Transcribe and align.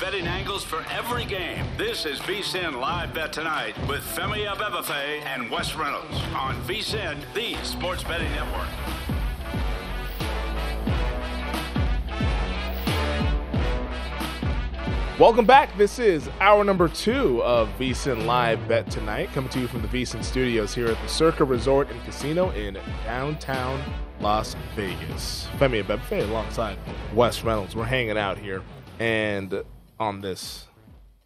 Betting 0.00 0.28
angles 0.28 0.62
for 0.62 0.84
every 0.90 1.24
game. 1.24 1.64
This 1.76 2.06
is 2.06 2.20
VSIN 2.20 2.80
Live 2.80 3.12
Bet 3.14 3.32
Tonight 3.32 3.76
with 3.88 4.00
Femi 4.02 4.46
Abebefe 4.46 5.24
and 5.24 5.50
Wes 5.50 5.74
Reynolds 5.74 6.14
on 6.36 6.54
VSIN, 6.62 7.18
the 7.34 7.56
sports 7.64 8.04
betting 8.04 8.30
network. 8.30 8.68
Welcome 15.18 15.46
back. 15.46 15.76
This 15.76 15.98
is 15.98 16.30
hour 16.38 16.62
number 16.62 16.88
two 16.88 17.42
of 17.42 17.68
VSIN 17.76 18.24
Live 18.24 18.68
Bet 18.68 18.88
Tonight, 18.88 19.30
coming 19.32 19.50
to 19.50 19.58
you 19.58 19.66
from 19.66 19.82
the 19.82 19.88
VSIN 19.88 20.22
studios 20.22 20.72
here 20.72 20.86
at 20.86 21.02
the 21.02 21.08
Circa 21.08 21.42
Resort 21.44 21.90
and 21.90 22.00
Casino 22.04 22.50
in 22.50 22.78
downtown 23.02 23.82
Las 24.20 24.54
Vegas. 24.76 25.48
Femi 25.58 25.82
Abebefe 25.82 26.22
alongside 26.22 26.78
Wes 27.14 27.42
Reynolds. 27.42 27.74
We're 27.74 27.84
hanging 27.84 28.16
out 28.16 28.38
here, 28.38 28.62
and 29.00 29.64
on 29.98 30.20
this 30.20 30.66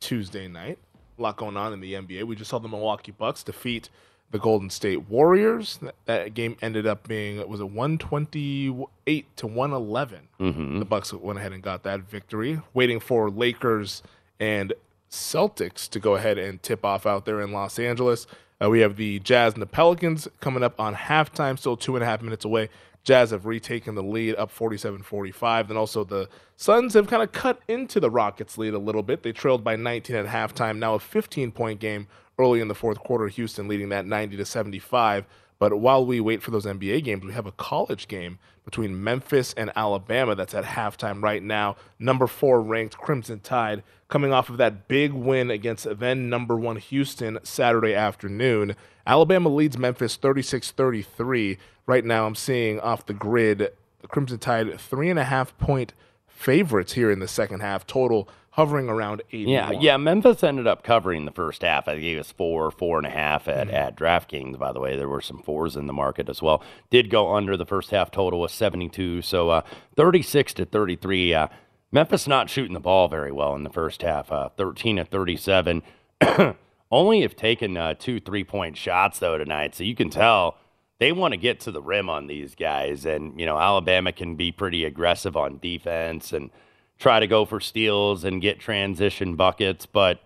Tuesday 0.00 0.48
night, 0.48 0.78
a 1.18 1.22
lot 1.22 1.36
going 1.36 1.56
on 1.56 1.72
in 1.72 1.80
the 1.80 1.94
NBA. 1.94 2.24
We 2.24 2.36
just 2.36 2.50
saw 2.50 2.58
the 2.58 2.68
Milwaukee 2.68 3.12
Bucks 3.12 3.42
defeat 3.42 3.88
the 4.30 4.38
Golden 4.38 4.70
State 4.70 5.08
Warriors. 5.08 5.78
That, 5.82 5.94
that 6.06 6.34
game 6.34 6.56
ended 6.60 6.86
up 6.86 7.06
being 7.06 7.46
was 7.48 7.60
a 7.60 7.66
128 7.66 9.36
to 9.36 9.46
111. 9.46 10.28
Mm-hmm. 10.40 10.78
The 10.78 10.84
Bucks 10.84 11.12
went 11.12 11.38
ahead 11.38 11.52
and 11.52 11.62
got 11.62 11.82
that 11.84 12.00
victory. 12.00 12.60
Waiting 12.74 12.98
for 12.98 13.30
Lakers 13.30 14.02
and 14.40 14.72
Celtics 15.10 15.88
to 15.90 16.00
go 16.00 16.14
ahead 16.14 16.38
and 16.38 16.62
tip 16.62 16.84
off 16.84 17.06
out 17.06 17.26
there 17.26 17.40
in 17.40 17.52
Los 17.52 17.78
Angeles. 17.78 18.26
Uh, 18.62 18.70
we 18.70 18.80
have 18.80 18.96
the 18.96 19.18
Jazz 19.20 19.52
and 19.52 19.62
the 19.62 19.66
Pelicans 19.66 20.28
coming 20.40 20.62
up 20.62 20.80
on 20.80 20.94
halftime, 20.94 21.58
still 21.58 21.76
two 21.76 21.96
and 21.96 22.02
a 22.02 22.06
half 22.06 22.22
minutes 22.22 22.44
away. 22.44 22.70
Jazz 23.04 23.32
have 23.32 23.46
retaken 23.46 23.94
the 23.94 24.02
lead 24.02 24.36
up 24.36 24.50
47 24.50 25.02
45. 25.02 25.68
Then 25.68 25.76
also 25.76 26.04
the 26.04 26.28
Suns 26.56 26.94
have 26.94 27.08
kind 27.08 27.22
of 27.22 27.32
cut 27.32 27.60
into 27.66 27.98
the 27.98 28.10
Rockets' 28.10 28.56
lead 28.58 28.74
a 28.74 28.78
little 28.78 29.02
bit. 29.02 29.22
They 29.22 29.32
trailed 29.32 29.64
by 29.64 29.76
19 29.76 30.14
at 30.16 30.26
halftime, 30.26 30.78
now 30.78 30.94
a 30.94 31.00
15 31.00 31.50
point 31.52 31.80
game 31.80 32.06
early 32.38 32.60
in 32.60 32.68
the 32.68 32.74
fourth 32.74 32.98
quarter. 32.98 33.28
Houston 33.28 33.68
leading 33.68 33.88
that 33.88 34.06
90 34.06 34.36
to 34.36 34.44
75. 34.44 35.26
But 35.62 35.78
while 35.78 36.04
we 36.04 36.18
wait 36.18 36.42
for 36.42 36.50
those 36.50 36.66
NBA 36.66 37.04
games, 37.04 37.24
we 37.24 37.34
have 37.34 37.46
a 37.46 37.52
college 37.52 38.08
game 38.08 38.40
between 38.64 39.04
Memphis 39.04 39.54
and 39.56 39.70
Alabama 39.76 40.34
that's 40.34 40.54
at 40.54 40.64
halftime 40.64 41.22
right 41.22 41.40
now. 41.40 41.76
Number 42.00 42.26
four 42.26 42.60
ranked 42.60 42.98
Crimson 42.98 43.38
Tide 43.38 43.84
coming 44.08 44.32
off 44.32 44.50
of 44.50 44.56
that 44.56 44.88
big 44.88 45.12
win 45.12 45.52
against 45.52 45.86
then 46.00 46.28
number 46.28 46.56
one 46.56 46.78
Houston 46.78 47.38
Saturday 47.44 47.94
afternoon. 47.94 48.74
Alabama 49.06 49.50
leads 49.50 49.78
Memphis 49.78 50.16
36 50.16 50.72
33. 50.72 51.58
Right 51.86 52.04
now, 52.04 52.26
I'm 52.26 52.34
seeing 52.34 52.80
off 52.80 53.06
the 53.06 53.14
grid 53.14 53.70
Crimson 54.08 54.40
Tide 54.40 54.80
three 54.80 55.10
and 55.10 55.18
a 55.20 55.24
half 55.24 55.56
point 55.58 55.92
favorites 56.26 56.94
here 56.94 57.08
in 57.08 57.20
the 57.20 57.28
second 57.28 57.60
half, 57.60 57.86
total 57.86 58.28
hovering 58.52 58.88
around 58.88 59.22
80. 59.32 59.50
Yeah, 59.50 59.70
yeah. 59.72 59.96
Memphis 59.96 60.42
ended 60.42 60.66
up 60.66 60.82
covering 60.82 61.24
the 61.24 61.30
first 61.32 61.62
half. 61.62 61.88
I 61.88 61.92
think 61.94 62.04
it 62.04 62.16
was 62.18 62.30
four, 62.32 62.70
four 62.70 62.98
and 62.98 63.06
a 63.06 63.10
half 63.10 63.48
at, 63.48 63.66
Mm-hmm. 63.66 63.76
at 63.76 63.96
DraftKings. 63.96 64.58
By 64.58 64.72
the 64.72 64.80
way, 64.80 64.96
there 64.96 65.08
were 65.08 65.20
some 65.20 65.42
fours 65.42 65.76
in 65.76 65.86
the 65.86 65.92
market 65.92 66.28
as 66.28 66.40
well. 66.42 66.62
Did 66.90 67.10
go 67.10 67.34
under 67.34 67.56
the 67.56 67.66
first 67.66 67.90
half 67.90 68.10
total 68.10 68.40
was 68.40 68.52
72. 68.52 69.22
So 69.22 69.50
uh, 69.50 69.62
36 69.96 70.54
to 70.54 70.64
33. 70.64 71.34
Uh, 71.34 71.48
Memphis 71.90 72.26
not 72.26 72.48
shooting 72.48 72.74
the 72.74 72.80
ball 72.80 73.08
very 73.08 73.32
well 73.32 73.54
in 73.54 73.64
the 73.64 73.70
first 73.70 74.02
half. 74.02 74.32
Uh, 74.32 74.48
13 74.56 74.96
to 74.96 75.04
37. 75.04 75.82
Only 76.90 77.22
have 77.22 77.34
taken 77.36 77.76
uh, 77.76 77.94
two 77.94 78.20
three 78.20 78.44
point 78.44 78.76
shots 78.76 79.18
though 79.18 79.38
tonight, 79.38 79.74
so 79.74 79.82
you 79.82 79.94
can 79.94 80.10
tell 80.10 80.58
they 80.98 81.10
want 81.10 81.32
to 81.32 81.38
get 81.38 81.58
to 81.60 81.70
the 81.70 81.80
rim 81.80 82.10
on 82.10 82.26
these 82.26 82.54
guys. 82.54 83.06
And 83.06 83.40
you 83.40 83.46
know 83.46 83.58
Alabama 83.58 84.12
can 84.12 84.36
be 84.36 84.52
pretty 84.52 84.84
aggressive 84.84 85.34
on 85.36 85.58
defense 85.58 86.34
and 86.34 86.50
try 86.98 87.20
to 87.20 87.26
go 87.26 87.44
for 87.44 87.60
steals 87.60 88.24
and 88.24 88.40
get 88.40 88.60
transition 88.60 89.36
buckets, 89.36 89.86
but 89.86 90.20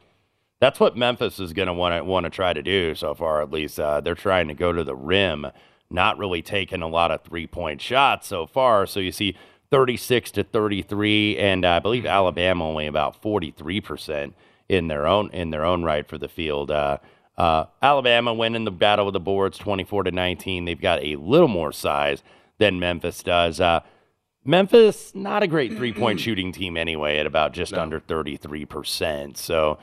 that's 0.60 0.80
what 0.80 0.96
Memphis 0.96 1.38
is 1.38 1.52
going 1.52 1.68
to 1.68 1.72
want 1.72 1.94
to 1.94 2.04
want 2.04 2.24
to 2.24 2.30
try 2.30 2.52
to 2.52 2.62
do 2.62 2.94
so 2.94 3.14
far. 3.14 3.42
At 3.42 3.50
least 3.50 3.78
uh, 3.78 4.00
they're 4.00 4.14
trying 4.14 4.48
to 4.48 4.54
go 4.54 4.72
to 4.72 4.84
the 4.84 4.94
rim, 4.94 5.46
not 5.90 6.18
really 6.18 6.42
taking 6.42 6.82
a 6.82 6.88
lot 6.88 7.10
of 7.10 7.22
three 7.22 7.46
point 7.46 7.80
shots 7.80 8.26
so 8.26 8.46
far. 8.46 8.86
So 8.86 9.00
you 9.00 9.12
see 9.12 9.36
36 9.70 10.30
to 10.32 10.44
33, 10.44 11.38
and 11.38 11.64
I 11.66 11.78
believe 11.78 12.06
Alabama 12.06 12.68
only 12.68 12.86
about 12.86 13.20
43 13.20 13.80
percent 13.80 14.34
in 14.68 14.88
their 14.88 15.06
own 15.06 15.30
in 15.30 15.50
their 15.50 15.64
own 15.64 15.82
right 15.82 16.06
for 16.08 16.18
the 16.18 16.28
field. 16.28 16.70
Uh, 16.70 16.98
uh, 17.36 17.66
Alabama 17.82 18.32
winning 18.32 18.64
the 18.64 18.70
battle 18.70 19.04
with 19.04 19.12
the 19.12 19.20
boards 19.20 19.58
24 19.58 20.04
to 20.04 20.10
19. 20.10 20.64
They've 20.64 20.80
got 20.80 21.02
a 21.02 21.16
little 21.16 21.48
more 21.48 21.70
size 21.70 22.22
than 22.58 22.80
Memphis 22.80 23.22
does. 23.22 23.60
Memphis, 24.46 25.14
not 25.14 25.42
a 25.42 25.46
great 25.46 25.76
three 25.76 25.92
point 25.92 26.20
shooting 26.20 26.52
team 26.52 26.76
anyway, 26.76 27.18
at 27.18 27.26
about 27.26 27.52
just 27.52 27.74
under 27.74 28.00
33%. 28.00 29.36
So 29.36 29.78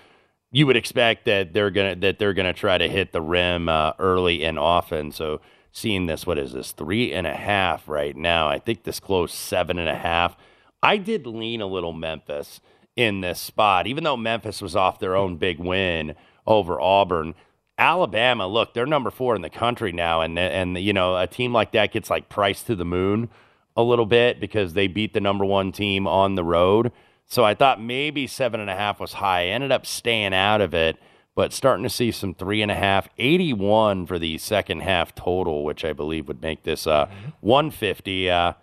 you 0.52 0.68
would 0.68 0.78
expect 0.78 1.26
that 1.26 1.54
they're 1.54 1.72
gonna 1.72 1.96
that 1.98 2.20
they're 2.20 2.34
gonna 2.34 2.54
try 2.54 2.78
to 2.78 2.88
hit 2.88 3.12
the 3.12 3.22
rim 3.22 3.68
uh, 3.68 3.94
early 4.00 4.44
and 4.44 4.58
often. 4.58 5.12
So 5.12 5.42
seeing 5.72 6.06
this, 6.06 6.26
what 6.26 6.38
is 6.38 6.54
this 6.54 6.72
three 6.72 7.12
and 7.12 7.28
a 7.28 7.34
half 7.34 7.88
right 7.88 8.16
now? 8.16 8.48
I 8.48 8.60
think 8.60 8.84
this 8.84 9.00
close 9.00 9.34
seven 9.34 9.80
and 9.80 9.90
a 9.90 9.96
half. 9.96 10.38
I 10.82 10.98
did 10.98 11.26
lean 11.26 11.62
a 11.62 11.66
little 11.66 11.94
Memphis 11.94 12.62
in 12.96 13.22
this 13.22 13.40
spot, 13.40 13.88
even 13.88 14.04
though 14.04 14.18
Memphis 14.18 14.62
was 14.62 14.76
off 14.76 15.00
their 15.00 15.16
own 15.16 15.38
big 15.38 15.60
win 15.60 16.16
over 16.46 16.80
Auburn. 16.80 17.34
Alabama, 17.78 18.48
look, 18.48 18.76
they're 18.76 18.86
number 18.86 19.10
four 19.10 19.36
in 19.36 19.42
the 19.42 19.50
country 19.50 19.92
now, 19.92 20.22
and 20.22 20.38
and 20.38 20.78
you 20.78 20.94
know 20.94 21.18
a 21.18 21.26
team 21.26 21.52
like 21.52 21.72
that 21.72 21.92
gets 21.92 22.10
like 22.10 22.30
priced 22.30 22.68
to 22.68 22.76
the 22.76 22.86
moon 22.86 23.30
a 23.76 23.84
little 23.84 24.06
bit 24.06 24.40
because 24.40 24.74
they 24.74 24.88
beat 24.88 25.14
the 25.14 25.22
number 25.22 25.46
one 25.46 25.72
team 25.72 26.08
on 26.08 26.36
the 26.36 26.44
road. 26.44 26.92
So 27.26 27.44
I 27.44 27.56
thought 27.56 27.82
maybe 27.82 28.28
seven 28.28 28.60
and 28.60 28.70
a 28.70 28.76
half 28.76 29.00
was 29.00 29.14
high. 29.14 29.42
I 29.42 29.46
ended 29.48 29.72
up 29.72 29.86
staying 29.86 30.34
out 30.34 30.62
of 30.62 30.74
it, 30.74 30.98
but 31.36 31.54
starting 31.54 31.84
to 31.84 31.90
see 31.90 32.12
some 32.12 32.34
three 32.34 32.62
and 32.62 32.72
a 32.72 32.76
half, 32.76 33.10
81 33.18 34.06
for 34.06 34.20
the 34.20 34.38
second 34.38 34.82
half 34.82 35.16
total, 35.16 35.64
which 35.64 35.84
I 35.84 35.94
believe 35.94 36.28
would 36.28 36.42
make 36.42 36.64
this 36.64 36.86
uh, 36.86 37.10
150. 37.42 38.30
Uh, 38.30 38.54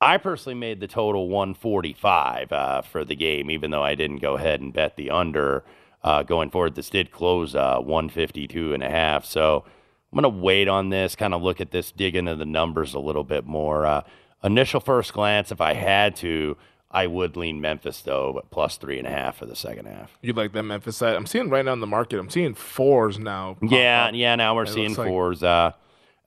I 0.00 0.18
personally 0.18 0.58
made 0.58 0.80
the 0.80 0.86
total 0.86 1.28
145 1.28 2.52
uh, 2.52 2.82
for 2.82 3.04
the 3.04 3.16
game, 3.16 3.50
even 3.50 3.70
though 3.70 3.82
I 3.82 3.94
didn't 3.94 4.18
go 4.18 4.36
ahead 4.36 4.60
and 4.60 4.72
bet 4.72 4.96
the 4.96 5.10
under 5.10 5.64
uh, 6.02 6.22
going 6.22 6.50
forward. 6.50 6.74
This 6.74 6.90
did 6.90 7.10
close 7.10 7.54
uh, 7.54 7.78
152 7.78 8.72
and 8.72 8.82
a 8.82 8.90
half. 8.90 9.24
So 9.24 9.64
I'm 10.12 10.22
going 10.22 10.34
to 10.34 10.40
wait 10.40 10.68
on 10.68 10.90
this, 10.90 11.16
kind 11.16 11.34
of 11.34 11.42
look 11.42 11.60
at 11.60 11.70
this, 11.70 11.92
dig 11.92 12.14
into 12.14 12.36
the 12.36 12.46
numbers 12.46 12.94
a 12.94 12.98
little 12.98 13.24
bit 13.24 13.44
more. 13.44 14.04
Initial 14.44 14.80
first 14.80 15.12
glance, 15.12 15.50
if 15.50 15.60
I 15.60 15.72
had 15.74 16.14
to, 16.16 16.56
I 16.90 17.06
would 17.06 17.36
lean 17.36 17.60
Memphis 17.60 18.00
though, 18.02 18.32
but 18.34 18.50
plus 18.50 18.76
three 18.76 18.98
and 18.98 19.06
a 19.06 19.10
half 19.10 19.38
for 19.38 19.46
the 19.46 19.56
second 19.56 19.86
half. 19.86 20.16
You 20.22 20.32
like 20.34 20.52
that 20.52 20.62
Memphis 20.62 20.96
side? 20.96 21.16
I'm 21.16 21.26
seeing 21.26 21.50
right 21.50 21.64
now 21.64 21.72
in 21.72 21.80
the 21.80 21.86
market. 21.86 22.18
I'm 22.18 22.30
seeing 22.30 22.54
fours 22.54 23.18
now. 23.18 23.56
Yeah, 23.62 24.06
up. 24.06 24.14
yeah. 24.14 24.34
Now 24.36 24.54
we're 24.54 24.64
It 24.64 24.68
seeing 24.68 24.88
looks 24.88 24.98
like- 24.98 25.08
fours. 25.08 25.42
Uh, 25.42 25.72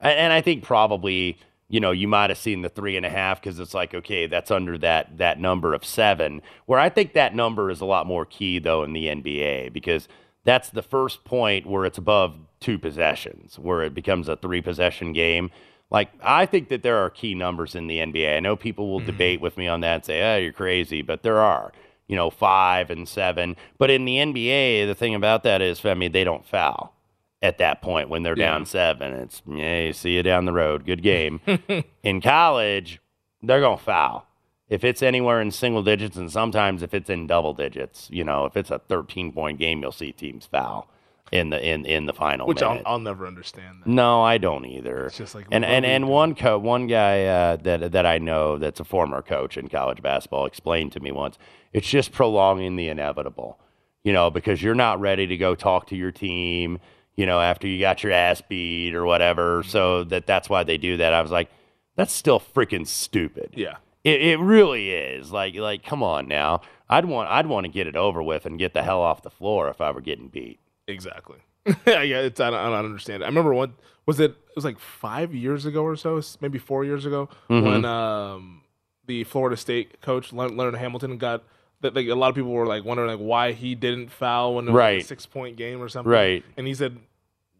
and 0.00 0.32
I 0.32 0.40
think 0.40 0.62
probably 0.64 1.38
you 1.68 1.78
know 1.78 1.92
you 1.92 2.08
might 2.08 2.30
have 2.30 2.38
seen 2.38 2.62
the 2.62 2.68
three 2.68 2.96
and 2.96 3.06
a 3.06 3.10
half 3.10 3.40
because 3.40 3.58
it's 3.60 3.74
like 3.74 3.94
okay, 3.94 4.26
that's 4.26 4.50
under 4.50 4.76
that 4.78 5.18
that 5.18 5.38
number 5.40 5.72
of 5.72 5.84
seven. 5.84 6.42
Where 6.66 6.78
I 6.80 6.88
think 6.88 7.12
that 7.14 7.34
number 7.34 7.70
is 7.70 7.80
a 7.80 7.86
lot 7.86 8.06
more 8.06 8.24
key 8.26 8.58
though 8.58 8.82
in 8.82 8.92
the 8.92 9.06
NBA 9.06 9.72
because 9.72 10.08
that's 10.44 10.70
the 10.70 10.82
first 10.82 11.24
point 11.24 11.66
where 11.66 11.84
it's 11.84 11.98
above 11.98 12.34
two 12.60 12.78
possessions, 12.78 13.58
where 13.58 13.82
it 13.82 13.94
becomes 13.94 14.28
a 14.28 14.36
three 14.36 14.60
possession 14.60 15.12
game. 15.12 15.50
Like 15.90 16.10
I 16.22 16.46
think 16.46 16.68
that 16.68 16.82
there 16.82 16.98
are 16.98 17.10
key 17.10 17.34
numbers 17.34 17.74
in 17.74 17.86
the 17.86 17.98
NBA. 17.98 18.36
I 18.36 18.40
know 18.40 18.56
people 18.56 18.90
will 18.90 18.98
mm-hmm. 18.98 19.06
debate 19.06 19.40
with 19.40 19.56
me 19.56 19.66
on 19.66 19.80
that 19.80 19.94
and 19.94 20.04
say, 20.04 20.22
"Oh, 20.22 20.38
you're 20.38 20.52
crazy," 20.52 21.02
but 21.02 21.22
there 21.22 21.40
are. 21.40 21.72
You 22.06 22.16
know, 22.16 22.30
five 22.30 22.90
and 22.90 23.06
seven. 23.08 23.56
But 23.78 23.90
in 23.90 24.04
the 24.04 24.16
NBA, 24.16 24.86
the 24.86 24.96
thing 24.96 25.14
about 25.14 25.44
that 25.44 25.62
is, 25.62 25.80
Femi, 25.80 26.12
they 26.12 26.24
don't 26.24 26.44
foul 26.44 26.92
at 27.40 27.58
that 27.58 27.80
point 27.82 28.08
when 28.08 28.24
they're 28.24 28.36
Yeah. 28.36 28.50
down 28.50 28.66
seven. 28.66 29.12
It's 29.14 29.42
yeah, 29.46 29.92
see 29.92 30.16
you 30.16 30.22
down 30.22 30.44
the 30.44 30.52
road. 30.52 30.86
Good 30.86 31.02
game. 31.02 31.40
in 32.02 32.20
college, 32.20 33.00
they're 33.42 33.60
gonna 33.60 33.76
foul. 33.76 34.26
If 34.68 34.84
it's 34.84 35.02
anywhere 35.02 35.40
in 35.40 35.50
single 35.50 35.82
digits, 35.82 36.16
and 36.16 36.30
sometimes 36.30 36.82
if 36.82 36.94
it's 36.94 37.10
in 37.10 37.26
double 37.26 37.54
digits, 37.54 38.08
you 38.10 38.22
know, 38.22 38.44
if 38.44 38.56
it's 38.56 38.70
a 38.70 38.78
13 38.78 39.32
point 39.32 39.58
game, 39.58 39.82
you'll 39.82 39.90
see 39.90 40.12
teams 40.12 40.46
foul 40.46 40.88
in 41.32 41.50
the 41.50 41.64
in 41.64 41.84
in 41.86 42.06
the 42.06 42.12
final. 42.12 42.46
which 42.46 42.62
I'll. 42.62 42.80
I'll 42.84 42.98
never 42.98 43.26
understand. 43.26 43.82
That. 43.82 43.88
No, 43.88 44.22
I 44.22 44.38
don't 44.38 44.66
either. 44.66 45.06
It's 45.06 45.18
just 45.18 45.34
like, 45.34 45.46
and 45.50 45.64
and 45.64 45.84
and 45.84 46.02
doing? 46.04 46.12
one 46.12 46.34
co- 46.34 46.58
one 46.58 46.86
guy 46.86 47.24
uh, 47.24 47.56
that 47.56 47.92
that 47.92 48.06
I 48.06 48.18
know 48.18 48.58
that's 48.58 48.80
a 48.80 48.84
former 48.84 49.22
coach 49.22 49.56
in 49.56 49.68
college 49.68 50.02
basketball 50.02 50.46
explained 50.46 50.92
to 50.92 51.00
me 51.00 51.12
once. 51.12 51.38
It's 51.72 51.88
just 51.88 52.12
prolonging 52.12 52.76
the 52.76 52.88
inevitable, 52.88 53.60
you 54.02 54.12
know, 54.12 54.30
because 54.30 54.62
you're 54.62 54.74
not 54.74 55.00
ready 55.00 55.26
to 55.28 55.36
go 55.36 55.54
talk 55.54 55.86
to 55.88 55.96
your 55.96 56.10
team, 56.10 56.80
you 57.16 57.26
know, 57.26 57.40
after 57.40 57.68
you 57.68 57.78
got 57.78 58.02
your 58.02 58.12
ass 58.12 58.42
beat 58.48 58.94
or 58.94 59.04
whatever. 59.04 59.62
So 59.62 60.04
that 60.04 60.26
that's 60.26 60.48
why 60.48 60.64
they 60.64 60.78
do 60.78 60.96
that. 60.96 61.12
I 61.14 61.22
was 61.22 61.30
like, 61.30 61.48
that's 61.94 62.12
still 62.12 62.40
freaking 62.40 62.86
stupid. 62.86 63.54
Yeah. 63.54 63.76
It, 64.02 64.22
it 64.22 64.40
really 64.40 64.90
is. 64.90 65.30
Like 65.30 65.54
like 65.54 65.84
come 65.84 66.02
on 66.02 66.26
now. 66.26 66.62
I'd 66.88 67.04
want 67.04 67.30
I'd 67.30 67.46
want 67.46 67.66
to 67.66 67.70
get 67.70 67.86
it 67.86 67.94
over 67.94 68.20
with 68.20 68.46
and 68.46 68.58
get 68.58 68.74
the 68.74 68.82
hell 68.82 69.00
off 69.00 69.22
the 69.22 69.30
floor 69.30 69.68
if 69.68 69.80
I 69.80 69.92
were 69.92 70.00
getting 70.00 70.28
beat. 70.28 70.58
Exactly. 70.90 71.38
yeah, 71.86 72.00
it's 72.02 72.40
I 72.40 72.50
don't, 72.50 72.58
I 72.58 72.64
don't 72.70 72.86
understand. 72.86 73.22
I 73.22 73.26
remember 73.26 73.52
what 73.54 73.70
was 74.06 74.18
it? 74.20 74.30
It 74.30 74.56
was 74.56 74.64
like 74.64 74.78
five 74.78 75.34
years 75.34 75.66
ago 75.66 75.82
or 75.84 75.94
so, 75.96 76.20
maybe 76.40 76.58
four 76.58 76.84
years 76.84 77.06
ago, 77.06 77.28
Mm-hmm. 77.48 77.66
when 77.66 77.84
um, 77.84 78.62
the 79.06 79.24
Florida 79.24 79.56
State 79.56 80.00
coach 80.00 80.32
Leonard 80.32 80.74
Hamilton 80.76 81.18
got 81.18 81.44
that. 81.82 81.94
Like 81.94 82.08
a 82.08 82.14
lot 82.14 82.28
of 82.30 82.34
people 82.34 82.50
were 82.52 82.66
like 82.66 82.84
wondering 82.84 83.10
like 83.10 83.18
why 83.18 83.52
he 83.52 83.74
didn't 83.74 84.10
foul 84.10 84.54
when 84.56 84.68
it 84.68 84.70
was 84.72 84.78
like, 84.78 85.02
a 85.02 85.04
six 85.04 85.26
point 85.26 85.56
game 85.56 85.80
or 85.82 85.88
something. 85.88 86.10
Right. 86.10 86.44
And 86.56 86.66
he 86.66 86.74
said 86.74 86.98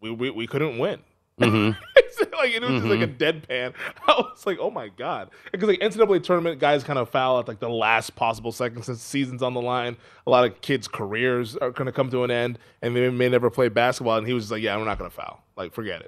we 0.01 0.11
we, 0.11 0.29
we 0.31 0.47
couldn't 0.47 0.77
win. 0.79 0.99
Mhm. 1.75 1.77
like 2.37 2.51
it 2.53 2.61
was 2.61 2.71
just 2.81 2.85
like 2.85 3.01
a 3.01 3.07
deadpan. 3.07 3.73
I 4.07 4.11
was 4.13 4.45
like, 4.45 4.57
oh 4.59 4.69
my 4.71 4.89
god, 4.89 5.29
because 5.51 5.67
like 5.67 5.79
NCAA 5.79 6.23
tournament 6.23 6.59
guys 6.59 6.83
kind 6.83 6.97
of 6.99 7.09
foul 7.09 7.39
at 7.39 7.47
like 7.47 7.59
the 7.59 7.69
last 7.69 8.15
possible 8.15 8.51
second 8.51 8.83
since 8.83 8.97
the 8.99 9.03
season's 9.03 9.41
on 9.43 9.53
the 9.53 9.61
line. 9.61 9.97
A 10.25 10.29
lot 10.29 10.45
of 10.45 10.59
kids' 10.61 10.87
careers 10.87 11.55
are 11.57 11.71
going 11.71 11.85
to 11.87 11.91
come 11.91 12.09
to 12.11 12.23
an 12.23 12.31
end, 12.31 12.59
and 12.81 12.95
they 12.95 13.09
may 13.09 13.29
never 13.29 13.49
play 13.49 13.69
basketball. 13.69 14.17
And 14.17 14.27
he 14.27 14.33
was 14.33 14.51
like, 14.51 14.61
yeah, 14.61 14.75
we're 14.77 14.85
not 14.85 14.97
going 14.99 15.09
to 15.09 15.15
foul. 15.15 15.43
Like, 15.55 15.73
forget 15.73 16.01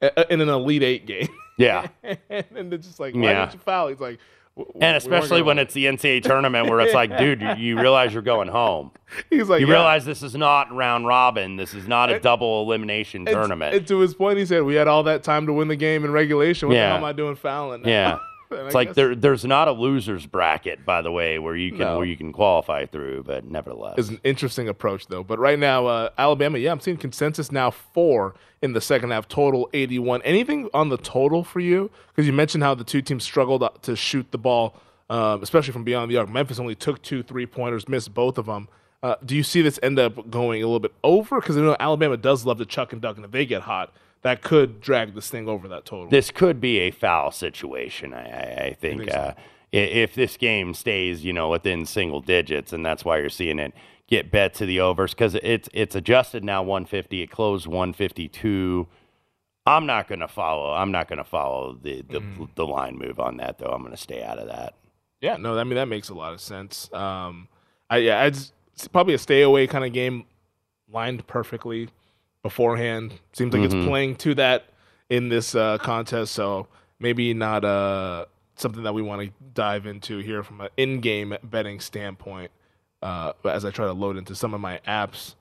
it. 0.00 0.26
In 0.30 0.40
an 0.40 0.48
elite 0.48 0.82
eight 0.82 1.06
game, 1.06 1.28
Yeah. 1.58 1.88
and 2.02 2.72
it's 2.72 2.86
just 2.86 3.00
like, 3.00 3.14
why 3.14 3.22
Yeah. 3.22 3.52
you 3.52 3.58
foul? 3.58 3.88
He's 3.88 3.98
like, 3.98 4.18
"W- 4.18 4.18
w- 4.18 4.18
And 4.80 4.96
especially 4.96 5.42
when 5.42 5.58
it's 5.58 5.74
the 5.74 5.84
NCAA 5.86 6.22
tournament 6.22 6.68
where 6.68 6.80
it's 6.80 6.94
like, 6.94 7.16
dude, 7.18 7.40
you, 7.40 7.54
you 7.56 7.80
realize 7.80 8.12
you're 8.12 8.22
going 8.22 8.48
home. 8.48 8.90
he's 9.30 9.48
like, 9.48 9.60
You 9.60 9.66
yeah. 9.68 9.74
realize 9.74 10.04
this 10.04 10.22
is 10.22 10.34
not 10.34 10.72
round 10.74 11.06
robin. 11.06 11.56
This 11.56 11.74
is 11.74 11.86
not 11.88 12.10
a 12.10 12.14
And- 12.14 12.22
double 12.22 12.62
elimination 12.62 13.20
And- 13.26 13.34
tournament. 13.34 13.74
And 13.74 13.86
to 13.88 13.98
his 14.00 14.14
point, 14.14 14.38
he 14.38 14.46
said, 14.46 14.62
we 14.64 14.74
had 14.74 14.88
all 14.88 15.02
that 15.04 15.22
time 15.22 15.46
to 15.46 15.52
win 15.52 15.68
the 15.68 15.76
game 15.76 16.04
in 16.04 16.10
regulation. 16.12 16.68
What 16.68 16.74
the 16.74 16.80
hell 16.80 16.96
am 16.96 17.04
I 17.04 17.12
doing 17.12 17.36
fouling? 17.36 17.82
now?" 17.82 17.88
yeah. 17.88 18.18
It's 18.50 18.74
like 18.74 18.88
guess- 18.88 18.96
there, 18.96 19.14
there's 19.14 19.44
not 19.44 19.68
a 19.68 19.72
losers 19.72 20.26
bracket, 20.26 20.84
by 20.84 21.02
the 21.02 21.12
way, 21.12 21.38
where 21.38 21.54
you 21.56 21.70
can 21.70 21.80
No. 21.80 21.96
where 21.98 22.06
you 22.06 22.16
can 22.16 22.32
qualify 22.32 22.86
through, 22.86 23.24
but 23.24 23.44
nevertheless, 23.44 23.98
is 23.98 24.08
an 24.08 24.20
interesting 24.24 24.68
approach 24.68 25.06
though. 25.08 25.22
But 25.22 25.38
right 25.38 25.58
now, 25.58 25.86
uh, 25.86 26.10
Alabama, 26.18 26.58
yeah, 26.58 26.72
I'm 26.72 26.80
seeing 26.80 26.96
consensus 26.96 27.52
now 27.52 27.70
four 27.70 28.34
in 28.62 28.72
the 28.72 28.80
second 28.80 29.10
half, 29.10 29.28
total 29.28 29.68
81. 29.72 30.22
Anything 30.22 30.68
on 30.74 30.88
the 30.88 30.96
total 30.98 31.44
for 31.44 31.60
you? 31.60 31.90
Because 32.08 32.26
you 32.26 32.32
mentioned 32.32 32.64
how 32.64 32.74
the 32.74 32.84
two 32.84 33.02
teams 33.02 33.22
struggled 33.24 33.62
uh, 33.62 33.70
to 33.82 33.94
shoot 33.94 34.30
the 34.32 34.38
ball, 34.38 34.74
um, 35.10 35.42
especially 35.42 35.72
from 35.72 35.84
beyond 35.84 36.10
the 36.10 36.16
arc. 36.16 36.28
Memphis 36.28 36.58
only 36.58 36.74
took 36.74 37.00
two 37.02 37.22
three 37.22 37.46
pointers, 37.46 37.88
missed 37.88 38.14
both 38.14 38.38
of 38.38 38.46
them. 38.46 38.68
Uh, 39.00 39.14
do 39.24 39.36
you 39.36 39.44
see 39.44 39.62
this 39.62 39.78
end 39.80 39.96
up 39.98 40.28
going 40.28 40.60
a 40.60 40.66
little 40.66 40.80
bit 40.80 40.92
over? 41.04 41.38
Because 41.40 41.56
I 41.56 41.60
know 41.60 41.76
Alabama 41.78 42.16
does 42.16 42.44
love 42.44 42.58
to 42.58 42.66
chuck 42.66 42.92
and 42.92 43.00
duck, 43.00 43.14
and 43.16 43.24
if 43.24 43.30
they 43.30 43.46
get 43.46 43.62
hot, 43.62 43.92
that 44.22 44.42
could 44.42 44.80
drag 44.80 45.14
this 45.14 45.30
thing 45.30 45.48
over 45.48 45.68
that 45.68 45.84
total. 45.84 46.08
this 46.08 46.30
could 46.30 46.60
be 46.60 46.78
a 46.80 46.90
foul 46.90 47.30
situation. 47.30 48.12
I, 48.14 48.22
I, 48.28 48.64
I 48.66 48.76
think 48.80 49.00
think 49.00 49.10
so? 49.10 49.16
uh, 49.16 49.32
i- 49.72 49.76
if 49.76 50.14
this 50.14 50.36
game 50.36 50.74
stays, 50.74 51.24
you 51.24 51.32
know, 51.32 51.48
within 51.48 51.86
single 51.86 52.20
digits, 52.20 52.72
and 52.72 52.84
that's 52.84 53.04
why 53.04 53.18
you're 53.18 53.28
seeing 53.30 53.58
it 53.58 53.72
get 54.08 54.30
bet 54.30 54.54
to 54.54 54.64
the 54.66 54.80
overs 54.80 55.12
because 55.12 55.34
it's 55.42 55.68
it's 55.74 55.94
adjusted 55.94 56.42
now 56.44 56.62
150. 56.62 57.22
It 57.22 57.26
closed 57.30 57.66
152. 57.66 58.86
I'm 59.66 59.84
not 59.84 60.08
going 60.08 60.20
to 60.20 60.28
follow. 60.28 60.72
I'm 60.72 60.90
not 60.90 61.08
going 61.08 61.18
to 61.18 61.24
follow 61.24 61.78
the 61.82 62.02
the, 62.08 62.20
Mm. 62.20 62.48
the 62.54 62.66
line 62.66 62.96
move 62.96 63.20
on 63.20 63.36
that 63.36 63.58
though. 63.58 63.66
I'm 63.70 63.80
going 63.82 63.92
to 63.94 64.00
stay 64.00 64.22
out 64.22 64.38
of 64.38 64.46
that. 64.48 64.74
Yeah, 65.20 65.36
no, 65.36 65.58
I 65.58 65.64
mean 65.64 65.74
that 65.74 65.88
makes 65.88 66.08
a 66.08 66.14
lot 66.14 66.32
of 66.32 66.40
sense. 66.40 66.90
Um, 66.92 67.48
I 67.90 67.98
yeah, 67.98 68.24
it's 68.24 68.52
probably 68.92 69.14
a 69.14 69.18
stay 69.18 69.42
away 69.42 69.66
kind 69.66 69.84
of 69.84 69.92
game, 69.92 70.24
lined 70.90 71.26
perfectly 71.26 71.88
beforehand. 72.48 73.12
Seems 73.34 73.52
like 73.52 73.62
it's 73.62 73.74
playing 73.74 74.16
to 74.16 74.34
that 74.36 74.64
in 75.10 75.28
this 75.28 75.54
uh, 75.54 75.76
contest, 75.76 76.32
so 76.32 76.66
maybe 76.98 77.34
not 77.34 77.62
uh, 77.62 78.24
something 78.56 78.84
that 78.84 78.94
we 78.94 79.02
want 79.02 79.20
to 79.20 79.30
dive 79.52 79.84
into 79.84 80.18
here 80.20 80.42
from 80.42 80.62
an 80.62 80.70
in-game 80.78 81.36
betting 81.44 81.78
standpoint. 81.78 82.50
Uh, 83.02 83.32
as 83.44 83.66
I 83.66 83.70
try 83.70 83.84
to 83.84 83.92
load 83.92 84.16
into 84.16 84.34
some 84.34 84.54
of 84.54 84.60
my 84.62 84.80
apps 84.86 85.34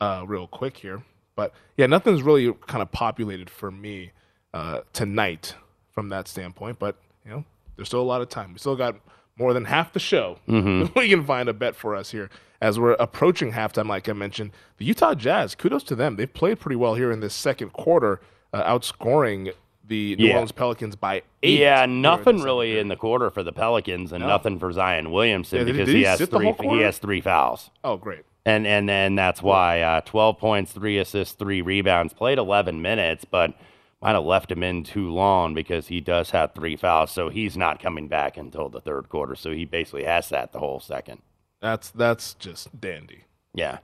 uh, 0.00 0.24
real 0.24 0.46
quick 0.46 0.76
here, 0.76 1.02
but 1.34 1.52
yeah, 1.76 1.86
nothing's 1.86 2.22
really 2.22 2.52
kind 2.68 2.80
of 2.80 2.92
populated 2.92 3.50
for 3.50 3.70
me 3.70 4.12
uh, 4.54 4.82
tonight 4.92 5.56
from 5.90 6.08
that 6.10 6.28
standpoint. 6.28 6.78
But 6.78 6.96
you 7.24 7.32
know, 7.32 7.44
there's 7.76 7.88
still 7.88 8.00
a 8.00 8.02
lot 8.02 8.22
of 8.22 8.28
time. 8.28 8.52
We 8.52 8.60
still 8.60 8.76
got 8.76 8.96
more 9.36 9.52
than 9.54 9.64
half 9.66 9.92
the 9.92 10.00
show. 10.00 10.38
we 10.46 11.08
can 11.08 11.24
find 11.24 11.48
a 11.48 11.52
bet 11.52 11.74
for 11.76 11.94
us 11.96 12.10
here 12.10 12.30
as 12.60 12.78
we're 12.78 12.92
approaching 12.92 13.52
halftime. 13.52 13.88
Like 13.88 14.08
I 14.08 14.12
mentioned, 14.12 14.52
the 14.78 14.84
Utah 14.84 15.14
Jazz. 15.14 15.54
Kudos 15.54 15.82
to 15.84 15.94
them. 15.94 16.16
They've 16.16 16.32
played 16.32 16.60
pretty 16.60 16.76
well 16.76 16.94
here 16.94 17.10
in 17.10 17.20
this 17.20 17.34
second 17.34 17.72
quarter, 17.72 18.20
uh, 18.52 18.62
outscoring 18.64 19.52
the 19.84 20.14
New 20.16 20.26
Yeah. 20.26 20.34
Orleans 20.34 20.52
Pelicans 20.52 20.94
by 20.96 21.22
eight. 21.42 21.58
Yeah, 21.58 21.76
here 21.78 21.84
in 21.84 22.02
nothing 22.02 22.40
really 22.40 22.78
in 22.78 22.88
the 22.88 22.96
quarter 22.96 23.30
for 23.30 23.42
the 23.42 23.52
Pelicans, 23.52 24.12
and 24.12 24.20
No. 24.22 24.28
nothing 24.28 24.58
for 24.58 24.70
Zion 24.72 25.10
Williamson 25.10 25.58
Yeah, 25.58 25.64
did- 25.64 25.72
because 25.72 25.86
did 25.86 25.92
he, 25.94 25.98
he 26.00 26.04
has 26.04 26.20
three. 26.20 26.52
He 26.60 26.80
has 26.82 26.98
three 26.98 27.20
fouls. 27.20 27.70
Oh, 27.82 27.96
great. 27.96 28.20
and 28.46 28.66
and 28.66 28.88
and 28.90 29.18
that's 29.18 29.42
why 29.42 29.80
uh, 29.80 30.00
12 30.02 30.38
points, 30.38 30.72
three 30.72 30.98
assists, 30.98 31.34
three 31.34 31.62
rebounds. 31.62 32.12
Played 32.12 32.38
11 32.38 32.80
minutes, 32.80 33.24
but 33.24 33.54
might 34.02 34.14
have 34.14 34.24
left 34.24 34.50
him 34.50 34.62
in 34.64 34.82
too 34.82 35.10
long 35.10 35.54
because 35.54 35.86
he 35.86 36.00
does 36.00 36.30
have 36.30 36.52
three 36.54 36.74
fouls. 36.76 37.12
So 37.12 37.28
he's 37.28 37.56
not 37.56 37.80
coming 37.80 38.08
back 38.08 38.36
until 38.36 38.68
the 38.68 38.80
third 38.80 39.08
quarter. 39.08 39.36
So 39.36 39.52
he 39.52 39.64
basically 39.64 40.04
has 40.04 40.28
that 40.30 40.52
the 40.52 40.58
whole 40.58 40.80
second. 40.80 41.22
That's 41.60 41.90
that's 41.90 42.34
just 42.34 42.80
dandy. 42.80 43.24
Yeah, 43.54 43.78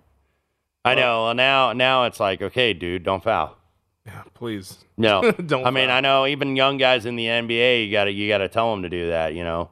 I 0.84 0.96
know. 0.96 1.24
Well, 1.24 1.34
now 1.34 1.72
now 1.72 2.04
it's 2.04 2.18
like, 2.18 2.42
okay, 2.42 2.72
dude, 2.72 3.04
don't 3.04 3.22
foul. 3.22 3.56
Yeah, 4.04 4.22
please. 4.34 4.84
No, 4.96 5.30
Don't 5.46 5.66
I 5.66 5.70
mean, 5.70 5.88
foul. 5.88 5.96
I 5.96 6.00
know 6.00 6.26
even 6.26 6.56
young 6.56 6.78
guys 6.78 7.04
in 7.06 7.14
the 7.14 7.26
NBA, 7.26 7.86
you 7.86 7.92
gotta 7.92 8.10
you 8.10 8.26
gotta 8.26 8.48
tell 8.48 8.72
them 8.72 8.82
to 8.82 8.88
do 8.88 9.08
that. 9.10 9.34
You 9.34 9.44
know, 9.44 9.70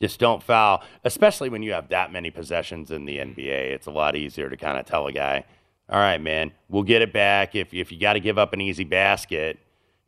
just 0.00 0.18
don't 0.18 0.42
foul, 0.42 0.82
especially 1.04 1.50
when 1.50 1.62
you 1.62 1.72
have 1.72 1.90
that 1.90 2.10
many 2.10 2.30
possessions 2.30 2.90
in 2.90 3.04
the 3.04 3.18
NBA. 3.18 3.72
It's 3.72 3.86
a 3.86 3.90
lot 3.90 4.16
easier 4.16 4.48
to 4.48 4.56
kind 4.56 4.78
of 4.78 4.86
tell 4.86 5.06
a 5.06 5.12
guy, 5.12 5.44
all 5.88 5.98
right, 5.98 6.20
man, 6.20 6.52
we'll 6.68 6.82
get 6.82 7.02
it 7.02 7.12
back 7.12 7.54
if 7.54 7.72
if 7.72 7.92
you 7.92 8.00
got 8.00 8.14
to 8.14 8.20
give 8.20 8.38
up 8.38 8.52
an 8.52 8.60
easy 8.60 8.84
basket. 8.84 9.58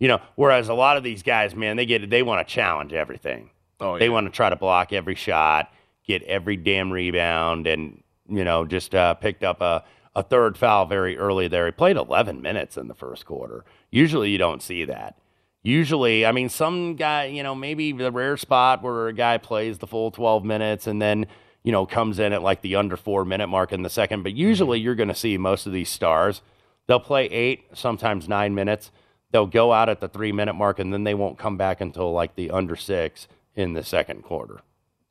You 0.01 0.09
know, 0.09 0.21
whereas 0.35 0.69
a 0.69 0.75
lot 0.75 0.97
of 0.97 1.05
these 1.05 1.23
guys, 1.23 1.55
man, 1.55 1.77
they 1.77 1.87
get 1.87 2.11
they 2.11 2.23
want 2.25 2.47
to 2.47 2.53
challenge 2.53 2.93
everything. 2.93 3.51
Oh, 3.79 3.99
They 3.99 4.09
want 4.09 4.27
to 4.27 4.33
try 4.33 4.51
to 4.51 4.57
block 4.57 4.93
every 4.93 5.15
shot, 5.15 5.73
get 6.05 6.23
every 6.25 6.57
damn 6.57 6.91
rebound, 6.91 7.67
and 7.69 8.03
you 8.29 8.43
know 8.43 8.65
just 8.65 8.95
uh, 8.95 9.15
picked 9.15 9.45
up 9.45 9.61
a 9.61 9.85
a 10.17 10.23
third 10.23 10.59
foul 10.59 10.87
very 10.87 11.17
early 11.17 11.49
there. 11.49 11.67
He 11.67 11.73
played 11.73 11.97
11 11.97 12.43
minutes 12.43 12.77
in 12.77 12.89
the 12.89 12.95
first 12.95 13.25
quarter. 13.25 13.65
Usually 13.91 14.31
you 14.31 14.39
don't 14.39 14.63
see 14.63 14.85
that. 14.87 15.17
Usually, 15.63 16.25
I 16.25 16.33
mean, 16.33 16.49
some 16.49 16.97
guy, 16.97 17.27
you 17.27 17.43
know, 17.43 17.55
maybe 17.55 17.93
the 17.93 18.11
rare 18.11 18.37
spot 18.37 18.83
where 18.83 19.09
a 19.09 19.13
guy 19.13 19.39
plays 19.39 19.79
the 19.79 19.87
full 19.87 20.11
12 20.11 20.45
minutes 20.45 20.87
and 20.87 21.01
then, 21.01 21.27
you 21.63 21.71
know, 21.71 21.85
comes 21.87 22.19
in 22.19 22.33
at 22.33 22.43
like 22.43 22.63
the 22.63 22.77
under 22.77 22.97
four 22.97 23.25
minute 23.25 23.47
mark 23.49 23.73
in 23.73 23.83
the 23.83 23.91
second. 23.91 24.23
But 24.23 24.33
usually 24.33 24.81
you're 24.81 24.95
going 24.95 25.11
to 25.11 25.15
see 25.15 25.37
most 25.37 25.67
of 25.67 25.73
these 25.73 25.91
stars, 25.91 26.41
they'll 26.87 26.99
play 26.99 27.27
eight, 27.27 27.67
sometimes 27.75 28.29
nine 28.29 28.55
minutes. 28.55 28.91
They'll 29.33 29.47
go 29.47 29.73
out 29.73 29.89
at 29.89 30.01
the 30.01 30.09
three 30.09 30.33
minute 30.33 30.55
mark 30.55 30.79
and 30.79 30.93
then 30.93 31.05
they 31.05 31.15
won't 31.15 31.39
come 31.39 31.57
back 31.57 31.81
until 31.81 32.13
like 32.13 32.35
the 32.35 32.51
under 32.51 32.77
six 32.77 33.29
in 33.55 33.75
the 33.75 33.85
second 33.85 34.23
quarter. 34.23 34.61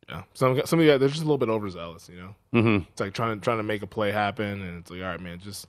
Yeah, 0.10 0.24
some 0.34 0.60
some 0.66 0.80
of 0.80 0.88
guys 0.88 1.00
they're 1.00 1.08
just 1.10 1.22
a 1.22 1.26
little 1.26 1.38
bit 1.38 1.50
overzealous, 1.50 2.10
you 2.10 2.20
know. 2.20 2.36
Mm-hmm. 2.54 2.84
It's 2.92 3.00
like 3.00 3.14
trying 3.14 3.38
to 3.40 3.44
trying 3.44 3.58
to 3.58 3.64
make 3.64 3.82
a 3.84 3.88
play 3.88 4.12
happen, 4.12 4.62
and 4.64 4.80
it's 4.80 4.90
like, 4.90 5.02
all 5.02 5.08
right, 5.08 5.20
man, 5.22 5.40
just 5.40 5.68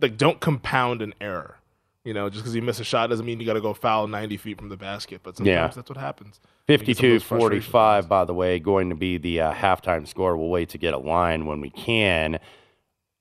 like 0.00 0.16
don't 0.16 0.40
compound 0.40 1.00
an 1.02 1.14
error. 1.20 1.56
You 2.04 2.12
know, 2.12 2.28
just 2.28 2.42
because 2.42 2.56
you 2.56 2.62
miss 2.62 2.80
a 2.80 2.84
shot 2.84 3.10
doesn't 3.10 3.24
mean 3.24 3.38
you 3.38 3.46
got 3.46 3.52
to 3.52 3.60
go 3.60 3.72
foul 3.72 4.08
ninety 4.08 4.36
feet 4.36 4.58
from 4.58 4.68
the 4.68 4.76
basket. 4.76 5.20
But 5.22 5.36
sometimes 5.36 5.54
Yeah. 5.54 5.68
that's 5.68 5.88
what 5.88 5.96
happens. 5.98 6.40
You 6.66 6.76
get 6.76 6.80
some 6.80 6.82
of 6.82 6.96
52 6.96 7.10
those 7.12 7.22
frustrations. 7.22 7.64
45, 7.66 8.08
by 8.08 8.24
the 8.24 8.34
way, 8.34 8.58
going 8.58 8.88
to 8.88 8.96
be 8.96 9.18
the 9.18 9.40
uh, 9.40 9.52
halftime 9.52 10.08
score. 10.08 10.36
We'll 10.36 10.48
wait 10.48 10.70
to 10.70 10.78
get 10.78 10.94
a 10.94 10.98
line 10.98 11.46
when 11.46 11.60
we 11.60 11.70
can. 11.70 12.40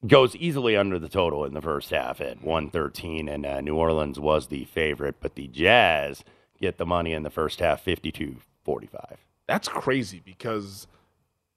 Goes 0.05 0.35
easily 0.35 0.75
under 0.75 0.97
the 0.97 1.09
total 1.09 1.45
in 1.45 1.53
the 1.53 1.61
first 1.61 1.91
half 1.91 2.21
at 2.21 2.41
113, 2.43 3.29
and 3.29 3.45
uh, 3.45 3.61
New 3.61 3.75
Orleans 3.75 4.19
was 4.19 4.47
the 4.47 4.65
favorite, 4.65 5.15
but 5.19 5.35
the 5.35 5.47
Jazz 5.47 6.23
get 6.59 6.77
the 6.77 6.85
money 6.85 7.13
in 7.13 7.23
the 7.23 7.29
first 7.29 7.59
half 7.59 7.81
52 7.81 8.37
45. 8.63 9.17
That's 9.47 9.67
crazy 9.67 10.21
because 10.23 10.87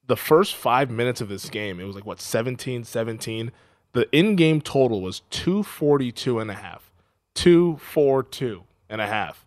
the 0.07 0.17
first 0.17 0.55
five 0.55 0.91
minutes 0.91 1.21
of 1.21 1.29
this 1.29 1.49
game, 1.49 1.81
it 1.81 1.85
was 1.85 1.95
like 1.95 2.07
what 2.07 2.21
17, 2.21 2.85
17. 2.85 3.53
The 3.93 4.09
in-game 4.17 4.61
total 4.61 5.01
was 5.01 5.23
242 5.31 6.41
and 6.41 6.51
a 6.51 6.55
half. 6.55 6.91
242 7.35 8.65
and 8.89 9.01
a 9.01 9.07
half. 9.07 9.47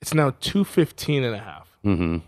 It's 0.00 0.14
now 0.14 0.30
215 0.40 1.24
and 1.24 1.34
a 1.34 1.38
half. 1.38 1.78
Mm-hmm. 1.84 2.18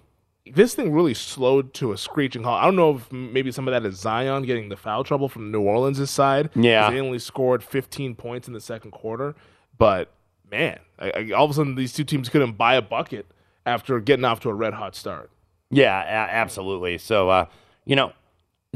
This 0.53 0.75
thing 0.75 0.93
really 0.93 1.15
slowed 1.15 1.75
to 1.75 1.93
a 1.93 1.99
screeching 1.99 2.45
halt. 2.45 2.63
I 2.63 2.65
don't 2.65 2.77
know 2.77 2.97
if 2.97 3.11
maybe 3.13 3.51
some 3.51 3.67
of 3.69 3.73
that 3.73 3.87
is 3.87 3.99
Zion 3.99 4.45
getting 4.45 4.69
the 4.69 4.77
foul 4.77 5.05
trouble 5.05 5.29
from 5.29 5.51
New 5.51 5.61
Orleans' 5.63 6.09
side. 6.11 6.51
Yeah. 6.55 6.91
They 6.91 7.01
only 7.01 7.19
scored 7.19 7.63
15 7.63 8.15
points 8.15 8.47
in 8.49 8.55
the 8.55 8.61
second 8.61 8.93
quarter. 8.93 9.35
But, 9.79 10.11
man, 10.51 10.79
I, 10.99 11.11
I, 11.11 11.31
all 11.33 11.45
of 11.45 11.51
a 11.51 11.55
sudden 11.55 11.75
these 11.75 11.93
two 11.93 12.05
teams 12.05 12.29
couldn't 12.29 12.53
buy 12.53 12.75
a 12.75 12.83
bucket 12.83 13.27
after 13.65 13.99
getting 14.01 14.25
off 14.25 14.41
to 14.41 14.49
a 14.49 14.55
red 14.55 14.75
hot 14.75 14.95
start. 14.95 15.31
Yeah, 15.71 16.01
a- 16.03 16.33
absolutely. 16.33 16.99
So, 16.99 17.29
uh, 17.29 17.47
you 17.85 17.97
know, 17.97 18.13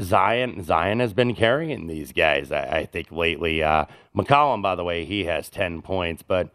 Zion 0.01 0.63
Zion 0.63 0.99
has 0.99 1.13
been 1.13 1.35
carrying 1.35 1.87
these 1.87 2.11
guys. 2.11 2.51
I, 2.51 2.61
I 2.79 2.85
think 2.85 3.11
lately. 3.11 3.61
Uh, 3.63 3.85
McCollum, 4.15 4.61
by 4.61 4.75
the 4.75 4.83
way, 4.83 5.05
he 5.05 5.25
has 5.25 5.47
ten 5.49 5.81
points, 5.81 6.23
but 6.23 6.49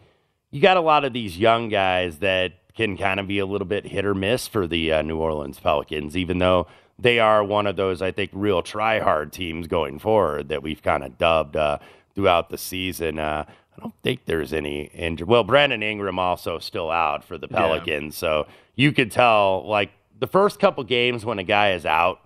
you 0.50 0.60
got 0.60 0.76
a 0.76 0.80
lot 0.80 1.04
of 1.04 1.12
these 1.12 1.38
young 1.38 1.68
guys 1.68 2.18
that 2.18 2.54
can 2.76 2.96
kind 2.96 3.18
of 3.20 3.26
be 3.26 3.38
a 3.38 3.46
little 3.46 3.66
bit 3.66 3.86
hit 3.86 4.04
or 4.04 4.14
miss 4.14 4.46
for 4.46 4.66
the 4.66 4.92
uh, 4.92 5.02
New 5.02 5.16
Orleans 5.18 5.58
Pelicans, 5.58 6.16
even 6.16 6.38
though 6.38 6.66
they 6.98 7.18
are 7.18 7.42
one 7.44 7.66
of 7.66 7.76
those 7.76 8.00
I 8.02 8.10
think 8.12 8.30
real 8.32 8.62
try 8.62 9.00
hard 9.00 9.32
teams 9.32 9.66
going 9.66 9.98
forward 9.98 10.48
that 10.48 10.62
we've 10.62 10.82
kind 10.82 11.02
of 11.04 11.18
dubbed 11.18 11.56
uh, 11.56 11.78
throughout 12.14 12.50
the 12.50 12.58
season. 12.58 13.18
Uh, 13.18 13.44
I 13.48 13.80
don't 13.80 13.94
think 14.02 14.24
there's 14.24 14.52
any 14.52 14.84
injury. 14.94 15.26
Well, 15.26 15.44
Brandon 15.44 15.82
Ingram 15.82 16.18
also 16.18 16.58
still 16.58 16.90
out 16.90 17.24
for 17.24 17.36
the 17.36 17.48
Yeah. 17.50 17.58
Pelicans, 17.58 18.16
so 18.16 18.46
you 18.74 18.92
could 18.92 19.10
tell 19.10 19.66
like 19.66 19.90
the 20.18 20.26
first 20.26 20.58
couple 20.58 20.82
games 20.84 21.24
when 21.26 21.38
a 21.38 21.42
guy 21.44 21.72
is 21.72 21.84
out, 21.84 22.20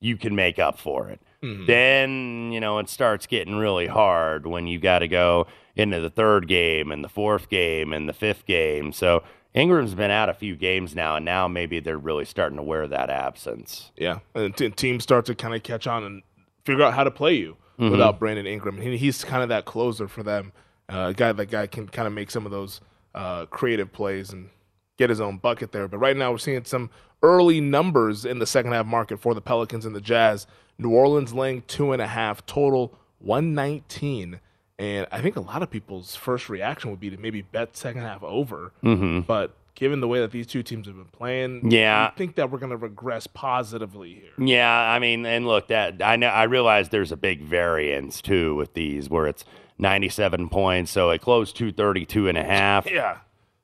you 0.00 0.16
can 0.16 0.34
make 0.34 0.58
up 0.58 0.78
for 0.78 1.08
it. 1.08 1.20
Then, 1.66 2.52
you 2.52 2.60
know, 2.60 2.78
it 2.78 2.88
starts 2.88 3.26
getting 3.26 3.56
really 3.56 3.86
hard 3.86 4.46
when 4.46 4.66
you 4.66 4.78
got 4.78 5.00
to 5.00 5.08
go 5.08 5.46
into 5.76 6.00
the 6.00 6.08
third 6.08 6.48
game 6.48 6.90
and 6.90 7.04
the 7.04 7.08
fourth 7.08 7.48
game 7.50 7.92
and 7.92 8.08
the 8.08 8.12
fifth 8.14 8.46
game. 8.46 8.92
So 8.92 9.22
Ingram's 9.54 9.94
been 9.94 10.10
out 10.10 10.28
a 10.28 10.34
few 10.34 10.56
games 10.56 10.94
now, 10.96 11.16
and 11.16 11.24
now 11.24 11.46
maybe 11.48 11.78
they're 11.80 11.96
really 11.96 12.24
starting 12.24 12.56
to 12.56 12.62
wear 12.62 12.88
that 12.88 13.08
absence. 13.08 13.92
Yeah. 13.96 14.18
And 14.34 14.56
t- 14.56 14.68
teams 14.70 15.04
start 15.04 15.26
to 15.26 15.34
kind 15.34 15.54
of 15.54 15.62
catch 15.62 15.86
on 15.86 16.02
and 16.04 16.22
figure 16.64 16.82
out 16.84 16.94
how 16.94 17.04
to 17.04 17.10
play 17.10 17.34
you 17.34 17.56
Mm-hmm. 17.78 17.90
without 17.90 18.20
Brandon 18.20 18.46
Ingram. 18.46 18.80
He, 18.80 18.96
he's 18.96 19.24
kind 19.24 19.42
of 19.42 19.48
that 19.48 19.64
closer 19.64 20.06
for 20.06 20.22
them. 20.22 20.52
Uh, 20.88 21.06
a 21.08 21.12
guy 21.12 21.32
that 21.32 21.46
guy 21.50 21.66
can 21.66 21.88
kind 21.88 22.06
of 22.06 22.12
make 22.14 22.30
some 22.30 22.46
of 22.46 22.52
those 22.52 22.80
uh, 23.16 23.46
creative 23.46 23.92
plays 23.92 24.32
and 24.32 24.48
get 24.96 25.10
his 25.10 25.20
own 25.20 25.38
bucket 25.38 25.72
there. 25.72 25.88
But 25.88 25.98
right 25.98 26.16
now 26.16 26.30
we're 26.30 26.38
seeing 26.38 26.64
some 26.64 26.88
early 27.20 27.60
numbers 27.60 28.24
in 28.24 28.38
the 28.38 28.46
second 28.46 28.70
half 28.70 28.86
market 28.86 29.18
for 29.18 29.34
the 29.34 29.40
Pelicans 29.40 29.84
and 29.84 29.92
the 29.96 30.00
Jazz. 30.00 30.46
New 30.78 30.90
Orleans 30.90 31.34
laying 31.34 31.62
two 31.62 31.90
and 31.90 32.00
a 32.00 32.06
half, 32.06 32.46
total 32.46 32.96
119. 33.18 34.38
And 34.78 35.06
I 35.12 35.20
think 35.20 35.36
a 35.36 35.40
lot 35.40 35.62
of 35.62 35.70
people's 35.70 36.16
first 36.16 36.48
reaction 36.48 36.90
would 36.90 37.00
be 37.00 37.10
to 37.10 37.16
maybe 37.16 37.42
bet 37.42 37.76
second 37.76 38.02
half 38.02 38.22
over. 38.22 38.72
Mm-hmm. 38.82 39.20
But 39.20 39.56
given 39.76 40.00
the 40.00 40.08
way 40.08 40.20
that 40.20 40.30
these 40.32 40.46
two 40.46 40.62
teams 40.62 40.86
have 40.86 40.96
been 40.96 41.04
playing, 41.06 41.70
Yeah. 41.70 42.10
I 42.12 42.16
think 42.16 42.34
that 42.36 42.50
we're 42.50 42.58
going 42.58 42.70
to 42.70 42.76
regress 42.76 43.26
positively 43.26 44.14
here. 44.14 44.46
Yeah, 44.46 44.70
I 44.70 44.98
mean, 44.98 45.26
and 45.26 45.46
look, 45.46 45.68
that 45.68 46.02
I 46.02 46.16
know 46.16 46.28
I 46.28 46.44
realize 46.44 46.88
there's 46.88 47.12
a 47.12 47.16
big 47.16 47.42
variance 47.42 48.20
too 48.20 48.54
with 48.56 48.74
these 48.74 49.08
where 49.08 49.26
it's 49.26 49.44
97 49.78 50.48
points, 50.48 50.90
so 50.90 51.10
it 51.10 51.20
closed 51.20 51.56
232 51.56 52.28
and 52.28 52.38
a 52.38 52.44
half. 52.44 52.90
Yeah. 52.90 53.18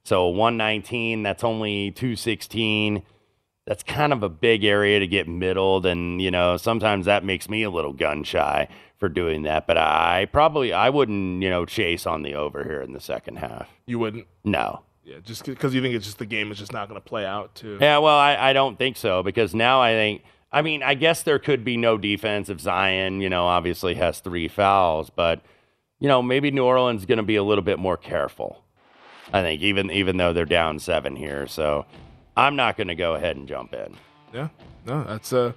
So 0.05 0.29
119, 0.29 1.23
that's 1.23 1.45
only 1.45 1.91
216. 1.93 3.03
That's 3.71 3.85
kind 3.85 4.13
of 4.13 4.25
a 4.25 4.29
big 4.29 4.65
area 4.65 4.99
to 4.99 5.07
get 5.07 5.29
middled, 5.29 5.87
and 5.87 6.21
you 6.21 6.33
know 6.33 6.57
sometimes 6.57 7.07
that 7.07 7.23
makes 7.23 7.49
me 7.49 7.63
a 7.63 7.71
little 7.71 7.93
gun 7.93 8.25
shy 8.25 8.67
for 8.99 9.09
doing 9.09 9.45
that. 9.45 9.69
But 9.69 9.79
I 9.79 10.27
probably 10.33 10.73
I 10.73 10.91
wouldn't 10.91 11.41
you 11.41 11.49
know 11.49 11.65
chase 11.65 12.05
on 12.05 12.23
the 12.23 12.35
over 12.35 12.65
here 12.65 12.83
in 12.83 12.95
the 12.95 13.01
second 13.01 13.37
half. 13.37 13.69
You 13.87 14.01
wouldn't. 14.01 14.27
No. 14.43 14.81
Yeah, 15.05 15.19
just 15.23 15.45
because 15.45 15.73
you 15.73 15.81
think 15.81 15.95
it's 15.95 16.05
just 16.05 16.19
the 16.19 16.27
game 16.27 16.51
is 16.51 16.59
just 16.59 16.73
not 16.73 16.89
going 16.89 17.01
to 17.01 17.09
play 17.09 17.25
out. 17.25 17.55
Too. 17.55 17.79
Yeah, 17.81 17.99
well, 17.99 18.19
I, 18.19 18.35
I 18.35 18.53
don't 18.53 18.77
think 18.77 18.97
so 18.97 19.23
because 19.23 19.55
now 19.55 19.81
I 19.81 19.93
think 19.93 20.25
I 20.51 20.63
mean 20.63 20.83
I 20.83 20.95
guess 20.95 21.23
there 21.23 21.39
could 21.39 21.65
be 21.65 21.77
no 21.77 21.97
defense 21.97 22.49
if 22.49 22.61
Zion 22.61 23.21
you 23.21 23.29
know 23.29 23.47
obviously 23.47 23.95
has 23.95 24.19
three 24.19 24.49
fouls, 24.49 25.11
but 25.11 25.43
you 26.01 26.09
know 26.09 26.23
maybe 26.23 26.51
New 26.51 26.65
Orleans 26.65 27.03
is 27.03 27.07
going 27.07 27.19
to 27.19 27.23
be 27.23 27.37
a 27.37 27.45
little 27.45 27.63
bit 27.63 27.79
more 27.79 27.97
careful. 27.97 28.65
I 29.33 29.43
think 29.43 29.63
even 29.63 29.93
even 29.93 30.17
though 30.17 30.33
they're 30.33 30.45
down 30.45 30.81
seven 30.81 31.15
here, 31.15 31.47
so 31.47 31.87
I'm 32.37 32.57
not 32.57 32.77
going 32.77 32.89
to 32.89 32.95
go 32.95 33.15
ahead 33.15 33.37
and 33.37 33.47
jump 33.49 33.75
in. 33.75 33.97
Yeah, 34.33 34.49
no, 34.87 35.05
that's 35.05 35.33
uh. 35.33 35.53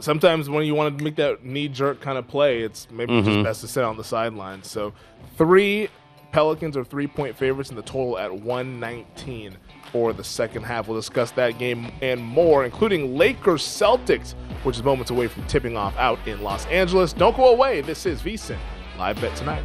Sometimes 0.00 0.48
when 0.48 0.64
you 0.64 0.76
want 0.76 0.96
to 0.98 1.02
make 1.02 1.16
that 1.16 1.44
knee 1.44 1.66
jerk 1.66 2.00
kind 2.00 2.16
of 2.16 2.28
play, 2.28 2.60
it's 2.62 2.86
maybe 2.92 3.12
Mm-hmm. 3.12 3.26
just 3.28 3.44
best 3.44 3.60
to 3.62 3.66
sit 3.68 3.82
on 3.82 3.96
the 3.96 4.04
sidelines. 4.04 4.68
So, 4.70 4.92
three 5.36 5.88
Pelicans 6.30 6.76
are 6.76 6.84
three 6.84 7.08
point 7.08 7.34
favorites 7.36 7.70
in 7.70 7.76
the 7.76 7.82
total 7.82 8.16
at 8.16 8.32
119 8.32 9.56
for 9.90 10.12
the 10.12 10.22
second 10.22 10.62
half. 10.62 10.86
We'll 10.86 10.96
discuss 10.98 11.32
that 11.32 11.58
game 11.58 11.90
and 12.02 12.22
more, 12.22 12.64
including 12.64 13.16
Lakers 13.18 13.62
Celtics, 13.64 14.34
which 14.62 14.76
is 14.76 14.84
moments 14.84 15.10
away 15.10 15.26
from 15.26 15.44
tipping 15.48 15.76
off 15.76 15.96
out 15.96 16.20
in 16.24 16.40
Los 16.42 16.66
Angeles. 16.66 17.12
Don't 17.12 17.36
go 17.36 17.48
away. 17.48 17.80
This 17.80 18.06
is 18.06 18.20
VSIN 18.22 18.58
live 18.96 19.20
bet 19.20 19.34
tonight. 19.36 19.64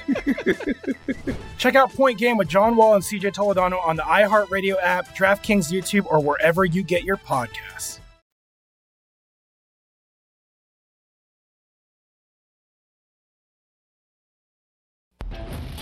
Check 1.57 1.75
out 1.75 1.93
Point 1.93 2.17
Game 2.17 2.37
with 2.37 2.47
John 2.47 2.75
Wall 2.75 2.95
and 2.95 3.03
CJ 3.03 3.33
Toledano 3.33 3.83
on 3.85 3.95
the 3.95 4.03
iHeartRadio 4.03 4.75
app, 4.81 5.15
DraftKings 5.15 5.71
YouTube, 5.71 6.05
or 6.05 6.21
wherever 6.21 6.65
you 6.65 6.83
get 6.83 7.03
your 7.03 7.17
podcasts. 7.17 7.99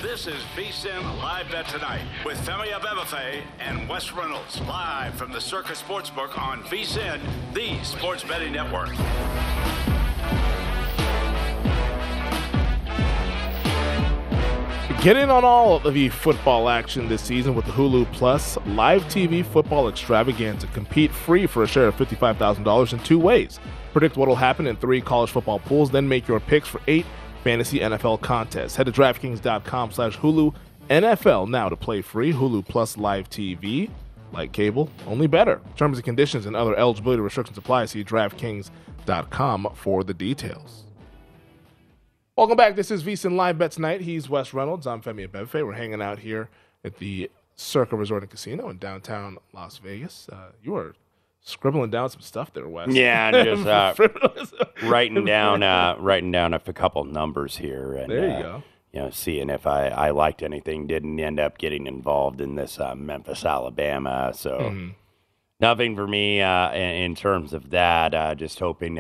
This 0.02 0.28
is 0.28 0.42
VSIN 0.56 1.02
Live 1.18 1.52
Bet 1.52 1.68
Tonight 1.68 2.06
with 2.26 2.38
Femi 2.46 2.72
Abebefe 2.72 3.42
and 3.60 3.88
Wes 3.90 4.14
Reynolds. 4.14 4.62
Live 4.62 5.16
from 5.16 5.34
the 5.34 5.42
Circa 5.42 5.74
Sportsbook 5.74 6.38
on 6.38 6.64
VSIN, 6.64 7.20
the 7.54 7.82
sports 7.84 8.24
betting 8.24 8.54
network. 8.54 8.90
Get 15.02 15.16
in 15.16 15.30
on 15.30 15.46
all 15.46 15.78
of 15.78 15.94
the 15.94 16.10
football 16.10 16.68
action 16.68 17.08
this 17.08 17.22
season 17.22 17.56
with 17.56 17.66
the 17.66 17.72
Hulu 17.72 18.12
Plus 18.12 18.58
live 18.66 19.02
TV 19.06 19.46
football 19.46 19.88
extravaganza. 19.88 20.68
Compete 20.68 21.10
free 21.14 21.48
for 21.48 21.64
a 21.64 21.68
share 21.68 21.88
of 21.88 21.96
$55,000 21.96 22.92
in 22.92 23.00
two 23.00 23.18
ways. 23.18 23.62
Predict 23.94 24.18
what 24.18 24.28
will 24.28 24.36
happen 24.36 24.68
in 24.68 24.76
three 24.76 25.00
college 25.00 25.30
football 25.30 25.60
pools, 25.60 25.90
then 25.90 26.06
make 26.06 26.28
your 26.28 26.42
picks 26.42 26.68
for 26.68 26.82
eight 26.88 27.06
fantasy 27.46 27.80
NFL 27.80 28.20
contests. 28.20 28.76
Head 28.76 28.88
to 28.88 28.92
DraftKings.com 28.92 29.92
slash 29.92 30.18
Hulu 30.18 30.54
NFL 30.90 31.48
now 31.48 31.70
to 31.70 31.78
play 31.78 32.02
free. 32.02 32.34
Hulu 32.34 32.68
Plus 32.68 32.98
live 32.98 33.30
TV, 33.30 33.90
like 34.34 34.52
cable, 34.52 34.90
only 35.08 35.28
better. 35.28 35.62
Terms 35.78 35.98
and 35.98 36.04
conditions 36.04 36.46
and 36.46 36.58
other 36.58 36.76
eligibility 36.76 37.22
restrictions 37.22 37.58
apply. 37.58 37.86
See 37.86 38.04
DraftKings.com 38.04 39.70
for 39.76 40.04
the 40.04 40.14
details. 40.14 40.89
Welcome 42.40 42.56
back. 42.56 42.78
This 42.78 42.90
is 42.90 43.04
VSiN 43.04 43.36
Live 43.36 43.58
Bet 43.58 43.72
Tonight. 43.72 44.00
He's 44.00 44.30
Wes 44.30 44.54
Reynolds. 44.54 44.88
I'm 44.88 45.02
Femi 45.02 45.28
Abebefe. 45.28 45.56
We're 45.56 45.74
hanging 45.74 46.02
out 46.02 46.20
here 46.20 46.48
at 46.86 46.96
the 46.96 47.30
Circa 47.58 47.98
Resort 47.98 48.24
and 48.24 48.32
Casino 48.32 48.70
in 48.70 48.78
downtown 48.78 49.40
Las 49.52 49.78
Vegas. 49.80 50.30
Uh, 50.32 50.52
you 50.64 50.74
are 50.78 50.96
scribbling 51.42 51.90
down 51.90 52.10
some 52.10 52.22
stuff 52.22 52.54
there, 52.54 52.66
Wes. 52.70 52.92
Yeah, 52.92 53.28
and 53.28 53.46
just 53.46 53.68
uh, 53.68 53.94
writing 54.84 55.26
down 55.26 55.64
uh, 55.64 55.98
writing 56.00 56.32
down 56.32 56.54
a 56.54 56.60
couple 56.62 57.04
numbers 57.04 57.58
here, 57.58 57.96
and 57.96 58.10
There 58.10 58.26
you 58.30 58.34
uh, 58.36 58.42
go. 58.42 58.64
You 58.94 59.00
know, 59.02 59.10
seeing 59.10 59.50
if 59.50 59.68
I, 59.68 59.88
I 59.90 60.12
liked 60.12 60.42
anything. 60.42 60.88
Didn't 60.88 61.20
end 61.20 61.42
up 61.42 61.58
getting 61.58 61.88
involved 61.88 62.40
in 62.40 62.56
this 62.56 62.80
uh, 62.80 62.96
Memphis, 62.96 63.44
Alabama. 63.44 64.32
So 64.34 64.60
Mhm. 64.60 64.96
nothing 65.60 65.94
for 65.94 66.08
me 66.08 66.42
uh, 66.42 66.72
in, 66.72 66.80
in 67.04 67.16
terms 67.16 67.52
of 67.52 67.70
that. 67.72 68.14
Uh, 68.16 68.34
just 68.34 68.60
hoping 68.60 68.98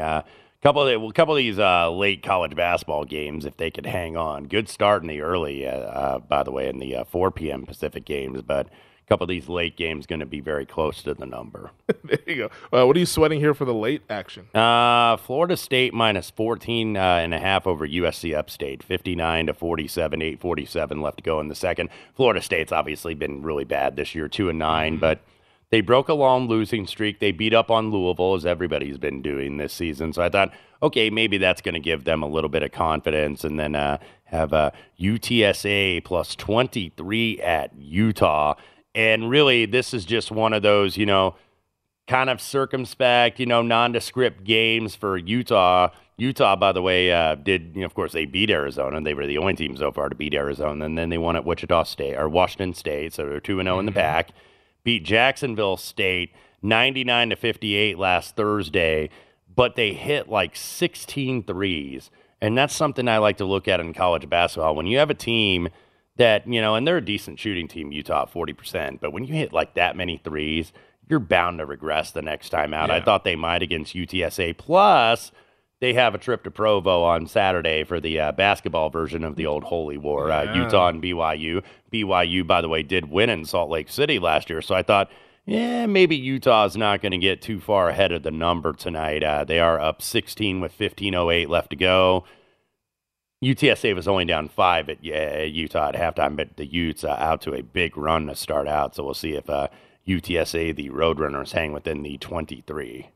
couple 0.61 0.87
of 0.87 1.01
well, 1.01 1.11
couple 1.11 1.35
of 1.35 1.37
these 1.37 1.59
uh, 1.59 1.89
late 1.91 2.23
college 2.23 2.55
basketball 2.55 3.05
games 3.05 3.45
if 3.45 3.57
they 3.57 3.71
could 3.71 3.85
hang 3.85 4.17
on. 4.17 4.45
Good 4.45 4.69
start 4.69 5.01
in 5.01 5.07
the 5.07 5.21
early, 5.21 5.67
uh, 5.67 5.71
uh, 5.71 6.19
by 6.19 6.43
the 6.43 6.51
way, 6.51 6.67
in 6.67 6.79
the 6.79 6.97
uh, 6.97 7.03
4 7.05 7.31
p.m. 7.31 7.65
Pacific 7.65 8.05
games, 8.05 8.41
but 8.41 8.67
a 8.67 9.07
couple 9.07 9.23
of 9.23 9.29
these 9.29 9.47
late 9.47 9.77
games 9.77 10.05
going 10.05 10.19
to 10.19 10.25
be 10.25 10.41
very 10.41 10.65
close 10.65 11.01
to 11.03 11.13
the 11.13 11.25
number. 11.25 11.71
there 12.03 12.19
you 12.27 12.35
go. 12.35 12.45
Uh, 12.77 12.85
what 12.85 12.95
are 12.95 12.99
you 12.99 13.05
sweating 13.05 13.39
here 13.39 13.53
for 13.53 13.65
the 13.65 13.73
late 13.73 14.01
action? 14.09 14.47
Uh, 14.53 15.17
Florida 15.17 15.55
State 15.55 15.93
minus 15.93 16.29
14 16.29 16.97
uh, 16.97 16.99
and 16.99 17.33
a 17.33 17.39
half 17.39 17.65
over 17.65 17.87
USC 17.87 18.35
Upstate, 18.35 18.83
59 18.83 19.47
to 19.47 19.53
47, 19.53 20.21
847 20.21 21.01
left 21.01 21.17
to 21.17 21.23
go 21.23 21.39
in 21.39 21.47
the 21.47 21.55
second. 21.55 21.89
Florida 22.15 22.41
State's 22.41 22.71
obviously 22.71 23.13
been 23.13 23.41
really 23.41 23.65
bad 23.65 23.95
this 23.95 24.13
year, 24.13 24.27
2 24.27 24.49
and 24.49 24.59
9, 24.59 24.97
but 24.97 25.21
they 25.71 25.81
broke 25.81 26.09
a 26.09 26.13
long 26.13 26.47
losing 26.47 26.87
streak. 26.87 27.19
They 27.19 27.31
beat 27.31 27.53
up 27.53 27.69
on 27.69 27.91
Louisville, 27.91 28.33
as 28.33 28.45
everybody's 28.45 28.97
been 28.97 29.21
doing 29.21 29.57
this 29.57 29.73
season. 29.73 30.13
So 30.13 30.23
I 30.23 30.29
thought, 30.29 30.51
okay, 30.81 31.09
maybe 31.09 31.37
that's 31.37 31.61
going 31.61 31.73
to 31.73 31.79
give 31.79 32.05
them 32.05 32.23
a 32.23 32.27
little 32.27 32.49
bit 32.49 32.63
of 32.63 32.71
confidence. 32.71 33.43
And 33.43 33.59
then 33.59 33.75
uh, 33.75 33.99
have 34.25 34.53
a 34.53 34.73
UTSA 34.99 36.03
plus 36.03 36.35
23 36.35 37.41
at 37.41 37.75
Utah. 37.77 38.55
And 38.95 39.29
really, 39.29 39.65
this 39.65 39.93
is 39.93 40.05
just 40.05 40.31
one 40.31 40.53
of 40.53 40.63
those, 40.63 40.97
you 40.97 41.05
know, 41.05 41.35
kind 42.07 42.29
of 42.31 42.41
circumspect, 42.41 43.39
you 43.39 43.45
know, 43.45 43.61
nondescript 43.61 44.43
games 44.43 44.95
for 44.95 45.17
Utah. 45.17 45.89
Utah, 46.17 46.55
by 46.55 46.71
the 46.71 46.81
way, 46.81 47.11
uh, 47.11 47.35
did 47.35 47.71
you 47.75 47.81
know? 47.81 47.85
Of 47.85 47.93
course, 47.93 48.11
they 48.11 48.25
beat 48.25 48.49
Arizona. 48.49 48.99
They 48.99 49.13
were 49.13 49.27
the 49.27 49.37
only 49.37 49.53
team 49.53 49.77
so 49.77 49.91
far 49.91 50.09
to 50.09 50.15
beat 50.15 50.33
Arizona, 50.33 50.83
and 50.83 50.97
then 50.97 51.09
they 51.09 51.17
won 51.17 51.37
at 51.37 51.45
Wichita 51.45 51.83
State 51.83 52.15
or 52.15 52.27
Washington 52.27 52.73
State, 52.73 53.13
so 53.13 53.25
they're 53.25 53.39
two 53.39 53.59
and 53.59 53.67
zero 53.67 53.79
in 53.79 53.85
the 53.85 53.91
back. 53.93 54.31
Beat 54.89 55.03
Jacksonville 55.03 55.77
State 55.77 56.33
ninety 56.63 57.03
nine 57.03 57.29
to 57.29 57.35
fifty 57.35 57.75
eight 57.75 57.99
last 57.99 58.35
Thursday, 58.35 59.11
but 59.55 59.75
they 59.75 59.93
hit 59.93 60.29
like 60.29 60.55
16 60.55 61.43
threes, 61.43 62.09
and 62.41 62.57
that's 62.57 62.75
something 62.75 63.07
I 63.07 63.19
like 63.19 63.37
to 63.37 63.45
look 63.45 63.67
at 63.67 63.79
in 63.79 63.93
college 63.93 64.27
basketball. 64.27 64.73
When 64.73 64.87
you 64.87 64.97
have 64.97 65.11
a 65.11 65.13
team 65.13 65.69
that 66.15 66.47
you 66.47 66.59
know, 66.59 66.73
and 66.73 66.87
they're 66.87 66.97
a 66.97 67.05
decent 67.05 67.39
shooting 67.39 67.67
team, 67.67 67.91
Utah, 67.91 68.25
forty 68.25 68.53
percent, 68.53 68.99
but 68.99 69.13
when 69.13 69.25
you 69.25 69.35
hit 69.35 69.53
like 69.53 69.75
that 69.75 69.95
many 69.95 70.17
threes, 70.17 70.73
you're 71.07 71.19
bound 71.19 71.59
to 71.59 71.67
regress 71.67 72.09
the 72.09 72.23
next 72.23 72.49
time 72.49 72.73
out. 72.73 72.89
I 72.89 72.99
thought 72.99 73.23
they 73.23 73.35
might 73.35 73.61
against 73.61 73.93
UTSA. 73.93 74.57
Plus, 74.57 75.31
they 75.81 75.93
have 75.93 76.13
a 76.13 76.17
trip 76.17 76.43
to 76.43 76.51
Provo 76.51 77.03
on 77.03 77.27
Saturday 77.27 77.83
for 77.83 77.99
the 77.99 78.19
uh, 78.19 78.31
basketball 78.31 78.89
version 78.89 79.23
of 79.23 79.35
the 79.35 79.45
old 79.45 79.63
Holy 79.63 79.97
War. 79.97 80.31
Uh, 80.31 80.53
Utah 80.55 80.89
and 80.89 81.01
BYU. 81.01 81.63
BYU, 81.91 82.45
by 82.45 82.61
the 82.61 82.69
way, 82.69 82.83
did 82.83 83.09
win 83.09 83.29
in 83.29 83.45
Salt 83.45 83.69
Lake 83.69 83.89
City 83.89 84.19
last 84.19 84.49
year, 84.49 84.61
so 84.61 84.75
I 84.75 84.83
thought. 84.83 85.11
Yeah, 85.45 85.87
maybe 85.87 86.15
Utah's 86.15 86.77
not 86.77 87.01
going 87.01 87.13
to 87.13 87.17
get 87.17 87.41
too 87.41 87.59
far 87.59 87.89
ahead 87.89 88.11
of 88.11 88.21
the 88.21 88.29
number 88.29 88.71
tonight. 88.71 89.23
Uh, 89.23 89.43
they 89.43 89.59
are 89.59 89.79
up 89.79 89.99
16 89.99 90.61
with 90.61 90.77
15:08 90.77 91.49
left 91.49 91.71
to 91.71 91.75
go. 91.75 92.23
UTSA 93.43 93.95
was 93.95 94.07
only 94.07 94.25
down 94.25 94.49
five 94.49 94.89
at 94.89 94.97
uh, 94.97 95.43
Utah 95.43 95.89
at 95.89 95.95
halftime, 95.95 96.35
but 96.35 96.57
the 96.57 96.65
Utes 96.65 97.03
uh, 97.03 97.15
out 97.17 97.41
to 97.41 97.53
a 97.53 97.63
big 97.63 97.97
run 97.97 98.27
to 98.27 98.35
start 98.35 98.67
out. 98.67 98.95
So 98.95 99.03
we'll 99.03 99.13
see 99.13 99.33
if 99.33 99.49
uh, 99.49 99.69
UTSA, 100.07 100.75
the 100.75 100.89
Roadrunners, 100.89 101.53
hang 101.53 101.71
within 101.71 102.03
the 102.03 102.17
23. 102.17 103.09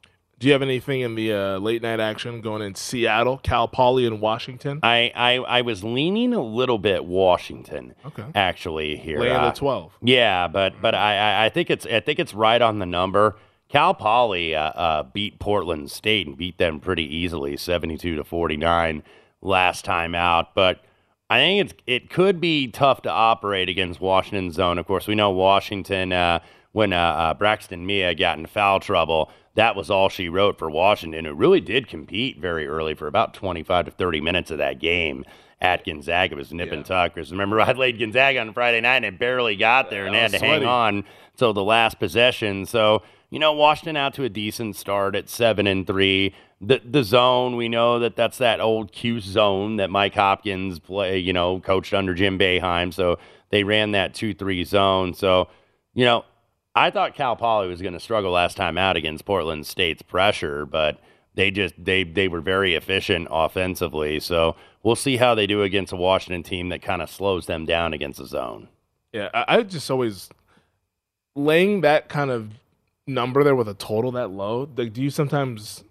Do 0.44 0.50
you 0.50 0.54
have 0.56 0.62
anything 0.62 1.00
in 1.00 1.16
the 1.16 1.32
uh, 1.32 1.58
late 1.60 1.82
night 1.82 2.02
action 2.02 2.42
going 2.42 2.62
in 2.64 2.76
Seattle, 2.76 3.38
Cal 3.38 3.66
Poly, 3.66 4.06
and 4.06 4.20
Washington? 4.20 4.82
I, 4.84 5.10
I, 5.16 5.36
I 5.38 5.62
was 5.62 5.86
leaning 5.86 6.34
a 6.34 6.42
little 6.42 6.78
bit 6.78 7.06
Washington, 7.06 7.96
Okay. 8.06 8.26
actually 8.36 8.98
here. 8.98 9.20
Laying 9.22 9.38
Uh, 9.38 9.52
the 9.52 9.56
12. 9.56 9.94
Yeah, 10.02 10.50
but 10.50 10.74
but 10.82 10.96
I, 10.96 11.16
I- 11.18 11.46
I 11.46 11.50
think 11.50 11.70
it's 11.70 11.86
I 11.86 12.02
think 12.02 12.20
it's 12.20 12.34
right 12.34 12.62
on 12.62 12.80
the 12.80 12.86
number. 12.86 13.38
Cal 13.70 13.94
Poly 13.94 14.54
uh, 14.54 14.64
uh, 14.72 15.04
beat 15.04 15.40
Portland 15.40 15.90
State 15.90 16.28
and 16.28 16.36
beat 16.36 16.58
them 16.58 16.82
pretty 16.82 17.06
easily, 17.06 17.56
seventy-two 17.56 18.18
to 18.18 18.26
forty-nine 18.26 19.02
last 19.42 19.86
time 19.86 20.14
out. 20.14 20.54
But 20.56 20.84
I 21.30 21.38
think 21.40 21.72
it's 21.72 21.82
it 21.88 22.10
could 22.10 22.42
be 22.42 22.68
tough 22.68 23.02
to 23.04 23.10
operate 23.10 23.70
against 23.70 24.02
Washington's 24.02 24.56
zone. 24.56 24.78
Of 24.78 24.88
course, 24.88 25.08
we 25.08 25.16
know 25.16 25.32
Washington 25.32 26.12
uh, 26.12 26.40
when 26.74 26.92
uh, 26.92 26.98
uh, 26.98 27.34
Braxton 27.34 27.86
Meah 27.86 28.14
got 28.14 28.38
in 28.38 28.46
foul 28.46 28.82
trouble, 28.82 29.32
that 29.56 29.76
was 29.76 29.90
all 29.90 30.10
she 30.10 30.30
wrote 30.30 30.58
for 30.58 30.70
Washington, 30.70 31.26
who 31.26 31.34
really 31.34 31.62
did 31.62 31.88
compete 31.88 32.40
very 32.40 32.68
early 32.68 32.96
for 32.96 33.08
about 33.08 33.34
25 33.34 33.86
to 33.86 33.92
30 33.92 34.22
minutes 34.22 34.52
of 34.52 34.58
that 34.58 34.80
game 34.80 35.24
at 35.62 35.86
Gonzaga. 35.86 36.34
It 36.34 36.38
was 36.38 36.54
nip 36.54 36.72
and 36.72 36.86
tuck. 36.86 37.14
Because 37.14 37.32
remember, 37.32 37.62
I 37.62 37.72
laid 37.72 38.00
Gonzaga 38.00 38.40
on 38.40 38.54
Friday 38.54 38.82
night 38.82 38.98
and 38.98 39.06
it 39.06 39.20
barely 39.20 39.56
got 39.56 39.90
there 39.90 40.06
and 40.06 40.16
had 40.16 40.32
to 40.32 40.40
sweaty. 40.40 40.66
hang 40.66 40.66
on 40.66 41.04
till 41.38 41.54
the 41.54 41.64
last 41.64 42.00
possession. 42.00 42.66
So, 42.66 43.04
you 43.30 43.40
know, 43.40 43.54
Washington 43.54 43.96
out 43.96 44.14
to 44.16 44.24
a 44.24 44.30
decent 44.30 44.76
start 44.76 45.16
at 45.16 45.30
7 45.30 45.68
and 45.68 45.86
3. 45.86 46.34
The, 46.62 46.82
the 46.84 47.04
zone, 47.04 47.56
we 47.56 47.70
know 47.70 48.00
that 48.00 48.16
that's 48.16 48.38
that 48.38 48.60
old 48.60 48.92
Cuse 48.92 49.26
zone 49.26 49.78
that 49.78 49.90
Mike 49.90 50.16
Hopkins 50.16 50.80
play, 50.80 51.18
you 51.18 51.34
know, 51.34 51.60
coached 51.60 51.94
under 51.94 52.14
Jim 52.14 52.40
Boeheim. 52.40 52.94
So 52.94 53.20
they 53.50 53.64
ran 53.64 53.92
that 53.92 54.14
2 54.14 54.34
3 54.34 54.64
zone. 54.64 55.14
So, 55.14 55.50
you 55.94 56.06
know, 56.06 56.26
I 56.76 56.90
thought 56.90 57.16
Cal 57.16 57.36
Poly 57.36 57.68
was 57.68 57.82
going 57.82 57.94
to 57.94 58.00
struggle 58.00 58.32
last 58.32 58.58
time 58.58 58.78
out 58.78 58.96
against 58.98 59.26
Portland 59.26 59.66
State's 59.68 60.02
pressure, 60.02 60.66
but 60.66 61.00
they 61.36 61.52
just 61.52 61.74
they 61.78 62.04
they 62.04 62.28
were 62.28 62.42
very 62.42 62.76
efficient 62.76 63.28
offensively. 63.30 64.20
So 64.20 64.56
we'll 64.82 64.96
see 64.96 65.18
how 65.18 65.36
they 65.36 65.48
do 65.48 65.62
against 65.62 65.94
a 65.94 65.96
Washington 65.98 66.44
team 66.44 66.70
that 66.70 66.82
kind 66.82 67.02
of 67.02 67.10
slows 67.10 67.46
them 67.46 67.66
down 67.66 67.94
against 67.94 68.20
the 68.20 68.26
zone. 68.26 68.70
Yeah, 69.12 69.30
I, 69.34 69.58
I 69.58 69.64
just 69.64 69.90
always 69.92 70.30
laying 71.36 71.82
that 71.82 72.10
kind 72.10 72.32
of 72.32 72.52
number 73.06 73.44
there 73.44 73.56
with 73.56 73.68
a 73.68 73.74
total 73.76 74.12
that 74.14 74.32
low. 74.32 74.68
Like, 74.76 74.94
do 74.94 75.02
you 75.02 75.10
sometimes 75.10 75.84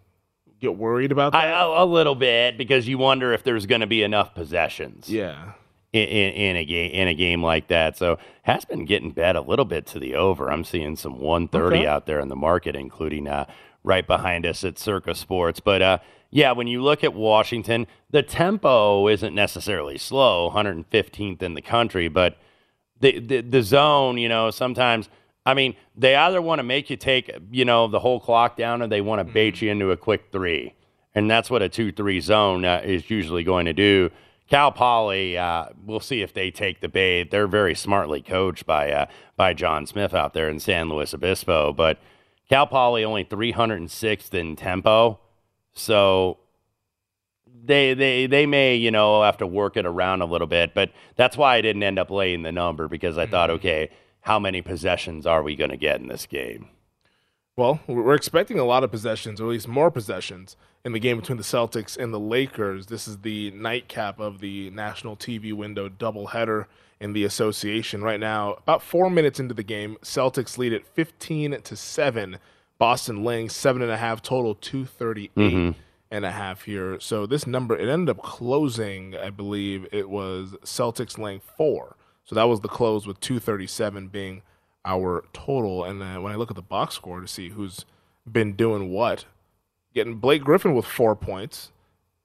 get 0.61 0.77
worried 0.77 1.12
about 1.12 1.33
that? 1.33 1.47
a, 1.49 1.83
a 1.83 1.85
little 1.85 2.14
bit 2.14 2.57
because 2.59 2.88
you 2.88 2.99
wonder 2.99 3.33
if 3.33 3.45
there's 3.45 3.66
going 3.66 3.81
to 3.81 3.87
be 3.87 4.03
enough 4.03 4.35
possessions. 4.35 5.09
yeah. 5.09 5.53
In, 5.93 6.03
in, 6.09 6.33
in 6.33 6.57
a 6.57 6.65
game 6.65 6.91
in 6.93 7.09
a 7.09 7.15
game 7.15 7.43
like 7.43 7.69
that. 7.69 7.97
So 7.97 8.19
has 8.43 8.65
been 8.65 8.85
getting 8.85 9.11
bet 9.11 9.37
a 9.37 9.41
little 9.41 9.65
bit 9.65 9.87
to 9.89 9.99
the 9.99 10.15
over. 10.15 10.51
I'm 10.51 10.65
seeing 10.65 10.97
some 10.97 11.19
130 11.19 11.77
Okay. 11.79 11.87
out 11.87 12.07
there 12.07 12.21
in 12.21 12.29
the 12.29 12.37
market, 12.37 12.75
including 12.77 13.29
uh, 13.29 13.47
right 13.85 14.07
behind 14.07 14.47
us 14.47 14.65
at 14.65 14.79
Circa 14.79 15.15
Sports. 15.15 15.61
But 15.61 15.83
uh, 15.83 15.99
yeah, 16.31 16.53
when 16.53 16.67
you 16.67 16.83
look 16.83 17.05
at 17.05 17.15
Washington, 17.15 17.87
the 18.11 18.23
tempo 18.23 19.07
isn't 19.09 19.35
necessarily 19.35 19.99
slow, 19.99 20.51
115th 20.51 21.43
in 21.43 21.55
the 21.55 21.63
country, 21.63 22.09
but 22.09 22.39
the, 23.01 23.19
the 23.19 23.41
the 23.41 23.63
zone, 23.63 24.19
you 24.19 24.29
know, 24.29 24.51
sometimes. 24.51 25.09
I 25.45 25.55
mean, 25.55 25.75
they 25.97 26.15
either 26.15 26.41
want 26.41 26.61
to 26.61 26.63
make 26.63 26.89
you 26.89 26.97
take, 26.97 27.29
you 27.51 27.65
know, 27.65 27.89
the 27.89 27.99
whole 27.99 28.21
clock 28.21 28.57
down, 28.57 28.81
or 28.81 28.87
they 28.87 29.01
want 29.01 29.19
to 29.27 29.33
bait 29.33 29.61
you 29.61 29.73
into 29.73 29.91
a 29.91 29.97
quick 29.97 30.27
three, 30.31 30.73
and 31.17 31.29
that's 31.29 31.51
what 31.51 31.63
a 31.63 31.69
two-three 31.69 32.21
zone 32.21 32.65
uh, 32.65 32.81
is 32.85 33.11
usually 33.11 33.43
going 33.43 33.67
to 33.67 33.73
do. 33.73 34.09
Cal 34.53 34.71
Poly, 34.71 35.38
uh, 35.38 35.69
we'll 35.83 35.99
see 35.99 36.21
if 36.21 36.35
they 36.35 36.51
take 36.51 36.81
the 36.81 36.88
bait. 36.91 37.31
They're 37.31 37.47
very 37.47 37.75
smartly 37.75 38.21
coached 38.21 38.67
by 38.67 38.93
uh, 38.93 39.07
by 39.35 39.55
John 39.55 39.87
Smith 39.87 40.12
out 40.12 40.35
there 40.35 40.51
in 40.51 40.61
San 40.61 40.91
Luis 40.91 41.15
Obispo, 41.15 41.73
but 41.73 41.99
Cal 42.51 42.67
Poly 42.67 43.03
only 43.03 43.25
306th 43.25 44.35
in 44.35 44.55
tempo, 44.55 45.19
so 45.73 46.37
they 47.65 47.95
they 47.95 48.27
they 48.27 48.45
may 48.45 48.77
you 48.77 48.91
know 48.91 49.23
have 49.23 49.38
to 49.38 49.47
work 49.47 49.79
it 49.79 49.87
around 49.87 50.21
a 50.21 50.27
little 50.27 50.47
bit. 50.47 50.75
But 50.75 50.91
that's 51.17 51.38
why 51.38 51.57
I 51.57 51.62
didn't 51.62 51.83
end 51.83 51.99
up 51.99 52.11
laying 52.11 52.43
the 52.43 52.53
number 52.53 52.88
because 52.88 53.17
I 53.17 53.25
thought, 53.25 53.49
okay, 53.49 53.88
how 54.21 54.38
many 54.38 54.61
possessions 54.61 55.25
are 55.25 55.43
we 55.43 55.57
going 55.57 55.71
to 55.71 55.79
get 55.79 55.99
in 56.03 56.09
this 56.09 56.27
game? 56.27 56.69
Well, 57.57 57.81
we're 57.87 58.15
expecting 58.15 58.59
a 58.59 58.65
lot 58.67 58.85
of 58.85 58.91
possessions, 58.91 59.41
or 59.41 59.45
at 59.45 59.51
least 59.51 59.69
more 59.69 59.91
possessions, 59.91 60.59
in 60.85 60.92
the 60.92 60.99
game 60.99 61.18
between 61.18 61.38
the 61.38 61.45
Celtics 61.45 61.97
and 61.97 62.12
the 62.12 62.18
Lakers. 62.21 62.87
This 62.87 63.07
is 63.07 63.18
the 63.18 63.51
nightcap 63.53 64.18
of 64.18 64.40
the 64.40 64.71
national 64.71 65.16
TV 65.16 65.53
window 65.53 65.88
doubleheader 65.88 66.66
in 67.01 67.12
the 67.12 67.25
association. 67.25 68.03
Right 68.03 68.21
now, 68.21 68.55
about 68.55 68.83
four 68.83 69.09
minutes 69.11 69.38
into 69.38 69.55
the 69.55 69.62
game, 69.62 69.97
Celtics 70.03 70.59
lead 70.59 70.73
at 70.73 70.87
15 70.87 71.61
to 71.62 71.77
7. 71.77 72.38
Boston 72.79 73.23
laying 73.23 73.49
seven 73.49 73.81
and 73.83 73.92
a 73.92 73.97
half 73.97 74.23
total, 74.23 74.57
238 74.57 75.35
Mhm. 75.37 75.75
and 76.11 76.25
a 76.25 76.33
half 76.33 76.62
here. 76.62 76.99
So 76.99 77.27
this 77.27 77.47
number, 77.47 77.77
it 77.77 77.88
ended 77.88 78.16
up 78.16 78.23
closing, 78.23 79.16
I 79.16 79.31
believe 79.31 79.87
it 79.92 80.09
was 80.11 80.57
Celtics 80.64 81.16
laying 81.16 81.40
four. 81.57 81.97
So 82.25 82.35
that 82.35 82.45
was 82.45 82.61
the 82.61 82.68
close 82.68 83.07
with 83.07 83.21
237 83.21 84.09
being 84.09 84.42
our 84.85 85.25
total. 85.33 85.85
And 85.85 86.01
then 86.01 86.23
when 86.23 86.33
I 86.33 86.37
look 86.37 86.51
at 86.51 86.57
the 86.57 86.62
box 86.62 86.97
score 86.97 87.21
to 87.21 87.29
see 87.29 87.51
who's 87.51 87.85
been 88.31 88.55
doing 88.55 88.90
what, 88.90 89.27
getting 89.95 90.17
Blake 90.17 90.43
Griffin 90.43 90.75
with 90.75 90.85
four 90.85 91.15
points. 91.17 91.73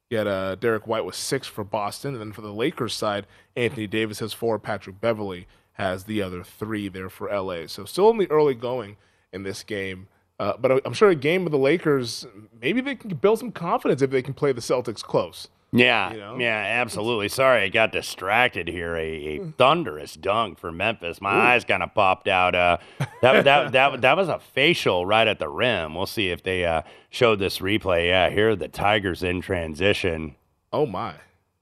You 0.09 0.19
had 0.19 0.27
uh, 0.27 0.55
Derrick 0.55 0.87
White 0.87 1.05
with 1.05 1.15
six 1.15 1.47
for 1.47 1.63
Boston. 1.63 2.13
And 2.13 2.21
then 2.21 2.31
for 2.31 2.41
the 2.41 2.53
Lakers 2.53 2.93
side, 2.93 3.25
Anthony 3.55 3.87
Davis 3.87 4.19
has 4.19 4.33
four. 4.33 4.57
Patrick 4.57 5.01
Beverley 5.01 5.47
has 5.73 6.05
the 6.05 6.21
other 6.21 6.43
three 6.43 6.87
there 6.87 7.09
for 7.09 7.29
LA. 7.29 7.67
So 7.67 7.85
still 7.85 8.09
in 8.09 8.17
the 8.17 8.31
early 8.31 8.55
going 8.55 8.97
in 9.33 9.43
this 9.43 9.63
game. 9.63 10.07
Uh, 10.39 10.53
but 10.57 10.85
I'm 10.85 10.93
sure 10.93 11.09
a 11.09 11.15
game 11.15 11.43
with 11.43 11.51
the 11.51 11.57
Lakers, 11.57 12.25
maybe 12.61 12.79
they 12.79 12.95
can 12.95 13.09
build 13.15 13.39
some 13.39 13.51
confidence 13.51 14.01
if 14.01 14.11
they 14.11 14.21
can 14.21 14.33
play 14.33 14.51
the 14.51 14.61
Celtics 14.61 15.01
close. 15.01 15.49
Yeah, 15.73 16.13
You 16.13 16.19
know? 16.19 16.37
yeah, 16.39 16.79
absolutely. 16.81 17.27
Sorry, 17.27 17.63
I 17.63 17.67
got 17.69 17.91
distracted 17.91 18.67
here. 18.69 18.95
A, 18.95 19.01
a 19.01 19.39
thunderous 19.57 20.13
dunk 20.15 20.59
for 20.59 20.71
Memphis. 20.71 21.19
My 21.19 21.35
Ooh. 21.35 21.39
eyes 21.41 21.65
kind 21.65 21.83
of 21.83 21.93
popped 21.93 22.27
out. 22.29 22.55
Uh, 22.55 22.77
that, 23.21 23.43
that 23.43 23.71
that 23.73 24.01
that 24.01 24.17
was 24.17 24.29
a 24.29 24.39
facial 24.39 25.05
right 25.05 25.27
at 25.27 25.39
the 25.39 25.49
rim. 25.49 25.93
We'll 25.93 26.05
see 26.05 26.29
if 26.29 26.41
they 26.41 26.63
uh, 26.65 26.83
showed 27.09 27.39
this 27.39 27.59
replay. 27.59 28.07
Yeah, 28.07 28.29
here 28.29 28.51
are 28.51 28.55
the 28.55 28.69
Tigers 28.69 29.23
in 29.23 29.41
transition. 29.41 30.35
Oh 30.71 30.85
my! 30.85 31.15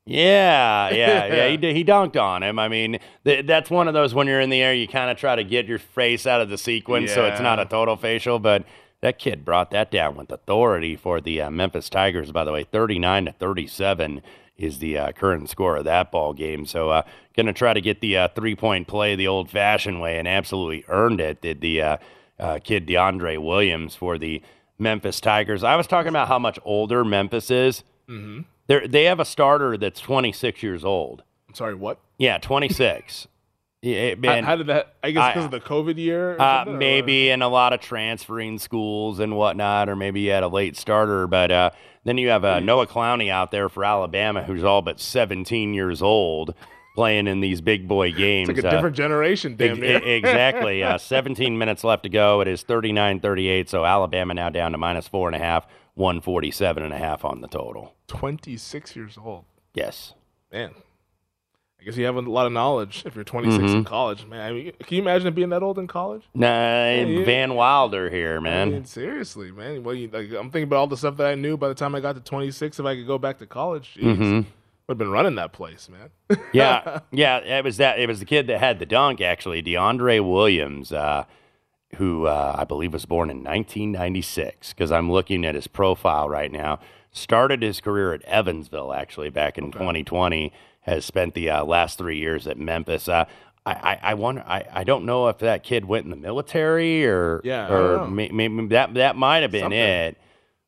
Yeah, 0.06 0.90
yeah, 0.92 1.26
yeah. 1.26 1.48
He, 1.58 1.74
he 1.74 1.84
dunked 1.84 2.16
on 2.16 2.44
him. 2.44 2.60
I 2.60 2.68
mean, 2.68 3.00
th- 3.26 3.48
that's 3.48 3.72
one 3.72 3.88
of 3.88 3.96
those 3.96 4.14
when 4.14 4.28
you're 4.28 4.40
in 4.40 4.52
the 4.52 4.62
air, 4.62 4.74
you 4.74 4.88
kind 4.88 5.10
of 5.10 5.18
try 5.18 5.36
to 5.36 5.44
get 5.44 5.66
your 5.66 5.80
face 5.80 6.28
out 6.28 6.42
of 6.42 6.50
the 6.50 6.60
sequence, 6.60 7.12
so 7.12 7.26
it's 7.26 7.42
not 7.42 7.60
a 7.60 7.66
total 7.66 7.96
facial. 7.96 8.38
But 8.38 8.66
that 9.06 9.20
kid 9.20 9.46
brought 9.46 9.70
that 9.70 9.92
down 9.92 10.16
with 10.16 10.32
authority 10.32 10.96
for 10.96 11.22
the 11.22 11.40
uh, 11.40 11.52
Memphis 11.52 11.90
Tigers. 11.90 12.32
By 12.32 12.44
the 12.44 12.52
way, 12.52 12.64
39 12.64 13.26
to 13.26 13.32
37 13.34 14.24
is 14.58 14.80
the 14.80 14.98
uh, 14.98 15.12
current 15.12 15.48
score 15.48 15.76
of 15.76 15.84
that 15.84 16.12
ball 16.12 16.34
game. 16.34 16.66
So, 16.66 16.90
uh, 16.90 17.04
going 17.36 17.46
to 17.46 17.54
try 17.54 17.74
to 17.74 17.82
get 17.82 18.02
the 18.02 18.18
uh, 18.18 18.28
three 18.30 18.56
point 18.56 18.88
play 18.88 19.16
the 19.16 19.28
old 19.28 19.52
fashioned 19.52 20.02
way, 20.02 20.18
and 20.18 20.28
absolutely 20.28 20.86
earned 20.88 21.22
it. 21.22 21.40
Did 21.40 21.62
the 21.62 21.82
uh, 21.82 21.98
uh, 22.40 22.60
kid 22.64 22.88
DeAndre 22.88 23.38
Williams 23.38 23.96
for 23.96 24.18
the 24.18 24.42
Memphis 24.80 25.20
Tigers? 25.22 25.64
I 25.64 25.76
was 25.76 25.86
talking 25.86 26.10
about 26.10 26.28
how 26.28 26.40
much 26.40 26.58
older 26.66 27.06
Memphis 27.06 27.52
is. 27.52 27.84
Mm-hmm. 28.10 28.42
They 28.66 28.88
they 28.88 29.04
have 29.04 29.20
a 29.20 29.26
starter 29.26 29.78
that's 29.78 30.00
26 30.00 30.64
years 30.64 30.84
old. 30.84 31.22
I'm 31.48 31.54
sorry, 31.54 31.76
what? 31.76 32.00
Yeah, 32.18 32.40
26. 32.40 33.28
Yeah, 33.86 33.98
it- 33.98 34.20
man, 34.20 34.44
how 34.44 34.56
did 34.56 34.68
that? 34.68 34.96
I 35.04 35.12
guess 35.12 35.34
because 35.34 35.46
of 35.46 35.52
the 35.52 35.60
COVID 35.60 35.98
year. 35.98 36.32
or 36.34 36.42
uh, 36.42 36.58
something, 36.60 36.76
or- 36.76 36.78
maybe 36.78 37.30
in 37.30 37.42
a 37.42 37.48
lot 37.50 37.74
of 37.74 37.80
transferring 37.82 38.58
schools 38.60 39.20
and 39.20 39.36
whatnot, 39.38 39.90
or 39.90 39.96
maybe 39.96 40.22
you 40.22 40.32
had 40.32 40.44
a 40.44 40.48
late 40.48 40.76
starter. 40.76 41.28
But 41.28 41.52
uh, 41.52 41.70
then 42.04 42.18
you 42.18 42.30
have 42.30 42.44
uh, 42.44 42.60
Noah 42.60 42.88
Clowney 42.88 43.30
out 43.30 43.52
there 43.52 43.70
for 43.70 43.86
Alabama, 43.86 44.44
who's 44.44 44.64
all 44.64 44.82
but 44.82 45.00
17 45.00 45.74
years 45.74 46.02
old, 46.02 46.54
playing 46.96 47.28
in 47.28 47.42
these 47.42 47.62
big 47.62 47.88
boy 47.88 48.12
games. 48.12 48.50
It's 48.50 48.58
like 48.58 48.66
a 48.66 48.68
Uh, 48.70 48.72
different 48.72 48.96
generation, 48.96 49.56
damn 49.56 49.72
Ex- 49.72 49.80
near. 49.80 49.98
exactly. 50.16 50.82
Uh, 50.84 50.98
17 50.98 51.58
minutes 51.58 51.84
left 51.84 52.04
to 52.04 52.10
go. 52.10 52.42
It 52.42 52.48
is 52.48 52.64
39 52.64 53.20
38. 53.20 53.70
So 53.70 53.86
Alabama 53.86 54.34
now 54.34 54.50
down 54.50 54.72
to 54.72 54.78
minus 54.78 55.08
four 55.08 55.28
and 55.28 55.36
a 55.36 55.40
half, 55.40 55.68
147 55.96 56.84
and 56.84 56.94
a 56.94 56.98
half 56.98 57.24
on 57.26 57.42
the 57.42 57.48
total. 57.48 57.94
26 58.08 58.96
years 58.96 59.18
old. 59.24 59.46
Yes. 59.74 60.14
Man, 60.52 60.72
Guess 61.86 61.98
you 61.98 62.06
have 62.06 62.16
a 62.16 62.22
lot 62.22 62.48
of 62.48 62.52
knowledge 62.52 63.04
if 63.06 63.14
you're 63.14 63.24
26 63.24 63.72
in 63.72 63.84
Mhm. 63.84 63.86
college, 63.86 64.26
man. 64.26 64.42
I 64.42 64.52
mean, 64.52 64.72
can 64.84 64.96
you 64.96 65.02
imagine 65.04 65.32
being 65.36 65.50
that 65.50 65.62
old 65.62 65.78
in 65.78 65.86
college? 65.86 66.24
Nah, 66.34 66.90
you- 66.96 67.24
Van 67.24 67.54
Wilder 67.54 68.10
here, 68.10 68.42
man. 68.42 68.70
I 68.70 68.72
mean, 68.72 68.86
seriously, 68.86 69.52
man. 69.52 69.84
Well, 69.84 69.94
you, 69.94 70.10
like, 70.12 70.32
I'm 70.32 70.50
thinking 70.50 70.64
about 70.64 70.78
all 70.78 70.88
the 70.88 70.98
stuff 70.98 71.18
that 71.18 71.28
I 71.28 71.36
knew 71.36 71.58
by 71.58 71.68
the 71.68 71.76
time 71.76 71.94
I 71.94 72.00
got 72.00 72.16
to 72.16 72.22
26. 72.22 72.80
If 72.80 72.86
I 72.88 72.96
could 72.96 73.06
go 73.06 73.20
back 73.20 73.38
to 73.38 73.46
college, 73.46 73.98
jeez, 74.02 74.18
Mhm. 74.18 74.36
would 74.88 74.94
have 74.94 74.98
been 74.98 75.12
running 75.12 75.36
that 75.36 75.54
place, 75.54 75.88
man. 75.88 76.10
yeah, 76.54 77.02
yeah. 77.12 77.38
It 77.38 77.64
was 77.64 77.78
that. 77.78 78.00
It 78.00 78.08
was 78.08 78.20
the 78.20 78.26
kid 78.26 78.48
that 78.48 78.60
had 78.60 78.80
the 78.80 78.88
dunk, 78.88 79.22
actually, 79.22 79.62
DeAndre 79.62 80.28
Williams, 80.28 80.92
uh, 80.92 81.26
who 81.98 82.26
uh, 82.26 82.56
I 82.58 82.64
believe 82.64 82.94
was 82.94 83.06
born 83.06 83.30
in 83.30 83.44
1996. 83.44 84.74
Because 84.74 84.92
I'm 84.92 85.12
looking 85.12 85.46
at 85.46 85.54
his 85.56 85.68
profile 85.68 86.28
right 86.30 86.52
now. 86.52 86.80
Started 87.12 87.62
his 87.62 87.80
career 87.80 88.12
at 88.14 88.22
Evansville, 88.24 88.92
actually, 88.92 89.30
back 89.30 89.58
in 89.58 89.72
2020. 89.72 90.52
Has 90.86 91.04
spent 91.06 91.34
the 91.34 91.50
uh, 91.50 91.64
last 91.66 91.98
three 91.98 92.18
years 92.20 92.46
at 92.48 92.58
Memphis. 92.60 93.10
Uh, 93.10 93.26
I, 93.66 93.72
I, 93.72 94.00
I 94.12 94.14
wonder. 94.14 94.44
I, 94.46 94.66
I 94.72 94.84
don't 94.84 95.06
know 95.06 95.28
if 95.30 95.40
that 95.40 95.64
kid 95.64 95.86
went 95.86 96.06
in 96.06 96.12
the 96.12 96.16
military 96.18 97.06
or 97.06 97.42
Yeah, 97.44 97.72
or 97.74 98.08
maybe 98.08 98.68
that 98.68 98.94
that 98.94 99.16
might 99.16 99.42
have 99.42 99.52
been 99.52 99.64
Something. 99.64 99.80
it. 99.80 100.18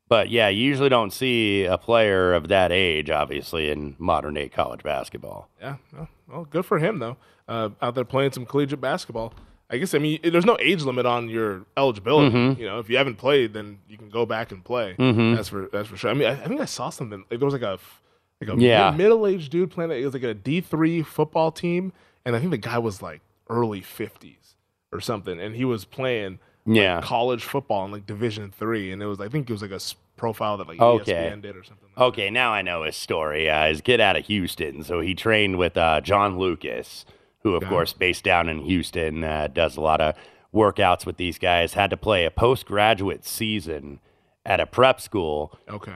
But 0.09 0.29
yeah, 0.29 0.47
you 0.47 0.63
usually 0.63 0.89
don't 0.89 1.11
see 1.11 1.65
a 1.65 1.77
player 1.77 2.33
of 2.33 2.47
that 2.47 2.71
age, 2.71 3.09
obviously, 3.09 3.69
in 3.69 3.95
modern 3.99 4.33
day 4.35 4.49
college 4.49 4.81
basketball. 4.81 5.49
Yeah, 5.61 5.75
well, 5.93 6.07
well, 6.27 6.45
good 6.45 6.65
for 6.65 6.79
him 6.79 6.97
though. 6.99 7.17
Uh, 7.47 7.69
out 7.81 7.93
there 7.93 8.03
playing 8.05 8.31
some 8.31 8.45
collegiate 8.45 8.81
basketball. 8.81 9.33
I 9.69 9.77
guess 9.77 9.93
I 9.93 9.99
mean 9.99 10.19
there's 10.23 10.45
no 10.45 10.57
age 10.61 10.81
limit 10.83 11.05
on 11.05 11.29
your 11.29 11.65
eligibility. 11.75 12.33
Mhm. 12.35 12.57
You 12.57 12.65
know, 12.65 12.79
if 12.79 12.89
you 12.89 12.97
haven't 12.97 13.17
played, 13.17 13.53
then 13.53 13.79
you 13.89 13.97
can 13.97 14.09
go 14.09 14.25
back 14.25 14.51
and 14.51 14.63
play. 14.63 14.95
Mhm. 14.97 15.35
That's 15.35 15.49
for 15.49 15.67
that's 15.71 15.89
for 15.89 15.97
sure. 15.97 16.09
I 16.09 16.13
mean, 16.15 16.27
I, 16.29 16.31
I 16.41 16.47
think 16.47 16.61
I 16.61 16.65
saw 16.65 16.89
something. 16.89 17.25
Like, 17.29 17.39
there 17.39 17.45
was 17.45 17.53
like 17.53 17.61
a 17.61 17.73
f- 17.73 18.01
like 18.41 18.49
a 18.57 18.61
Yeah. 18.61 18.91
middle 18.91 19.25
aged 19.27 19.51
dude 19.51 19.71
playing. 19.71 19.91
It 19.91 20.03
was 20.05 20.13
like 20.13 20.23
a 20.23 20.33
D 20.33 20.61
three 20.61 21.01
football 21.03 21.51
team, 21.51 21.93
and 22.25 22.35
I 22.35 22.39
think 22.39 22.51
the 22.51 22.57
guy 22.57 22.77
was 22.77 23.01
like 23.01 23.21
early 23.49 23.81
fifties 23.81 24.55
or 24.91 24.99
something, 25.01 25.39
and 25.39 25.55
he 25.55 25.65
was 25.65 25.85
playing 25.85 26.39
Yeah. 26.65 27.01
college 27.01 27.43
football 27.43 27.85
in 27.85 27.91
like 27.91 28.05
Division 28.05 28.51
three, 28.51 28.91
and 28.91 29.01
it 29.01 29.05
was 29.07 29.19
I 29.19 29.27
think 29.29 29.49
it 29.49 29.53
was 29.53 29.61
like 29.61 29.71
a 29.71 29.79
profile 30.17 30.57
that 30.57 30.67
like 30.67 30.79
Okay. 30.79 31.13
ESPN 31.13 31.41
did 31.41 31.55
or 31.55 31.63
something. 31.63 31.89
Okay, 31.97 32.29
now 32.29 32.51
I 32.51 32.61
know 32.61 32.83
his 32.83 32.95
story. 32.95 33.49
Uh, 33.49 33.67
his 33.67 33.81
kid 33.81 33.99
out 33.99 34.15
of 34.15 34.25
Houston, 34.27 34.83
so 34.83 34.99
he 34.99 35.15
trained 35.15 35.57
with 35.57 35.75
uh, 35.77 36.01
John 36.01 36.37
Lucas, 36.37 37.05
who, 37.43 37.55
of 37.55 37.63
Okay. 37.63 37.69
course, 37.69 37.93
based 37.93 38.23
down 38.23 38.49
in 38.49 38.59
Houston, 38.61 39.23
uh, 39.23 39.47
does 39.51 39.77
a 39.77 39.81
lot 39.81 39.99
of 40.01 40.15
workouts 40.53 41.05
with 41.05 41.17
these 41.17 41.37
guys. 41.39 41.73
Had 41.73 41.89
to 41.89 41.97
play 41.97 42.25
a 42.25 42.31
postgraduate 42.31 43.25
season 43.25 43.99
at 44.45 44.59
a 44.59 44.65
prep 44.65 45.01
school. 45.01 45.57
Okay. 45.69 45.91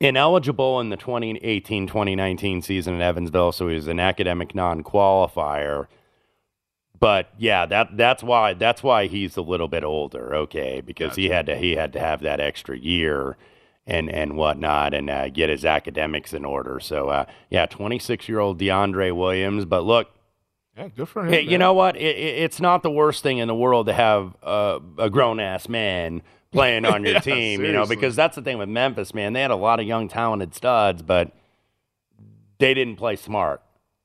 Ineligible 0.00 0.78
in 0.80 0.90
the 0.90 0.96
2018-2019 0.96 2.62
season 2.62 2.94
in 2.94 3.00
Evansville, 3.00 3.52
so 3.52 3.68
he 3.68 3.74
was 3.74 3.88
an 3.88 3.98
academic 4.00 4.54
non-qualifier. 4.54 5.86
But 6.98 7.30
yeah, 7.38 7.66
that 7.66 7.96
that's 7.96 8.22
why 8.22 8.54
that's 8.54 8.82
why 8.82 9.06
he's 9.06 9.36
a 9.36 9.42
little 9.42 9.68
bit 9.68 9.84
older. 9.84 10.34
Okay, 10.34 10.80
because 10.80 11.14
he 11.16 11.28
had 11.28 11.44
to 11.46 11.56
he 11.56 11.76
had 11.76 11.92
to 11.92 12.00
have 12.00 12.20
that 12.22 12.40
extra 12.40 12.76
year 12.78 13.36
and 13.86 14.10
and 14.10 14.36
whatnot 14.36 14.94
and 14.94 15.10
uh, 15.10 15.28
get 15.28 15.50
his 15.50 15.64
academics 15.64 16.32
in 16.32 16.44
order. 16.46 16.80
So 16.80 17.08
uh, 17.10 17.24
yeah, 17.50 17.66
26 17.66 18.28
year 18.30 18.38
old 18.38 18.58
DeAndre 18.58 19.14
Williams. 19.14 19.66
But 19.66 19.84
look, 19.84 20.08
Yeah, 20.76 20.88
good 20.88 21.08
for 21.08 21.26
him. 21.26 21.32
hey, 21.34 21.42
you 21.42 21.58
know 21.58 21.74
what? 21.74 21.96
It, 21.96 22.16
it, 22.16 22.38
it's 22.44 22.60
not 22.62 22.82
the 22.82 22.90
worst 22.90 23.22
thing 23.22 23.38
in 23.38 23.48
the 23.48 23.54
world 23.54 23.86
to 23.88 23.92
have 23.92 24.34
uh, 24.42 24.78
a 24.98 25.10
grown 25.10 25.38
ass 25.38 25.68
man 25.68 26.22
playing 26.56 26.84
on 26.84 27.04
your 27.04 27.14
Yeah, 27.14 27.20
team. 27.20 27.64
You 27.64 27.72
know, 27.72 27.86
because 27.86 28.16
that's 28.16 28.36
the 28.36 28.42
thing 28.42 28.58
with 28.58 28.68
Memphis, 28.68 29.14
man. 29.14 29.32
They 29.32 29.42
had 29.42 29.50
a 29.50 29.56
lot 29.56 29.80
of 29.80 29.86
young 29.86 30.08
talented 30.08 30.54
studs, 30.54 31.02
but 31.02 31.32
they 32.58 32.74
didn't 32.74 32.96
play 32.96 33.16
smart. 33.16 33.62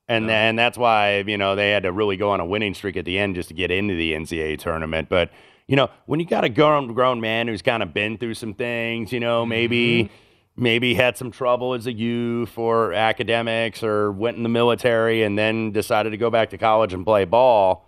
And 0.08 0.30
and 0.30 0.60
that's 0.60 0.78
why 0.78 1.20
you 1.20 1.38
know 1.38 1.56
they 1.56 1.72
had 1.72 1.84
to 1.84 1.92
really 1.92 2.18
go 2.18 2.32
on 2.32 2.42
a 2.42 2.46
winning 2.46 2.74
streak 2.74 2.98
at 2.98 3.06
the 3.06 3.18
end 3.18 3.36
just 3.36 3.48
to 3.48 3.56
get 3.56 3.72
into 3.72 3.96
the 3.96 4.12
NCAA 4.12 4.60
tournament. 4.60 5.08
But 5.08 5.32
you 5.68 5.78
know 5.78 5.90
when 6.06 6.20
you 6.20 6.26
got 6.26 6.44
a 6.44 6.50
grown 6.50 6.94
grown 6.94 7.22
man 7.22 7.48
who's 7.48 7.62
kind 7.62 7.82
of 7.82 7.94
been 7.94 8.18
through 8.18 8.34
some 8.34 8.54
things, 8.54 9.14
you 9.14 9.22
know 9.22 9.46
maybe 9.46 10.04
mm-hmm. 10.04 10.64
maybe 10.64 10.96
had 10.96 11.18
some 11.18 11.32
trouble 11.32 11.74
as 11.74 11.88
a 11.88 11.94
youth 11.94 12.58
or 12.58 12.92
academics 12.92 13.84
or 13.84 14.12
went 14.12 14.36
in 14.36 14.44
the 14.44 14.50
military 14.50 15.24
and 15.24 15.38
then 15.40 15.72
decided 15.72 16.10
to 16.10 16.18
go 16.18 16.30
back 16.30 16.50
to 16.50 16.58
college 16.58 16.94
and 16.94 17.06
play 17.06 17.24
ball. 17.24 17.88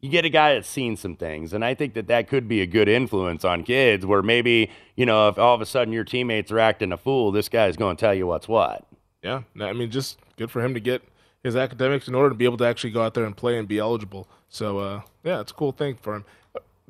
You 0.00 0.08
get 0.08 0.24
a 0.24 0.30
guy 0.30 0.54
that's 0.54 0.68
seen 0.68 0.96
some 0.96 1.14
things, 1.14 1.52
and 1.52 1.64
I 1.64 1.74
think 1.74 1.94
that 1.94 2.06
that 2.06 2.28
could 2.28 2.48
be 2.48 2.62
a 2.62 2.66
good 2.66 2.88
influence 2.88 3.44
on 3.44 3.64
kids. 3.64 4.06
Where 4.06 4.22
maybe 4.22 4.70
you 4.96 5.04
know 5.04 5.28
if 5.28 5.38
all 5.38 5.54
of 5.54 5.60
a 5.60 5.66
sudden 5.66 5.92
your 5.92 6.04
teammates 6.04 6.50
are 6.50 6.58
acting 6.58 6.92
a 6.92 6.96
fool, 6.96 7.32
this 7.32 7.48
guy's 7.48 7.76
going 7.76 7.96
to 7.96 8.00
tell 8.00 8.14
you 8.14 8.26
what's 8.26 8.48
what. 8.48 8.86
Yeah, 9.22 9.42
I 9.60 9.72
mean, 9.74 9.90
just 9.90 10.18
good 10.36 10.50
for 10.50 10.64
him 10.64 10.72
to 10.74 10.80
get 10.80 11.02
his 11.42 11.56
academics 11.56 12.08
in 12.08 12.14
order 12.14 12.30
to 12.30 12.34
be 12.34 12.44
able 12.44 12.56
to 12.58 12.64
actually 12.64 12.90
go 12.90 13.02
out 13.02 13.14
there 13.14 13.24
and 13.24 13.36
play 13.36 13.58
and 13.58 13.66
be 13.68 13.78
eligible. 13.78 14.28
So, 14.48 14.78
uh, 14.78 15.02
yeah, 15.24 15.40
it's 15.40 15.52
a 15.52 15.54
cool 15.54 15.72
thing 15.72 15.96
for 16.00 16.14
him. 16.14 16.24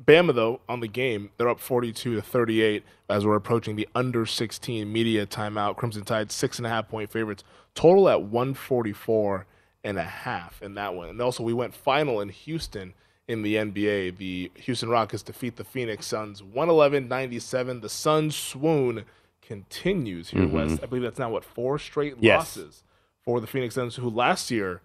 Bama, 0.03 0.33
though, 0.33 0.61
on 0.67 0.79
the 0.79 0.87
game, 0.87 1.29
they're 1.37 1.49
up 1.49 1.59
42 1.59 2.15
to 2.15 2.21
38 2.21 2.83
as 3.09 3.25
we're 3.25 3.35
approaching 3.35 3.75
the 3.75 3.87
under 3.93 4.25
16 4.25 4.91
media 4.91 5.27
timeout. 5.27 5.75
Crimson 5.75 6.03
Tide, 6.03 6.31
six 6.31 6.57
and 6.57 6.65
a 6.65 6.69
half 6.69 6.89
point 6.89 7.11
favorites. 7.11 7.43
Total 7.75 8.09
at 8.09 8.23
144 8.23 9.45
and 9.83 9.97
a 9.97 10.03
half 10.03 10.61
in 10.61 10.75
that 10.75 10.93
one. 10.93 11.09
And 11.09 11.21
also, 11.21 11.43
we 11.43 11.53
went 11.53 11.73
final 11.73 12.21
in 12.21 12.29
Houston 12.29 12.93
in 13.27 13.41
the 13.41 13.55
NBA. 13.55 14.17
The 14.17 14.51
Houston 14.55 14.89
Rockets 14.89 15.23
defeat 15.23 15.55
the 15.55 15.63
Phoenix 15.63 16.05
Suns 16.05 16.43
111 16.43 17.07
97. 17.07 17.81
The 17.81 17.89
Suns 17.89 18.35
swoon 18.35 19.05
continues 19.41 20.29
here, 20.29 20.41
Mhm. 20.43 20.51
Wes. 20.51 20.79
I 20.81 20.85
believe 20.85 21.03
that's 21.03 21.19
now, 21.19 21.29
what, 21.29 21.43
four 21.43 21.77
straight 21.79 22.15
Yes. 22.19 22.37
losses 22.57 22.83
for 23.23 23.39
the 23.41 23.47
Phoenix 23.47 23.75
Suns, 23.75 23.95
who 23.95 24.09
last 24.09 24.49
year 24.51 24.81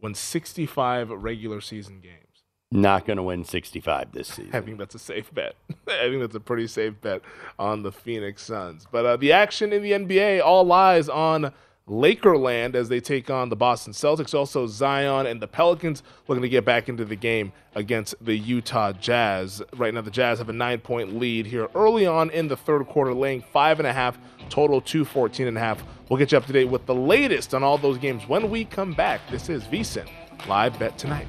won 0.00 0.14
65 0.14 1.10
regular 1.10 1.60
season 1.60 2.00
games. 2.00 2.22
Not 2.70 3.06
going 3.06 3.16
to 3.16 3.22
win 3.22 3.44
65 3.44 4.12
this 4.12 4.28
season. 4.34 4.50
I 4.52 4.60
think 4.60 4.78
that's 4.78 4.94
a 4.94 4.98
safe 4.98 5.32
bet. 5.32 5.54
I 5.88 6.08
think 6.08 6.20
that's 6.20 6.34
a 6.34 6.40
pretty 6.40 6.66
safe 6.66 7.00
bet 7.00 7.22
on 7.58 7.82
the 7.82 7.92
Phoenix 7.92 8.42
Suns. 8.42 8.86
But 8.90 9.06
uh, 9.06 9.16
the 9.16 9.32
action 9.32 9.72
in 9.72 9.82
the 9.82 9.92
NBA 9.92 10.40
all 10.44 10.64
lies 10.64 11.08
on 11.08 11.52
Lakerland 11.88 12.74
as 12.74 12.88
they 12.88 13.00
take 13.00 13.30
on 13.30 13.48
the 13.48 13.56
Boston 13.56 13.92
Celtics. 13.92 14.34
Also, 14.34 14.66
Zion 14.66 15.26
and 15.26 15.40
the 15.40 15.46
Pelicans 15.46 16.02
looking 16.26 16.42
to 16.42 16.48
get 16.48 16.64
back 16.64 16.88
into 16.88 17.04
the 17.04 17.16
game 17.16 17.52
against 17.74 18.14
the 18.20 18.36
Utah 18.36 18.92
Jazz. 18.92 19.62
Right 19.74 19.94
now, 19.94 20.00
the 20.00 20.10
Jazz 20.10 20.38
have 20.38 20.48
a 20.48 20.52
nine 20.52 20.80
point 20.80 21.16
lead 21.16 21.46
here 21.46 21.68
early 21.74 22.06
on 22.06 22.30
in 22.30 22.48
the 22.48 22.56
third 22.56 22.86
quarter, 22.86 23.14
laying 23.14 23.40
five 23.40 23.78
and 23.78 23.86
a 23.86 23.92
half, 23.92 24.18
total 24.48 24.80
214 24.80 25.46
and 25.46 25.56
a 25.56 25.60
half. 25.60 25.82
We'll 26.08 26.18
get 26.18 26.32
you 26.32 26.38
up 26.38 26.46
to 26.46 26.52
date 26.52 26.68
with 26.68 26.86
the 26.86 26.94
latest 26.94 27.54
on 27.54 27.62
all 27.62 27.78
those 27.78 27.98
games 27.98 28.26
when 28.26 28.50
we 28.50 28.64
come 28.64 28.92
back. 28.92 29.20
This 29.30 29.48
is 29.48 29.64
VSIN 29.64 30.08
Live 30.48 30.78
Bet 30.78 30.98
Tonight. 30.98 31.28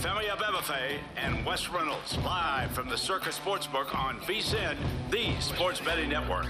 Tonight 0.00 0.16
with 0.16 0.30
Femi 0.30 0.36
Abebefe 0.36 0.98
and 1.16 1.44
Wes 1.44 1.68
Reynolds 1.68 2.16
live 2.18 2.70
from 2.72 2.88
the 2.88 2.96
Circa 2.96 3.30
Sportsbook 3.30 3.94
on 3.94 4.18
VSIN, 4.20 4.76
the 5.10 5.38
sports 5.40 5.80
betting 5.80 6.08
network. 6.10 6.46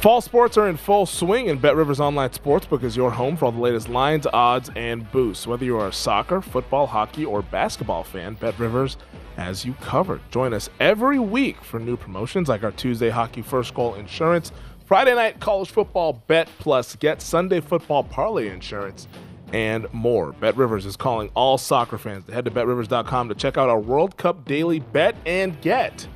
Fall 0.00 0.20
sports 0.20 0.56
are 0.56 0.68
in 0.68 0.76
full 0.76 1.06
swing, 1.06 1.50
and 1.50 1.60
Bet 1.60 1.74
Rivers 1.74 2.00
Online 2.00 2.30
Sportsbook 2.30 2.84
is 2.84 2.96
your 2.96 3.10
home 3.10 3.36
for 3.36 3.46
all 3.46 3.52
the 3.52 3.60
latest 3.60 3.88
lines, 3.88 4.26
odds, 4.32 4.70
and 4.76 5.10
boosts. 5.10 5.46
Whether 5.46 5.64
you 5.64 5.76
are 5.78 5.88
a 5.88 5.92
soccer, 5.92 6.40
football, 6.40 6.86
hockey, 6.86 7.24
or 7.24 7.42
basketball 7.42 8.04
fan, 8.04 8.34
Bet 8.34 8.58
Rivers 8.58 8.96
has 9.36 9.64
you 9.64 9.74
covered. 9.74 10.20
Join 10.30 10.54
us 10.54 10.70
every 10.80 11.18
week 11.18 11.62
for 11.62 11.78
new 11.78 11.96
promotions 11.96 12.48
like 12.48 12.64
our 12.64 12.72
Tuesday 12.72 13.10
Hockey 13.10 13.42
First 13.42 13.74
Goal 13.74 13.94
Insurance, 13.94 14.52
Friday 14.88 15.14
Night 15.14 15.38
College 15.38 15.70
Football 15.70 16.22
Bet 16.28 16.48
Plus, 16.58 16.96
Get 16.96 17.20
Sunday 17.20 17.60
Football 17.60 18.04
Parlay 18.04 18.48
Insurance, 18.48 19.06
and 19.52 19.86
more. 19.92 20.32
Bet 20.32 20.56
Rivers 20.56 20.86
is 20.86 20.96
calling 20.96 21.30
all 21.34 21.58
soccer 21.58 21.98
fans 21.98 22.24
to 22.24 22.32
head 22.32 22.46
to 22.46 22.50
BetRivers.com 22.50 23.28
to 23.28 23.34
check 23.34 23.58
out 23.58 23.68
our 23.68 23.78
World 23.78 24.16
Cup 24.16 24.46
Daily 24.46 24.80
Bet 24.80 25.14
and 25.26 25.60
Get. 25.60 26.08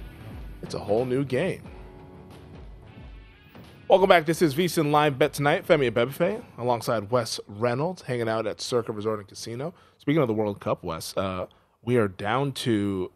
It's 0.62 0.72
a 0.72 0.78
whole 0.78 1.04
new 1.04 1.22
game. 1.22 1.60
Welcome 3.88 4.08
back. 4.08 4.24
This 4.24 4.40
is 4.40 4.54
VSIN 4.54 4.90
Live 4.90 5.18
Bet 5.18 5.34
Tonight. 5.34 5.66
Femi 5.66 5.90
Abebefe 5.90 6.42
alongside 6.56 7.10
Wes 7.10 7.38
Reynolds 7.46 8.00
hanging 8.00 8.26
out 8.28 8.46
at 8.46 8.58
Circa 8.62 8.90
Resort 8.92 9.18
and 9.18 9.28
Casino. 9.28 9.74
Speaking 9.98 10.22
of 10.22 10.28
the 10.28 10.34
World 10.34 10.60
Cup, 10.60 10.82
Wes, 10.82 11.14
uh, 11.18 11.44
we 11.82 11.98
are 11.98 12.08
down 12.08 12.52
to 12.52 13.10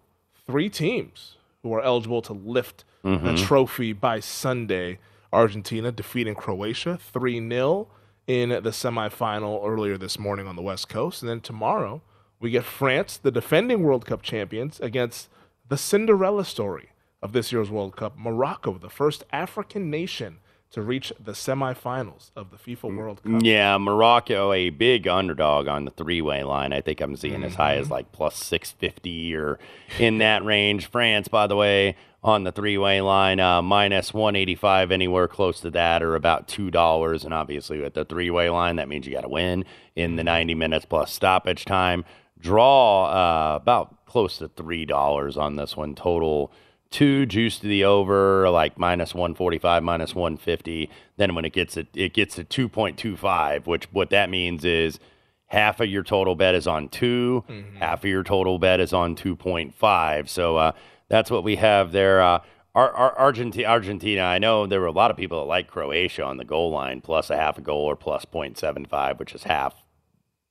three 0.46 0.68
teams 0.68 1.38
who 1.62 1.72
are 1.72 1.80
eligible 1.80 2.20
to 2.20 2.34
lift 2.34 2.84
the 3.02 3.08
Mhm. 3.08 3.38
trophy 3.46 3.94
by 3.94 4.20
Sunday. 4.20 4.98
Argentina 5.36 5.92
defeating 5.92 6.34
Croatia 6.34 6.96
3 6.96 7.46
0 7.46 7.88
in 8.26 8.48
the 8.48 8.70
semifinal 8.70 9.60
earlier 9.62 9.98
this 9.98 10.18
morning 10.18 10.46
on 10.46 10.56
the 10.56 10.62
West 10.62 10.88
Coast. 10.88 11.20
And 11.22 11.28
then 11.28 11.42
tomorrow, 11.42 12.00
we 12.40 12.50
get 12.50 12.64
France, 12.64 13.18
the 13.18 13.30
defending 13.30 13.82
World 13.82 14.06
Cup 14.06 14.22
champions, 14.22 14.80
against 14.80 15.28
the 15.68 15.76
Cinderella 15.76 16.42
story 16.42 16.88
of 17.20 17.32
this 17.32 17.52
year's 17.52 17.70
World 17.70 17.96
Cup, 17.96 18.16
Morocco, 18.16 18.78
the 18.78 18.88
first 18.88 19.24
African 19.30 19.90
nation 19.90 20.38
to 20.76 20.82
reach 20.82 21.10
the 21.18 21.32
semifinals 21.32 22.30
of 22.36 22.50
the 22.50 22.58
FIFA 22.58 22.94
World 22.94 23.22
Cup. 23.22 23.40
Yeah, 23.42 23.78
Morocco, 23.78 24.52
a 24.52 24.68
big 24.68 25.08
underdog 25.08 25.68
on 25.68 25.86
the 25.86 25.90
three 25.90 26.20
way 26.20 26.42
line. 26.42 26.74
I 26.74 26.82
think 26.82 27.00
I'm 27.00 27.16
seeing 27.16 27.42
as 27.44 27.54
high 27.54 27.76
as 27.76 27.90
like 27.90 28.12
plus 28.12 28.36
650 28.36 29.36
or 29.36 29.58
in 29.98 30.18
that 30.18 30.44
range. 30.44 30.90
France, 30.90 31.28
by 31.28 31.46
the 31.46 31.56
way, 31.56 31.96
on 32.22 32.44
the 32.44 32.52
three 32.52 32.76
way 32.76 33.00
line, 33.00 33.40
uh, 33.40 33.62
minus 33.62 34.12
185, 34.12 34.92
anywhere 34.92 35.26
close 35.26 35.60
to 35.60 35.70
that, 35.70 36.02
or 36.02 36.14
about 36.14 36.46
$2. 36.46 37.24
And 37.24 37.32
obviously, 37.32 37.80
with 37.80 37.94
the 37.94 38.04
three 38.04 38.28
way 38.28 38.50
line, 38.50 38.76
that 38.76 38.86
means 38.86 39.06
you 39.06 39.14
got 39.14 39.22
to 39.22 39.30
win 39.30 39.64
in 39.94 40.16
the 40.16 40.24
90 40.24 40.54
minutes 40.54 40.84
plus 40.84 41.10
stoppage 41.10 41.64
time. 41.64 42.04
Draw 42.38 43.04
uh, 43.06 43.56
about 43.56 44.04
close 44.04 44.36
to 44.38 44.50
$3 44.50 45.36
on 45.38 45.56
this 45.56 45.74
one, 45.74 45.94
total 45.94 46.52
two 46.90 47.26
juice 47.26 47.58
to 47.58 47.66
the 47.66 47.84
over 47.84 48.48
like 48.50 48.78
minus 48.78 49.14
145 49.14 49.82
minus 49.82 50.14
150 50.14 50.88
then 51.16 51.34
when 51.34 51.44
it 51.44 51.52
gets 51.52 51.76
it 51.76 51.88
it 51.94 52.14
gets 52.14 52.36
to 52.36 52.44
2.25 52.44 53.66
which 53.66 53.84
what 53.92 54.10
that 54.10 54.30
means 54.30 54.64
is 54.64 54.98
half 55.46 55.80
of 55.80 55.88
your 55.88 56.02
total 56.02 56.34
bet 56.34 56.54
is 56.54 56.66
on 56.66 56.88
2 56.88 57.44
half 57.78 58.04
of 58.04 58.10
your 58.10 58.22
total 58.22 58.58
bet 58.58 58.80
is 58.80 58.92
on 58.92 59.16
2.5 59.16 60.28
so 60.28 60.56
uh, 60.56 60.72
that's 61.08 61.30
what 61.30 61.42
we 61.44 61.56
have 61.56 61.92
there 61.92 62.20
uh, 62.22 62.40
our, 62.76 62.92
our 62.92 63.18
Argentina, 63.18 63.66
Argentina, 63.66 64.20
I 64.20 64.38
know 64.38 64.66
there 64.66 64.82
were 64.82 64.86
a 64.86 64.92
lot 64.92 65.10
of 65.10 65.16
people 65.16 65.40
that 65.40 65.46
like 65.46 65.66
Croatia 65.66 66.22
on 66.22 66.36
the 66.36 66.44
goal 66.44 66.70
line, 66.70 67.00
plus 67.00 67.30
a 67.30 67.36
half 67.36 67.56
a 67.56 67.62
goal 67.62 67.86
or 67.86 67.96
plus 67.96 68.26
0.75, 68.26 69.18
which 69.18 69.34
is 69.34 69.44
half 69.44 69.74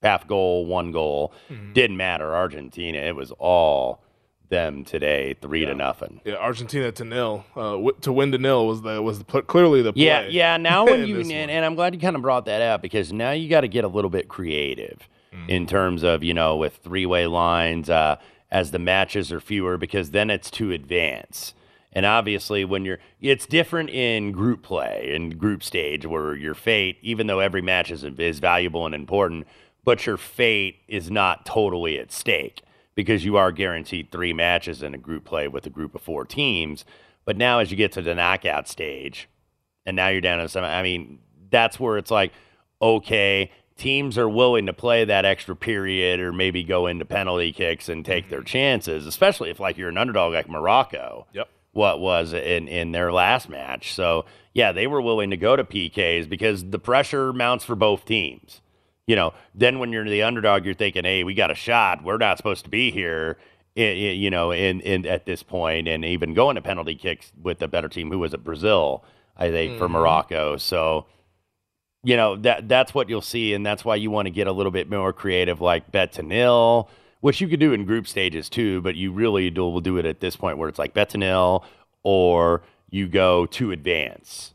half 0.02 0.26
goal, 0.26 0.66
one 0.66 0.90
goal. 0.90 1.32
Didn't 1.72 1.96
matter. 1.96 2.34
Argentina, 2.34 2.98
it 2.98 3.14
was 3.14 3.30
all 3.38 4.02
them 4.48 4.84
today, 4.84 5.34
three 5.40 5.64
to 5.64 5.74
nothing. 5.74 6.20
Yeah, 6.24 6.34
Argentina 6.34 6.92
to 6.92 7.04
nil. 7.04 7.44
Uh, 7.56 7.72
w- 7.72 7.96
to 8.00 8.12
win 8.12 8.32
to 8.32 8.38
nil 8.38 8.66
was 8.66 8.82
the 8.82 9.02
was 9.02 9.18
the, 9.20 9.24
clearly 9.42 9.82
the 9.82 9.92
play. 9.92 10.04
Yeah, 10.04 10.26
yeah. 10.28 10.56
Now 10.56 10.84
when 10.84 11.06
you 11.06 11.20
and, 11.20 11.32
and 11.50 11.64
I'm 11.64 11.74
glad 11.74 11.94
you 11.94 12.00
kind 12.00 12.16
of 12.16 12.22
brought 12.22 12.44
that 12.46 12.62
up 12.62 12.82
because 12.82 13.12
now 13.12 13.32
you 13.32 13.48
got 13.48 13.62
to 13.62 13.68
get 13.68 13.84
a 13.84 13.88
little 13.88 14.10
bit 14.10 14.28
creative 14.28 15.08
Mm. 15.32 15.48
in 15.48 15.66
terms 15.66 16.04
of 16.04 16.22
you 16.22 16.32
know 16.32 16.56
with 16.56 16.76
three 16.76 17.04
way 17.04 17.26
lines 17.26 17.90
uh, 17.90 18.16
as 18.50 18.70
the 18.70 18.78
matches 18.78 19.32
are 19.32 19.40
fewer 19.40 19.76
because 19.76 20.12
then 20.12 20.30
it's 20.30 20.50
to 20.52 20.70
advance. 20.70 21.52
And 21.92 22.06
obviously, 22.06 22.64
when 22.64 22.84
you're, 22.84 22.98
it's 23.20 23.44
different 23.46 23.88
in 23.90 24.30
group 24.30 24.62
play 24.62 25.12
and 25.14 25.36
group 25.38 25.62
stage 25.64 26.04
where 26.06 26.34
your 26.36 26.54
fate, 26.54 26.98
even 27.02 27.26
though 27.26 27.40
every 27.40 27.62
match 27.62 27.90
is, 27.90 28.04
is 28.04 28.38
valuable 28.38 28.84
and 28.86 28.94
important, 28.94 29.46
but 29.82 30.04
your 30.06 30.16
fate 30.18 30.76
is 30.88 31.10
not 31.10 31.44
totally 31.46 31.98
at 31.98 32.12
stake 32.12 32.60
because 32.96 33.24
you 33.24 33.36
are 33.36 33.52
guaranteed 33.52 34.10
three 34.10 34.32
matches 34.32 34.82
in 34.82 34.94
a 34.94 34.98
group 34.98 35.24
play 35.24 35.46
with 35.46 35.66
a 35.66 35.70
group 35.70 35.94
of 35.94 36.02
four 36.02 36.24
teams. 36.24 36.84
But 37.24 37.36
now, 37.36 37.60
as 37.60 37.70
you 37.70 37.76
get 37.76 37.92
to 37.92 38.02
the 38.02 38.14
knockout 38.14 38.66
stage, 38.66 39.28
and 39.84 39.94
now 39.94 40.08
you're 40.08 40.20
down 40.20 40.38
to 40.38 40.48
some, 40.48 40.64
I 40.64 40.82
mean, 40.82 41.20
that's 41.50 41.78
where 41.78 41.98
it's 41.98 42.10
like, 42.10 42.32
okay, 42.82 43.52
teams 43.76 44.16
are 44.16 44.28
willing 44.28 44.66
to 44.66 44.72
play 44.72 45.04
that 45.04 45.24
extra 45.24 45.54
period 45.54 46.18
or 46.18 46.32
maybe 46.32 46.64
go 46.64 46.86
into 46.86 47.04
penalty 47.04 47.52
kicks 47.52 47.88
and 47.88 48.04
take 48.04 48.30
their 48.30 48.40
mm-hmm. 48.40 48.46
chances, 48.46 49.06
especially 49.06 49.50
if 49.50 49.60
like 49.60 49.76
you're 49.76 49.90
an 49.90 49.98
underdog 49.98 50.32
like 50.32 50.48
Morocco. 50.48 51.26
Yep. 51.32 51.48
What 51.72 52.00
was 52.00 52.32
in 52.32 52.68
in 52.68 52.92
their 52.92 53.12
last 53.12 53.50
match. 53.50 53.92
So, 53.92 54.24
yeah, 54.54 54.72
they 54.72 54.86
were 54.86 55.02
willing 55.02 55.28
to 55.28 55.36
go 55.36 55.56
to 55.56 55.62
PKs 55.62 56.26
because 56.26 56.70
the 56.70 56.78
pressure 56.78 57.34
mounts 57.34 57.66
for 57.66 57.74
both 57.74 58.06
teams. 58.06 58.62
You 59.06 59.14
know, 59.14 59.34
then 59.54 59.78
when 59.78 59.92
you're 59.92 60.08
the 60.08 60.22
underdog, 60.22 60.64
you're 60.64 60.74
thinking, 60.74 61.04
"Hey, 61.04 61.22
we 61.22 61.34
got 61.34 61.50
a 61.50 61.54
shot. 61.54 62.02
We're 62.02 62.18
not 62.18 62.36
supposed 62.36 62.64
to 62.64 62.70
be 62.70 62.90
here." 62.90 63.38
you 63.78 64.30
know, 64.30 64.52
in, 64.52 64.80
in 64.80 65.04
at 65.04 65.26
this 65.26 65.42
point, 65.42 65.86
and 65.86 66.02
even 66.02 66.32
going 66.32 66.54
to 66.54 66.62
penalty 66.62 66.94
kicks 66.94 67.30
with 67.42 67.58
the 67.58 67.68
better 67.68 67.90
team, 67.90 68.10
who 68.10 68.18
was 68.18 68.32
it, 68.32 68.42
Brazil, 68.42 69.04
I 69.36 69.50
think, 69.50 69.76
for 69.76 69.86
Mhm. 69.86 69.90
Morocco. 69.90 70.56
So, 70.56 71.04
you 72.02 72.16
know 72.16 72.36
that 72.36 72.68
that's 72.70 72.94
what 72.94 73.10
you'll 73.10 73.20
see, 73.20 73.52
and 73.52 73.66
that's 73.66 73.84
why 73.84 73.96
you 73.96 74.10
want 74.10 74.26
to 74.26 74.30
get 74.30 74.46
a 74.46 74.52
little 74.52 74.72
bit 74.72 74.88
more 74.90 75.12
creative, 75.12 75.60
like 75.60 75.92
bet 75.92 76.12
to 76.12 76.22
nil, 76.22 76.88
which 77.20 77.42
you 77.42 77.48
could 77.48 77.60
do 77.60 77.74
in 77.74 77.84
group 77.84 78.08
stages 78.08 78.48
too. 78.48 78.80
But 78.80 78.96
you 78.96 79.12
really 79.12 79.50
do, 79.50 79.68
will 79.68 79.82
do 79.82 79.98
it 79.98 80.06
at 80.06 80.20
this 80.20 80.36
point 80.36 80.56
where 80.56 80.70
it's 80.70 80.78
like 80.78 80.94
bet 80.94 81.10
to 81.10 81.18
nil, 81.18 81.62
or 82.02 82.62
you 82.88 83.06
go 83.08 83.44
to 83.44 83.72
advance. 83.72 84.54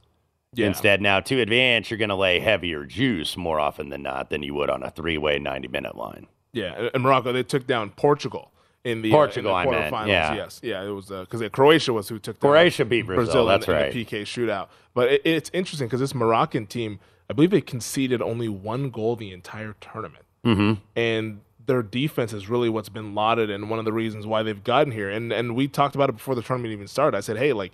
Yeah. 0.54 0.68
Instead, 0.68 1.02
now 1.02 1.22
to 1.22 1.40
advance, 1.40 1.90
you're 1.90 1.98
going 1.98 2.10
to 2.10 2.16
lay 2.16 2.40
heavier 2.42 2.84
juice 2.86 3.38
more 3.38 3.60
often 3.60 3.88
than 3.90 4.02
not 4.04 4.30
than 4.30 4.44
you 4.44 4.54
would 4.56 4.70
on 4.70 4.84
a 4.84 4.92
three-way 4.92 5.40
ninety-minute 5.40 5.96
line. 5.96 6.28
Yeah, 6.52 6.90
and- 6.94 7.04
Morocco 7.04 7.32
they 7.32 7.44
took 7.44 7.66
down 7.66 7.92
Portugal 7.92 8.52
in 8.84 9.02
the 9.02 9.12
Portugal, 9.12 9.56
uh, 9.56 9.62
in 9.64 9.70
the 9.70 9.72
meant, 9.78 9.94
quarterfinals. 9.94 10.08
yeah. 10.08 10.34
Yes, 10.34 10.60
yeah, 10.62 10.84
it 10.84 10.90
was 10.90 11.06
because 11.06 11.42
Croatia 11.54 11.94
was 11.94 12.10
who 12.10 12.20
took 12.20 12.38
down 12.42 12.52
Croatia 12.52 12.84
beat 12.84 13.04
Brazil, 13.06 13.44
in- 13.44 13.48
that's 13.48 13.68
in, 13.68 13.74
right. 13.74 13.94
the 13.94 14.04
PK 14.06 14.24
shootout. 14.24 14.68
But 14.94 15.12
it, 15.14 15.22
it's 15.24 15.50
interesting 15.54 15.88
because 15.88 16.02
this 16.02 16.14
Moroccan 16.14 16.68
team, 16.68 17.00
I 17.30 17.34
believe 17.34 17.52
they 17.52 17.62
conceded 17.62 18.22
only 18.22 18.50
one 18.50 18.90
goal 18.90 19.16
the 19.16 19.32
entire 19.32 19.76
tournament, 19.80 20.26
Mm-hmm. 20.46 20.82
and 20.98 21.40
their 21.66 21.84
defense 21.84 22.34
is 22.34 22.50
really 22.50 22.68
what's 22.68 22.90
been 22.90 23.16
lauded 23.16 23.50
and 23.52 23.70
one 23.70 23.80
of 23.80 23.86
the 23.86 23.94
reasons 23.94 24.28
why 24.28 24.44
they've 24.44 24.64
gotten 24.66 24.92
here. 24.92 25.10
And 25.10 25.32
and 25.32 25.56
we 25.56 25.70
talked 25.70 25.96
about 25.96 26.10
it 26.10 26.14
before 26.14 26.36
the 26.36 26.42
tournament 26.42 26.74
even 26.74 26.88
started. 26.88 27.16
I 27.16 27.22
said, 27.22 27.38
hey, 27.38 27.54
like. 27.54 27.72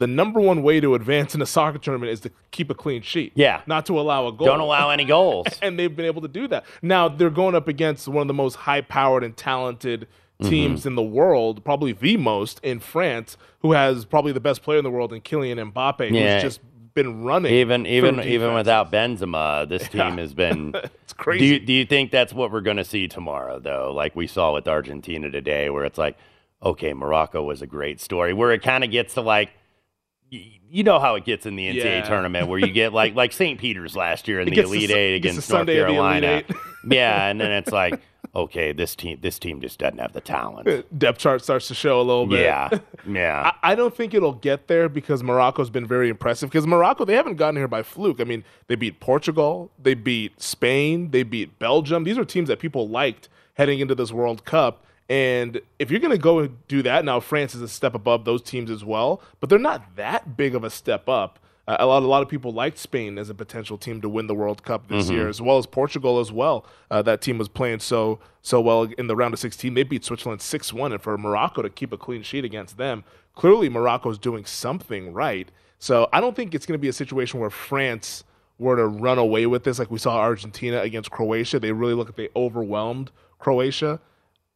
The 0.00 0.06
number 0.06 0.40
one 0.40 0.62
way 0.62 0.80
to 0.80 0.94
advance 0.94 1.34
in 1.34 1.42
a 1.42 1.46
soccer 1.46 1.78
tournament 1.78 2.10
is 2.10 2.20
to 2.20 2.30
keep 2.50 2.70
a 2.70 2.74
clean 2.74 3.02
sheet. 3.02 3.32
Yeah. 3.36 3.60
Not 3.66 3.86
to 3.86 4.00
allow 4.00 4.26
a 4.26 4.32
goal. 4.32 4.46
Don't 4.46 4.60
allow 4.60 4.90
any 4.90 5.04
goals. 5.04 5.46
and 5.62 5.78
they've 5.78 5.94
been 5.94 6.06
able 6.06 6.22
to 6.22 6.28
do 6.28 6.48
that. 6.48 6.64
Now 6.82 7.08
they're 7.08 7.30
going 7.30 7.54
up 7.54 7.68
against 7.68 8.08
one 8.08 8.22
of 8.22 8.26
the 8.28 8.34
most 8.34 8.56
high-powered 8.56 9.22
and 9.22 9.36
talented 9.36 10.08
Mm-hmm. 10.40 10.48
teams 10.48 10.86
in 10.86 10.94
the 10.94 11.02
world, 11.02 11.62
probably 11.66 11.92
the 11.92 12.16
most 12.16 12.60
in 12.62 12.80
France, 12.80 13.36
who 13.58 13.72
has 13.72 14.06
probably 14.06 14.32
the 14.32 14.40
best 14.40 14.62
player 14.62 14.78
in 14.78 14.84
the 14.84 14.90
world 14.90 15.12
in 15.12 15.20
Kylian 15.20 15.70
Mbappe, 15.70 16.10
Yeah. 16.10 16.36
who's 16.36 16.42
just 16.42 16.60
been 16.94 17.22
running. 17.22 17.52
Even 17.52 17.84
even 17.84 18.20
even 18.20 18.54
without 18.54 18.90
Benzema, 18.90 19.68
this 19.68 19.86
Yeah. 19.92 20.08
team 20.08 20.16
has 20.16 20.32
been. 20.32 20.72
it's 21.02 21.12
crazy. 21.12 21.40
Do 21.40 21.44
you, 21.44 21.60
do 21.60 21.72
you 21.74 21.84
think 21.84 22.10
that's 22.10 22.32
what 22.32 22.50
we're 22.50 22.62
going 22.62 22.78
to 22.78 22.86
see 22.86 23.06
tomorrow, 23.06 23.58
though? 23.58 23.92
Like 23.94 24.16
we 24.16 24.26
saw 24.26 24.54
with 24.54 24.66
Argentina 24.66 25.30
today, 25.30 25.68
where 25.68 25.84
it's 25.84 25.98
like, 25.98 26.16
okay, 26.62 26.94
Morocco 26.94 27.42
was 27.42 27.60
a 27.60 27.66
great 27.66 28.00
story, 28.00 28.32
where 28.32 28.50
it 28.52 28.62
kind 28.62 28.82
of 28.82 28.90
gets 28.90 29.12
to 29.14 29.20
like, 29.20 29.50
you 30.30 30.82
know 30.84 30.98
how 30.98 31.16
it 31.16 31.24
gets 31.24 31.46
in 31.46 31.56
the 31.56 31.66
NCAA 31.68 31.84
Yeah. 31.84 32.02
tournament, 32.08 32.48
where 32.48 32.58
you 32.58 32.70
get 32.72 32.92
like 32.92 33.14
like 33.14 33.32
St. 33.32 33.58
Peter's 33.58 33.96
last 33.96 34.28
year 34.28 34.40
in 34.40 34.48
It 34.52 34.54
the 34.54 34.62
Elite 34.62 34.90
Eight 34.90 35.16
it 35.16 35.20
gets 35.20 35.34
to 35.34 35.38
against 35.38 35.50
North 35.50 35.58
Sunday 35.60 35.78
of 35.78 35.88
the 35.88 35.94
Elite 35.94 36.22
Carolina. 36.22 36.42
Yeah, 36.88 37.26
and 37.26 37.38
then 37.38 37.52
it's 37.52 37.72
like, 37.72 38.00
okay, 38.34 38.72
this 38.72 38.96
team 38.96 39.18
this 39.20 39.38
team 39.38 39.60
just 39.60 39.78
doesn't 39.78 39.98
have 39.98 40.14
the 40.14 40.20
talent. 40.22 40.98
depth 40.98 41.18
chart 41.18 41.42
starts 41.42 41.68
to 41.68 41.74
show 41.74 42.00
a 42.00 42.02
little 42.02 42.26
bit. 42.26 42.40
Yeah, 42.40 42.70
yeah. 43.06 43.52
I, 43.62 43.72
I 43.72 43.74
don't 43.74 43.94
think 43.94 44.14
it'll 44.14 44.32
get 44.32 44.66
there 44.66 44.88
because 44.88 45.22
Morocco's 45.22 45.68
been 45.68 45.86
very 45.86 46.08
impressive. 46.08 46.48
Because 46.48 46.66
Morocco, 46.66 47.04
they 47.04 47.14
haven't 47.16 47.36
gotten 47.36 47.56
here 47.56 47.68
by 47.68 47.82
fluke. 47.82 48.18
I 48.18 48.24
mean, 48.24 48.44
they 48.68 48.76
beat 48.76 48.98
Portugal, 48.98 49.70
they 49.78 49.92
beat 49.92 50.40
Spain, 50.40 51.10
they 51.10 51.22
beat 51.22 51.58
Belgium. 51.58 52.04
These 52.04 52.16
are 52.16 52.24
teams 52.24 52.48
that 52.48 52.60
people 52.60 52.88
liked 52.88 53.28
heading 53.54 53.80
into 53.80 53.94
this 53.94 54.10
World 54.10 54.46
Cup. 54.46 54.86
And 55.10 55.60
if 55.80 55.90
you're 55.90 55.98
going 56.00 56.12
to 56.12 56.18
go 56.18 56.38
and 56.38 56.56
do 56.68 56.82
that, 56.82 57.04
now 57.04 57.18
France 57.18 57.54
is 57.54 57.60
a 57.62 57.68
step 57.68 57.94
above 57.94 58.24
those 58.24 58.40
teams 58.42 58.70
as 58.70 58.84
well, 58.84 59.20
but 59.40 59.50
they're 59.50 59.58
not 59.58 59.96
that 59.96 60.36
big 60.36 60.54
of 60.54 60.62
a 60.64 60.70
step 60.70 61.08
up. 61.08 61.40
Uh, 61.66 61.76
a 61.80 61.86
lot, 61.86 62.02
a 62.02 62.06
lot 62.06 62.22
of 62.22 62.28
people 62.28 62.52
liked 62.52 62.78
Spain 62.78 63.18
as 63.18 63.28
a 63.28 63.34
potential 63.34 63.76
team 63.76 64.00
to 64.00 64.08
win 64.08 64.28
the 64.28 64.34
World 64.34 64.62
Cup 64.62 64.86
this 64.88 65.08
Mhm. 65.08 65.10
year, 65.12 65.28
as 65.28 65.42
well 65.42 65.58
as 65.58 65.66
Portugal 65.66 66.20
as 66.20 66.30
well. 66.32 66.64
Uh, 66.92 67.02
that 67.02 67.20
team 67.20 67.38
was 67.38 67.48
playing 67.48 67.80
so 67.80 68.20
so 68.40 68.60
well 68.60 68.84
in 68.96 69.06
the 69.08 69.14
round 69.16 69.34
of 69.34 69.40
16. 69.40 69.74
They 69.74 69.82
beat 69.82 70.04
Switzerland 70.04 70.40
6-1, 70.40 70.92
and 70.92 71.02
for 71.02 71.18
Morocco 71.18 71.60
to 71.60 71.68
keep 71.68 71.92
a 71.92 71.98
clean 71.98 72.22
sheet 72.22 72.44
against 72.44 72.78
them, 72.78 73.04
clearly 73.34 73.68
Morocco's 73.68 74.16
doing 74.16 74.44
something 74.46 75.12
right. 75.12 75.50
So 75.78 76.08
I 76.12 76.20
don't 76.20 76.34
think 76.36 76.54
it's 76.54 76.64
going 76.66 76.78
to 76.78 76.80
be 76.80 76.88
a 76.88 76.92
situation 76.92 77.38
where 77.40 77.50
France 77.50 78.24
were 78.58 78.76
to 78.76 78.86
run 78.86 79.18
away 79.18 79.46
with 79.46 79.64
this, 79.64 79.78
like 79.78 79.90
we 79.90 79.98
saw 79.98 80.18
Argentina 80.18 80.80
against 80.80 81.10
Croatia. 81.10 81.58
They 81.60 81.72
really 81.72 81.94
look 81.94 82.08
like 82.08 82.16
they 82.16 82.28
overwhelmed 82.36 83.10
Croatia. 83.38 84.00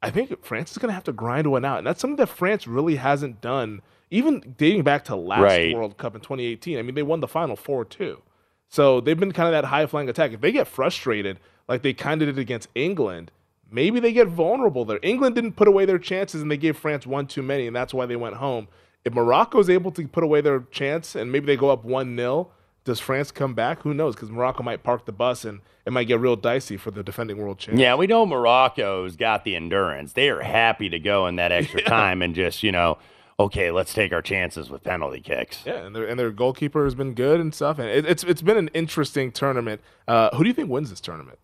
I 0.05 0.11
think 0.11 0.45
France 0.45 0.73
is 0.73 0.79
going 0.79 0.91
to 0.91 0.95
have 0.95 1.05
to 1.05 1.13
grind 1.13 1.51
one 1.51 1.65
out, 1.65 1.79
and 1.79 1.87
that's 1.87 2.01
something 2.01 2.17
that 2.17 2.29
France 2.29 2.67
really 2.67 2.97
hasn't 2.97 3.41
done, 3.41 3.81
even 4.11 4.55
dating 4.59 4.83
back 4.83 5.05
to 5.07 5.17
last 5.17 5.41
Right. 5.41 5.75
World 5.75 5.97
Cup 5.97 6.15
in 6.15 6.21
2018. 6.21 6.79
I 6.79 6.83
mean, 6.83 6.95
they 6.95 7.03
won 7.03 7.21
the 7.21 7.29
final 7.29 7.57
four 7.57 7.85
two, 7.85 8.21
so 8.69 9.01
they've 9.01 9.19
been 9.19 9.33
kind 9.33 9.49
of 9.49 9.53
that 9.53 9.69
high 9.69 9.87
flying 9.87 10.09
attack. 10.09 10.33
If 10.33 10.41
they 10.41 10.53
get 10.53 10.69
frustrated, 10.69 11.41
like 11.69 11.83
they 11.83 11.95
kind 11.95 12.21
of 12.23 12.29
did 12.29 12.39
against 12.39 12.69
England, 12.75 13.31
maybe 13.71 13.99
they 13.99 14.13
get 14.13 14.29
vulnerable 14.29 14.85
there. 14.85 15.01
England 15.03 15.35
didn't 15.35 15.53
put 15.53 15.69
away 15.69 15.85
their 15.87 15.99
chances, 15.99 16.43
and 16.43 16.51
they 16.51 16.57
gave 16.57 16.77
France 16.77 17.07
one 17.07 17.27
too 17.27 17.43
many, 17.43 17.67
and 17.67 17.75
that's 17.75 17.95
why 17.95 18.05
they 18.05 18.17
went 18.17 18.37
home. 18.37 18.69
If 19.05 19.15
Morocco 19.15 19.59
is 19.59 19.71
able 19.71 19.91
to 19.93 20.07
put 20.07 20.25
away 20.25 20.41
their 20.41 20.61
chance, 20.71 21.15
and 21.15 21.33
maybe 21.33 21.47
they 21.47 21.57
go 21.57 21.71
up 21.71 21.85
one 21.85 22.17
0 22.17 22.51
does 22.85 23.01
France 23.01 23.31
come 23.31 23.55
back? 23.55 23.83
Who 23.83 23.95
knows? 23.95 24.15
Because 24.15 24.31
Morocco 24.31 24.63
might 24.63 24.83
park 24.83 25.07
the 25.07 25.13
bus, 25.13 25.45
and 25.45 25.61
it 25.87 25.93
might 25.93 26.05
get 26.05 26.21
real 26.21 26.37
dicey 26.37 26.77
for 26.77 26.91
the 26.91 27.03
defending 27.03 27.39
world 27.39 27.59
champions. 27.59 27.81
Yeah, 27.81 27.95
we 27.95 28.07
know 28.07 28.27
Morocco's 28.27 29.17
got 29.17 29.45
the 29.45 29.57
endurance. 29.57 30.13
They 30.13 30.29
are 30.29 30.43
happy 30.43 30.89
to 30.91 30.99
go 30.99 31.27
in 31.27 31.37
that 31.37 31.51
extra 31.53 31.83
time 31.87 32.21
and 32.23 32.35
just, 32.35 32.63
you 32.63 32.73
know, 32.73 32.99
okay, 33.41 33.71
let's 33.71 33.95
take 33.95 34.13
our 34.13 34.23
chances 34.23 34.71
with 34.71 34.83
penalty 34.83 35.21
kicks. 35.21 35.63
Yeah, 35.65 35.85
and 35.87 35.97
their 35.97 36.07
and 36.07 36.19
their 36.19 36.31
goalkeeper 36.31 36.85
has 36.85 36.95
been 36.95 37.15
good 37.15 37.41
and 37.41 37.55
stuff, 37.55 37.79
and 37.79 37.89
it, 37.89 38.05
it's 38.07 38.23
it's 38.23 38.43
been 38.43 38.57
an 38.57 38.69
interesting 38.75 39.33
tournament. 39.33 39.81
Uh, 40.07 40.35
who 40.37 40.45
do 40.45 40.49
you 40.49 40.55
think 40.55 40.69
wins 40.71 40.91
this 40.91 41.01
tournament? 41.01 41.39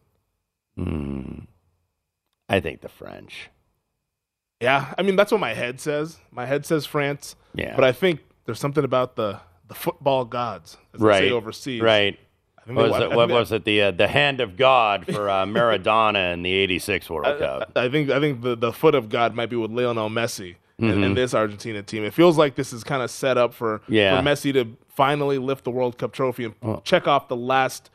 Hmm. 0.76 1.40
I 2.48 2.60
think 2.60 2.80
the 2.80 2.88
French. 2.88 3.50
Yeah, 4.60 4.94
I 4.98 5.02
mean 5.02 5.16
that's 5.16 5.32
what 5.32 5.40
my 5.40 5.54
head 5.54 5.80
says. 5.80 6.18
My 6.30 6.46
head 6.46 6.66
says 6.66 6.84
France. 6.84 7.34
Yeah. 7.54 7.74
but 7.74 7.84
I 7.84 7.92
think 7.92 8.20
there's 8.44 8.60
something 8.60 8.84
about 8.84 9.16
the 9.16 9.40
the 9.70 9.74
football 9.74 10.24
gods, 10.24 10.76
as 10.92 11.00
they 11.00 11.12
say 11.20 11.30
overseas. 11.30 11.80
Right. 11.80 12.18
I 12.58 12.62
think 12.66 12.76
What 12.76 12.90
was 12.90 13.00
I 13.00 13.04
it, 13.04 13.10
what 13.16 13.28
was 13.30 13.52
it? 13.52 13.64
The 13.64 13.82
uh, 13.82 13.90
the 13.92 14.08
hand 14.08 14.40
of 14.42 14.56
God 14.56 15.06
for 15.06 15.30
uh, 15.30 15.44
Maradona 15.46 16.34
in 16.34 16.42
the 16.42 16.52
'86 16.52 17.08
World 17.08 17.38
Cup. 17.38 17.72
I 17.76 17.88
think 17.88 18.10
I 18.10 18.20
think 18.20 18.42
the, 18.42 18.54
the 18.56 18.72
foot 18.72 18.94
of 18.94 19.08
God 19.08 19.34
might 19.34 19.48
be 19.48 19.56
with 19.56 19.70
Lionel 19.70 20.10
Messi 20.10 20.56
and, 20.78 20.90
Mhm. 20.94 21.06
and 21.06 21.16
this 21.16 21.32
Argentina 21.34 21.82
team. 21.82 22.04
It 22.04 22.12
feels 22.12 22.36
like 22.36 22.56
this 22.56 22.72
is 22.72 22.84
kind 22.84 23.02
of 23.02 23.10
set 23.10 23.38
up 23.38 23.54
for, 23.54 23.80
Yeah. 23.88 24.20
for 24.20 24.26
Messi 24.28 24.52
to 24.54 24.76
finally 24.88 25.38
lift 25.38 25.64
the 25.64 25.70
World 25.70 25.96
Cup 25.98 26.12
trophy 26.12 26.44
and 26.46 26.54
check 26.84 27.06
off 27.08 27.28
the 27.28 27.36
last 27.36 27.88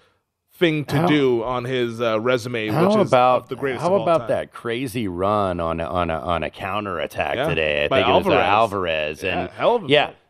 thing 0.53 0.85
to 0.85 0.95
How- 0.97 1.07
do 1.07 1.43
on 1.43 1.65
his 1.65 1.99
uh, 2.01 2.19
resume, 2.19 2.69
How 2.69 2.87
which 2.87 2.97
is 2.97 3.07
about 3.11 3.49
the 3.49 3.55
greatest. 3.57 3.83
how 3.83 3.93
about 3.95 4.19
time. 4.21 4.27
that 4.29 4.53
crazy 4.53 5.07
run 5.07 5.59
on 5.59 5.79
a, 5.81 5.85
on 5.85 6.09
a 6.09 6.17
on 6.19 6.41
a 6.43 6.49
counter 6.49 6.99
attack 6.99 7.35
Yeah, 7.35 7.49
today? 7.49 7.85
I 7.85 7.87
by 7.89 7.97
think 8.03 8.09
it 8.09 8.13
was 8.13 8.27
uh, 8.27 8.31
Alvarez. 8.39 9.23
Alvarez 9.23 9.23
and 9.25 9.41
Yeah, 9.49 9.55
hell 9.57 9.75
of 9.75 9.83
a 9.83 9.87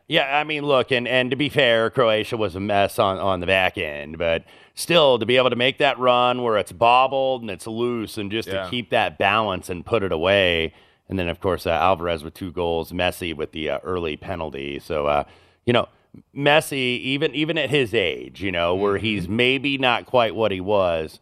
yeah. 0.07 0.37
I 0.37 0.43
mean, 0.43 0.63
look, 0.63 0.91
and 0.91 1.07
and 1.07 1.29
to 1.31 1.35
be 1.37 1.49
fair, 1.49 1.89
Croatia 1.89 2.37
was 2.37 2.55
a 2.55 2.59
mess 2.59 2.99
on 2.99 3.17
on 3.19 3.39
the 3.39 3.45
back 3.47 3.77
end, 3.77 4.17
but 4.17 4.43
still 4.73 5.17
to 5.19 5.25
be 5.25 5.37
able 5.37 5.49
to 5.49 5.55
make 5.55 5.77
that 5.79 5.97
run 5.99 6.41
where 6.43 6.57
it's 6.57 6.71
bobbled 6.71 7.41
and 7.41 7.49
it's 7.51 7.67
loose, 7.67 8.17
and 8.17 8.31
just 8.31 8.47
Yeah. 8.47 8.63
to 8.65 8.69
keep 8.69 8.89
that 8.89 9.17
balance 9.17 9.69
and 9.69 9.85
put 9.85 10.03
it 10.03 10.11
away, 10.11 10.73
and 11.09 11.17
then 11.19 11.27
of 11.29 11.39
course 11.39 11.65
uh, 11.65 11.71
Alvarez 11.71 12.23
with 12.23 12.33
two 12.33 12.51
goals, 12.51 12.91
Messi 12.91 13.35
with 13.35 13.51
the 13.51 13.69
uh, 13.69 13.79
early 13.83 14.17
penalty. 14.17 14.79
So 14.79 15.07
uh, 15.07 15.23
you 15.65 15.73
know. 15.73 15.87
Messi, 16.33 16.97
even 17.01 17.35
even 17.35 17.57
at 17.57 17.69
his 17.69 17.93
age, 17.93 18.41
you 18.41 18.49
know, 18.49 18.73
where 18.73 18.93
Mm-hmm. 18.95 19.05
he's 19.05 19.27
maybe 19.27 19.77
not 19.77 20.05
quite 20.05 20.33
what 20.33 20.49
he 20.53 20.61
was, 20.61 21.19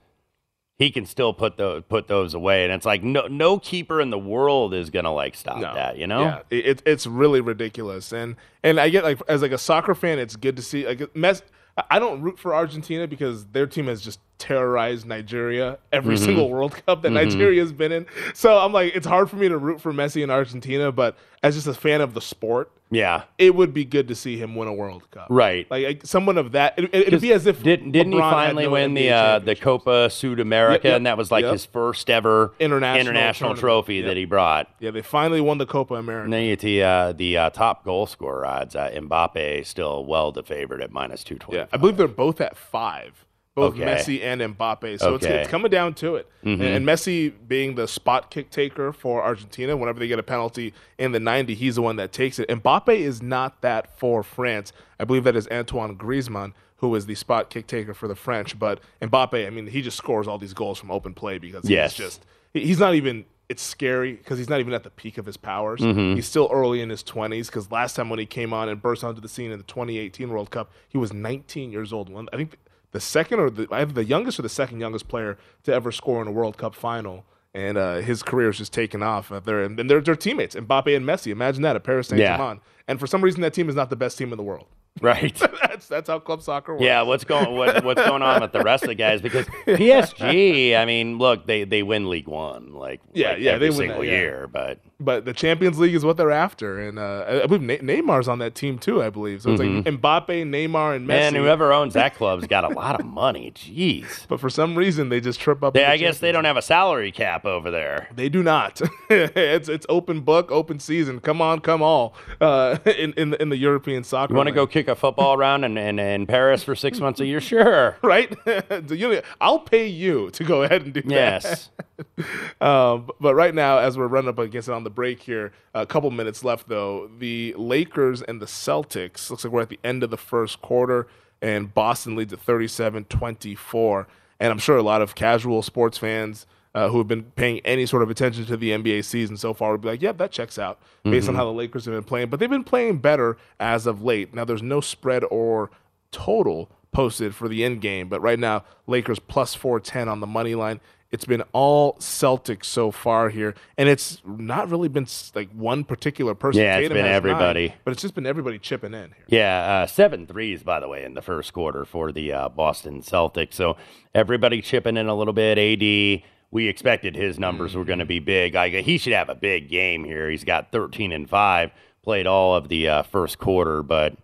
he 0.84 0.92
can 0.92 1.06
still 1.06 1.34
put 1.34 1.58
those 1.58 1.84
put 1.88 2.08
those 2.08 2.34
away, 2.34 2.64
and 2.66 2.74
it's 2.74 2.86
like 2.86 3.02
no 3.04 3.28
no 3.28 3.58
keeper 3.60 4.00
in 4.02 4.10
the 4.10 4.20
world 4.20 4.74
is 4.74 4.90
gonna 4.90 5.14
like 5.14 5.36
stop 5.36 5.60
that. 5.74 5.98
You 5.98 6.08
know? 6.08 6.22
Yeah, 6.22 6.40
it, 6.50 6.66
it- 6.66 6.84
it's 6.86 7.08
really 7.08 7.42
ridiculous, 7.42 8.12
and 8.12 8.36
and 8.64 8.80
I 8.80 8.90
get 8.90 9.04
like 9.04 9.20
as 9.28 9.42
like 9.42 9.52
a 9.52 9.58
soccer 9.58 9.96
fan, 9.96 10.20
it's 10.20 10.36
good 10.36 10.56
to 10.58 10.62
see 10.62 10.86
like 10.86 11.00
Messi. 11.14 11.42
I 11.90 11.98
don't 11.98 12.22
root 12.22 12.38
for 12.38 12.54
Argentina 12.54 13.08
because 13.08 13.46
their 13.48 13.66
team 13.66 13.88
has 13.88 14.00
just 14.02 14.20
terrorized 14.44 15.06
Nigeria 15.08 15.78
every 15.92 16.16
Mhm. 16.16 16.26
single 16.26 16.50
World 16.50 16.74
Cup 16.86 17.02
that 17.04 17.10
Mhm. 17.12 17.16
Nigeria's 17.16 17.72
been 17.72 17.92
in. 17.94 18.06
So 18.34 18.58
I'm 18.58 18.74
like, 18.74 18.94
it's 18.96 19.08
hard 19.08 19.30
for 19.30 19.38
me 19.38 19.48
to 19.48 19.58
root 19.58 19.80
for 19.80 19.94
Messi 19.94 20.22
in 20.22 20.30
Argentina, 20.30 20.92
but 20.92 21.16
as 21.42 21.56
just 21.56 21.68
a 21.68 21.74
fan 21.74 22.02
of 22.02 22.14
the 22.14 22.22
sport, 22.22 22.70
Yeah. 22.92 23.24
it 23.38 23.56
would 23.56 23.74
be 23.74 23.86
good 23.86 24.08
to 24.10 24.16
see 24.16 24.38
him 24.38 24.56
win 24.56 24.68
a 24.68 24.74
World 24.74 25.10
Cup. 25.12 25.28
Right. 25.30 25.66
Like, 25.72 25.86
like 25.86 26.02
someone 26.06 26.38
of 26.38 26.52
that, 26.52 26.74
it, 26.78 26.90
it'd 26.94 27.22
be 27.22 27.32
as 27.34 27.46
if 27.48 27.64
didn't 27.64 27.92
didn't 27.92 28.12
he 28.14 28.20
finally 28.20 28.66
no 28.66 28.72
win 28.72 28.94
the 28.94 29.10
uh, 29.12 29.40
the 29.40 29.56
Copa 29.56 30.08
Sudamerica, 30.10 30.74
Yep, 30.74 30.84
yep, 30.84 30.98
and 30.98 31.06
that 31.06 31.18
was 31.18 31.32
like 31.32 31.44
yep. 31.44 31.54
his 31.54 31.66
first 31.66 32.10
ever 32.10 32.54
International 32.60 33.00
international 33.08 33.56
trophy 33.56 34.02
that 34.02 34.18
he 34.18 34.26
brought. 34.26 34.70
Yeah, 34.80 34.92
they 34.92 35.02
finally 35.02 35.42
won 35.42 35.58
the 35.58 35.66
Copa 35.66 35.96
America. 35.96 36.26
And 36.26 36.34
then 36.34 36.44
you 36.44 36.56
the 36.58 36.84
uh, 36.84 37.12
the 37.14 37.38
uh, 37.38 37.50
top 37.50 37.84
goal 37.86 38.06
scorer 38.08 38.46
odds. 38.46 38.76
Uh, 38.76 38.90
Mbappe 38.94 39.66
still 39.66 40.06
well 40.06 40.32
the 40.32 40.44
favorite 40.44 40.82
at 40.82 40.92
minus 40.92 41.24
two 41.24 41.36
twenty. 41.38 41.60
Yeah, 41.60 41.66
I 41.74 41.78
believe 41.78 41.98
they're 41.98 42.08
both 42.08 42.40
at 42.42 42.56
five, 42.58 43.26
both 43.56 43.76
Okay. 43.76 43.84
Messi 43.86 44.24
and 44.24 44.42
Mbappe. 44.42 45.00
So 45.00 45.16
it's, 45.16 45.26
Okay. 45.26 45.42
it's 45.42 45.50
coming 45.50 45.70
down 45.70 45.94
to 45.96 46.16
it. 46.16 46.28
Mhm. 46.44 46.54
And, 46.54 46.62
and 46.64 46.86
Messi 46.88 47.32
being 47.48 47.76
the 47.76 47.88
spot 47.88 48.32
kick 48.32 48.50
taker 48.50 48.92
for 48.92 49.24
Argentina, 49.24 49.78
whenever 49.78 50.00
they 50.00 50.08
get 50.08 50.20
a 50.20 50.24
penalty 50.24 50.74
in 50.98 51.12
the 51.12 51.20
90, 51.20 51.54
he's 51.54 51.76
the 51.76 51.82
one 51.82 51.96
that 51.98 52.12
takes 52.12 52.40
it. 52.40 52.50
Mbappe 52.50 52.90
is 52.96 53.22
not 53.22 53.62
that 53.62 53.98
for 54.00 54.24
France. 54.24 54.74
I 55.00 55.04
believe 55.04 55.24
that 55.26 55.36
is 55.36 55.48
Antoine 55.52 55.96
Griezmann, 55.98 56.54
who 56.78 56.94
is 56.96 57.06
the 57.06 57.16
spot 57.16 57.50
kick 57.50 57.68
taker 57.68 57.94
for 57.94 58.08
the 58.08 58.16
French. 58.16 58.58
But 58.58 58.80
Mbappe, 59.02 59.46
I 59.46 59.50
mean, 59.52 59.68
he 59.68 59.82
just 59.82 59.98
scores 59.98 60.28
all 60.28 60.38
these 60.40 60.54
goals 60.54 60.80
from 60.80 60.90
open 60.90 61.14
play 61.14 61.38
because 61.38 61.70
Yes. 61.70 61.96
he's 61.96 62.06
just, 62.08 62.26
he's 62.54 62.80
not 62.80 62.96
even. 62.96 63.26
It's 63.50 63.62
scary 63.62 64.14
because 64.14 64.40
he's 64.40 64.50
not 64.50 64.62
even 64.62 64.74
at 64.74 64.84
the 64.84 64.90
peak 64.90 65.18
of 65.20 65.26
his 65.28 65.38
powers. 65.38 65.82
Mhm. 65.82 66.16
He's 66.16 66.26
still 66.26 66.50
early 66.52 66.82
in 66.82 66.90
his 66.90 67.04
20s 67.04 67.48
because 67.48 67.70
last 67.70 67.96
time 67.96 68.10
when 68.10 68.18
he 68.18 68.26
came 68.26 68.52
on 68.54 68.68
and 68.70 68.82
burst 68.82 69.04
onto 69.04 69.20
the 69.22 69.28
scene 69.28 69.52
in 69.52 69.58
the 69.60 69.66
2018 69.66 70.30
World 70.30 70.50
Cup, 70.50 70.72
he 70.88 70.98
was 70.98 71.14
19 71.14 71.70
years 71.72 71.92
old. 71.94 72.10
I 72.32 72.38
think 72.38 72.58
the 72.94 73.02
second 73.02 73.40
or 73.40 73.50
the 73.50 73.68
either 73.72 73.92
the 73.92 74.06
youngest 74.06 74.40
or 74.40 74.44
the 74.44 74.50
second 74.50 74.80
youngest 74.80 75.08
player 75.10 75.38
to 75.64 75.74
ever 75.74 75.92
score 75.92 76.22
in 76.22 76.28
a 76.28 76.32
World 76.32 76.58
Cup 76.58 76.74
final. 76.74 77.26
And 77.56 77.78
uh, 77.78 77.98
his 77.98 78.24
career 78.24 78.50
is 78.50 78.58
just 78.58 78.74
taken 78.74 79.04
off. 79.04 79.32
Uh, 79.32 79.40
they're, 79.40 79.62
and 79.62 79.88
they're, 79.88 80.02
they're 80.02 80.16
teammates, 80.16 80.56
Mbappe 80.56 80.96
and 80.96 81.06
Messi. 81.06 81.32
Imagine 81.32 81.62
that 81.62 81.76
at 81.76 81.84
Paris 81.84 82.08
Saint 82.08 82.20
Germain. 82.38 82.62
And 82.88 83.00
for 83.00 83.06
some 83.06 83.24
reason, 83.24 83.42
that 83.42 83.54
team 83.54 83.70
is 83.70 83.76
not 83.76 83.92
the 83.92 83.96
best 83.96 84.18
team 84.18 84.32
in 84.32 84.38
the 84.38 84.44
world. 84.44 84.66
Right. 85.02 85.36
that's 85.62 85.88
that's 85.88 86.08
how 86.08 86.20
club 86.20 86.42
soccer 86.42 86.74
works. 86.74 86.84
Yeah, 86.84 87.02
what's 87.02 87.24
going 87.24 87.56
what, 87.58 87.84
what's 87.84 88.02
going 88.06 88.22
on 88.22 88.42
with 88.42 88.52
the 88.52 88.62
rest 88.62 88.84
of 88.84 88.90
the 88.90 88.96
guys? 88.96 89.22
Because 89.22 89.46
PSG, 89.68 90.78
I 90.78 90.86
mean, 90.86 91.18
look, 91.18 91.46
they 91.48 91.64
they 91.64 91.84
win 91.84 92.10
League 92.10 92.28
One 92.28 92.74
like 92.74 93.02
Yeah, 93.14 93.32
like 93.32 93.40
yeah, 93.40 93.52
every 93.54 93.68
they 93.70 93.70
win 93.72 93.78
single 93.90 94.00
that, 94.02 94.06
yeah. 94.08 94.12
year, 94.12 94.48
but 94.52 94.80
But 95.00 95.26
the 95.26 95.34
Champions 95.34 95.80
League 95.80 95.96
is 95.96 96.06
what 96.06 96.16
they're 96.18 96.32
after, 96.32 96.80
and 96.80 97.00
uh, 97.00 97.42
I 97.44 97.48
believe 97.48 97.62
Ne- 97.62 97.80
Neymar's 97.80 98.28
on 98.28 98.40
that 98.40 98.56
team 98.56 98.78
too. 98.80 99.02
I 99.02 99.10
believe 99.10 99.42
so. 99.42 99.52
It's 99.52 99.62
Mhm. 99.62 99.86
like 99.86 99.96
Mbappe, 100.00 100.44
Neymar, 100.46 100.96
and 100.96 101.06
Messi. 101.06 101.08
man, 101.08 101.36
whoever 101.36 101.74
owns 101.74 101.94
that 101.96 102.16
club's 102.16 102.48
got 102.48 102.64
a 102.64 102.70
lot 102.70 103.00
of 103.00 103.06
money. 103.06 103.52
Jeez. 103.56 104.28
But 104.28 104.40
for 104.40 104.50
some 104.50 104.76
reason, 104.76 105.10
they 105.10 105.20
just 105.20 105.40
trip 105.40 105.64
up. 105.64 105.74
They, 105.74 105.86
I 105.86 105.98
guess 105.98 106.20
they 106.20 106.32
don't 106.32 106.46
have 106.46 106.58
a 106.58 106.62
salary 106.62 107.12
cap 107.12 107.46
over 107.46 107.72
there. 107.72 108.10
They 108.16 108.30
do 108.30 108.44
not. 108.44 108.80
it's 109.10 109.68
it's 109.70 109.86
open 109.90 110.22
book, 110.22 110.52
open 110.52 110.80
season. 110.80 111.20
Come 111.20 111.42
on, 111.42 111.60
come 111.60 111.82
all. 111.82 112.16
Uh, 112.40 112.78
in 112.86 113.14
in 113.14 113.32
the, 113.32 113.42
in 113.42 113.50
the 113.50 113.58
European 113.58 114.04
soccer. 114.04 114.34
You 114.34 114.38
want 114.38 114.48
to 114.48 114.54
go 114.56 114.68
kick 114.68 114.83
a 114.88 114.96
football 114.96 115.34
around 115.36 115.64
in, 115.64 115.78
in, 115.78 116.00
in 116.00 116.26
Paris 116.28 116.64
for 116.64 116.76
six 116.76 117.00
months 117.00 117.20
a 117.20 117.26
year? 117.26 117.40
Sure. 117.42 117.98
right? 118.04 118.34
Do 118.88 118.96
you- 118.96 119.22
I'll 119.42 119.60
pay 119.60 119.88
you 119.88 120.30
to 120.32 120.44
go 120.44 120.64
ahead 120.64 120.84
and 120.84 120.94
do 120.94 121.02
Yes. 121.06 121.70
that. 122.18 122.62
um, 122.66 123.10
but 123.20 123.36
right 123.36 123.54
now, 123.54 123.78
as 123.80 123.98
we're 123.98 124.08
running 124.08 124.30
up 124.30 124.40
against 124.40 124.68
it 124.70 124.74
on 124.74 124.84
the 124.84 124.90
break 124.90 125.22
here, 125.22 125.52
a 125.74 125.86
couple 125.86 126.10
minutes 126.12 126.44
left 126.44 126.68
though. 126.68 127.10
The 127.20 127.54
Lakers 127.58 128.22
and 128.22 128.42
the 128.42 128.46
Celtics 128.46 129.30
looks 129.30 129.44
like 129.44 129.54
we're 129.54 129.62
at 129.62 129.70
the 129.70 129.80
end 129.84 130.04
of 130.04 130.10
the 130.10 130.18
first 130.18 130.62
quarter, 130.62 131.08
and 131.42 131.74
Boston 131.74 132.16
leads 132.16 132.34
at 132.34 132.46
37-24. 132.46 134.06
And 134.40 134.52
I'm 134.52 134.60
sure 134.60 134.78
a 134.78 134.84
lot 134.84 135.02
of 135.02 135.16
casual 135.16 135.62
sports 135.62 135.98
fans. 135.98 136.46
Uh, 136.76 136.90
who 136.90 136.98
have 136.98 137.08
been 137.08 137.22
paying 137.36 137.60
any 137.66 137.86
sort 137.86 138.02
of 138.02 138.10
attention 138.10 138.46
to 138.46 138.58
the 138.58 138.72
NBA 138.72 139.04
season 139.06 139.38
so 139.38 139.54
far 139.54 139.74
would 139.74 139.82
be 139.82 139.90
like, 139.90 140.02
"Yep, 140.02 140.18
that 140.18 140.32
checks 140.32 140.58
out," 140.58 140.80
based 141.04 141.30
on 141.30 141.36
Mhm. 141.36 141.38
how 141.38 141.46
the 141.46 141.52
Lakers 141.54 141.86
have 141.86 141.94
been 141.94 142.04
playing. 142.04 142.30
But 142.30 142.40
they've 142.40 142.50
been 142.50 142.64
playing 142.64 142.98
better 142.98 143.38
as 143.60 143.86
of 143.86 144.02
late. 144.04 144.34
Now, 144.34 144.44
there's 144.44 144.64
no 144.64 144.82
spread 144.82 145.24
or 145.30 145.70
total 146.12 146.72
posted 146.92 147.36
for 147.36 147.48
the 147.48 147.64
end 147.64 147.82
game, 147.82 148.08
but 148.08 148.22
right 148.22 148.40
now 148.40 148.64
Lakers 148.88 149.20
plus 149.20 149.54
410 149.54 150.08
on 150.08 150.20
the 150.20 150.28
money 150.28 150.56
line. 150.56 150.80
It's 151.12 151.26
been 151.26 151.44
all 151.54 151.94
Celtics 152.00 152.66
so 152.66 152.90
far 152.90 153.30
here, 153.30 153.54
and 153.78 153.88
it's 153.88 154.20
not 154.26 154.72
really 154.72 154.88
been 154.88 155.06
like 155.36 155.52
one 155.52 155.84
particular 155.84 156.34
person. 156.34 156.64
Yeah, 156.64 156.78
it's 156.78 156.86
Tatum 156.86 156.96
been 156.96 157.06
has 157.06 157.10
nine, 157.12 157.16
everybody. 157.16 157.74
but 157.86 157.92
it's 157.92 158.02
just 158.02 158.16
been 158.16 158.26
everybody 158.26 158.58
chipping 158.58 158.96
in. 158.96 159.12
Here. 159.12 159.26
Yeah, 159.28 159.82
uh, 159.84 159.86
seven 159.86 160.26
threes, 160.26 160.64
by 160.64 160.80
the 160.80 160.88
way, 160.88 161.04
in 161.04 161.14
the 161.14 161.22
first 161.22 161.54
quarter 161.54 161.86
for 161.86 162.12
the 162.12 162.34
uh, 162.34 162.50
Boston 162.50 163.02
Celtics. 163.04 163.54
So 163.54 163.78
everybody 164.16 164.60
chipping 164.64 164.98
in 164.98 165.06
a 165.08 165.14
little 165.14 165.34
bit. 165.34 165.60
AD, 165.60 166.24
we 166.54 166.68
expected 166.68 167.16
his 167.16 167.40
numbers 167.40 167.76
were 167.76 167.84
going 167.84 167.98
to 168.00 168.06
be 168.06 168.20
big. 168.20 168.56
I, 168.56 168.70
he 168.82 168.98
should 169.00 169.14
have 169.14 169.28
a 169.30 169.34
big 169.36 169.70
game 169.70 170.04
here. 170.04 170.30
He's 170.30 170.44
got 170.44 170.72
13 170.72 171.12
and 171.12 171.28
5, 171.28 171.72
played 172.04 172.28
all 172.28 172.56
of 172.56 172.70
the 172.70 172.88
uh, 172.88 173.02
first 173.04 173.40
quarter, 173.40 173.82
but 173.82 174.16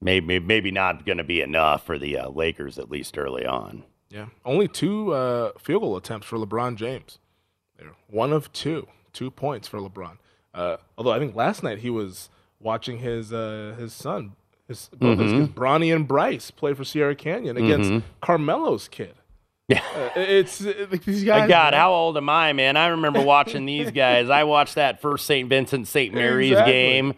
maybe, 0.00 0.38
maybe 0.38 0.70
not 0.70 1.04
going 1.04 1.18
to 1.18 1.24
be 1.24 1.40
enough 1.40 1.84
for 1.84 1.98
the 1.98 2.16
uh, 2.18 2.28
Lakers, 2.28 2.78
at 2.78 2.90
least 2.90 3.18
early 3.18 3.44
on. 3.44 3.82
Yeah, 4.08 4.26
only 4.44 4.68
two 4.68 5.12
uh, 5.12 5.50
field 5.58 5.82
goal 5.82 5.96
attempts 5.96 6.26
for 6.28 6.38
LeBron 6.38 6.76
James. 6.76 7.18
There, 7.76 7.90
one 8.08 8.32
of 8.32 8.52
two, 8.52 8.86
two 9.12 9.30
points 9.30 9.66
for 9.66 9.80
LeBron. 9.80 10.18
Uh, 10.54 10.76
although 10.96 11.10
I 11.12 11.18
think 11.18 11.34
last 11.34 11.62
night 11.62 11.78
he 11.80 11.90
was 11.90 12.30
watching 12.60 12.98
his 12.98 13.32
uh, 13.32 13.74
his 13.76 13.92
son, 13.92 14.32
his, 14.68 14.88
both 14.96 15.18
his 15.18 15.32
kids, 15.32 15.48
Bronny 15.48 15.94
and 15.94 16.06
Bryce, 16.08 16.50
play 16.50 16.72
for 16.72 16.84
Sierra 16.84 17.14
Canyon 17.16 17.56
against 17.56 17.90
Mhm. 17.90 18.02
Carmelo's 18.22 18.88
kid. 18.88 19.14
Yeah, 19.68 19.82
it's 20.14 20.64
uh, 20.64 20.86
like 20.92 21.04
these 21.04 21.24
guys. 21.24 21.48
God, 21.48 21.74
how 21.74 21.92
old 21.92 22.16
am 22.16 22.28
I, 22.28 22.52
man? 22.52 22.76
I 22.76 22.86
remember 22.86 23.20
watching 23.20 23.66
these 23.66 23.90
guys. 24.04 24.30
I 24.30 24.44
watched 24.44 24.76
that 24.76 25.02
first 25.02 25.26
St. 25.26 25.48
Vincent 25.48 25.88
St. 25.88 26.14
Mary's 26.14 26.52
Exactly. 26.52 26.72
game, 26.72 27.14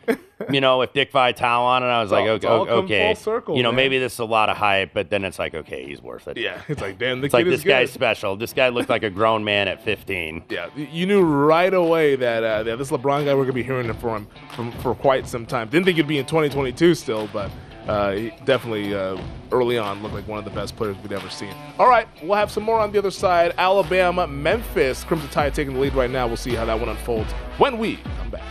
you 0.50 0.62
know, 0.62 0.78
with 0.78 0.94
Dick 0.94 1.12
Vitale 1.12 1.60
on, 1.62 1.82
and 1.82 1.92
I 1.92 2.00
was 2.00 2.10
like, 2.10 2.22
all- 2.44 2.66
okay, 2.66 3.08
okay. 3.10 3.14
circle, 3.16 3.54
you 3.54 3.62
know, 3.62 3.68
man. 3.70 3.76
maybe 3.76 3.98
this 3.98 4.14
is 4.14 4.18
a 4.20 4.24
lot 4.24 4.48
of 4.48 4.56
hype, 4.56 4.94
but 4.94 5.10
then 5.10 5.26
it's 5.26 5.38
like, 5.38 5.54
okay, 5.54 5.84
he's 5.84 6.00
worth 6.00 6.26
it. 6.26 6.38
Yeah, 6.38 6.62
it's 6.68 6.80
like 6.80 6.98
damn, 6.98 7.20
the 7.20 7.26
It's 7.26 7.34
like 7.34 7.44
this 7.44 7.58
is 7.60 7.64
guy's 7.64 7.92
special. 7.92 8.34
This 8.36 8.54
guy 8.54 8.70
looked 8.70 8.88
like 8.88 9.02
a 9.02 9.10
grown 9.10 9.44
man 9.44 9.68
at 9.68 9.84
15. 9.84 10.44
Yeah, 10.48 10.70
you 10.74 11.04
knew 11.04 11.22
right 11.22 11.74
away 11.74 12.16
that 12.16 12.42
uh, 12.42 12.62
that 12.62 12.78
this 12.78 12.90
LeBron 12.90 13.26
guy 13.26 13.34
we're 13.34 13.42
gonna 13.42 13.52
be 13.52 13.62
hearing 13.62 13.90
it 13.90 13.96
from 13.96 14.24
him 14.24 14.28
from 14.54 14.72
for 14.80 14.94
quite 14.94 15.26
some 15.28 15.44
time. 15.44 15.68
Didn't 15.68 15.84
think 15.84 15.98
it'd 15.98 16.08
be 16.08 16.16
in 16.16 16.24
2022 16.24 16.94
still, 16.94 17.28
but 17.30 17.50
uh, 17.88 18.30
definitely 18.44 18.94
uh, 18.94 19.20
early 19.50 19.78
on 19.78 20.02
looked 20.02 20.14
like 20.14 20.28
one 20.28 20.38
of 20.38 20.44
the 20.44 20.50
best 20.50 20.76
players 20.76 20.96
we'd 21.02 21.12
ever 21.12 21.30
seen. 21.30 21.54
All 21.78 21.88
right, 21.88 22.06
we'll 22.22 22.36
have 22.36 22.50
some 22.50 22.62
more 22.62 22.78
on 22.78 22.92
the 22.92 22.98
other 22.98 23.10
side. 23.10 23.54
Alabama, 23.58 24.26
Memphis, 24.26 25.04
Crimson 25.04 25.30
Tide 25.30 25.54
taking 25.54 25.74
the 25.74 25.80
lead 25.80 25.94
right 25.94 26.10
now. 26.10 26.26
We'll 26.26 26.36
see 26.36 26.54
how 26.54 26.64
that 26.66 26.78
one 26.78 26.88
unfolds 26.88 27.32
when 27.56 27.78
we 27.78 27.96
come 28.18 28.30
back. 28.30 28.42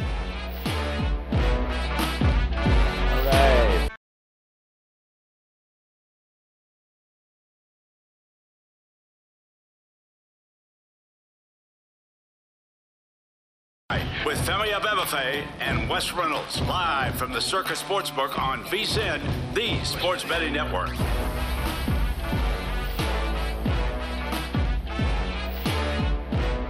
With 14.27 14.45
Femi 14.45 14.73
Abebefe 14.73 15.45
and 15.61 15.89
Wes 15.89 16.11
Reynolds, 16.11 16.59
live 16.63 17.15
from 17.15 17.31
the 17.31 17.39
Circa 17.39 17.71
Sportsbook 17.71 18.37
on 18.37 18.61
VSIN, 18.65 19.21
the 19.53 19.81
sports 19.85 20.25
betting 20.25 20.51
network. 20.51 20.89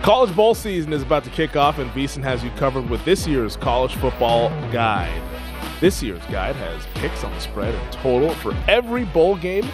College 0.03 0.36
bowl 0.36 0.53
season 0.53 0.93
is 0.93 1.01
about 1.01 1.24
to 1.24 1.32
kick 1.32 1.55
off, 1.55 1.80
and 1.80 1.89
VSIN 1.93 2.22
has 2.22 2.43
you 2.43 2.51
covered 2.51 2.88
with 2.91 3.03
this 3.05 3.26
year's 3.26 3.58
college 3.58 3.95
football 3.95 4.49
guide. 4.72 5.24
This 5.82 6.03
year's 6.03 6.24
guide 6.28 6.55
has 6.58 6.86
picks 6.93 7.24
on 7.24 7.34
the 7.34 7.39
spread 7.39 7.74
and 7.74 7.91
total 7.91 8.36
for 8.36 8.55
every 8.68 9.05
bowl 9.05 9.36
game 9.36 9.68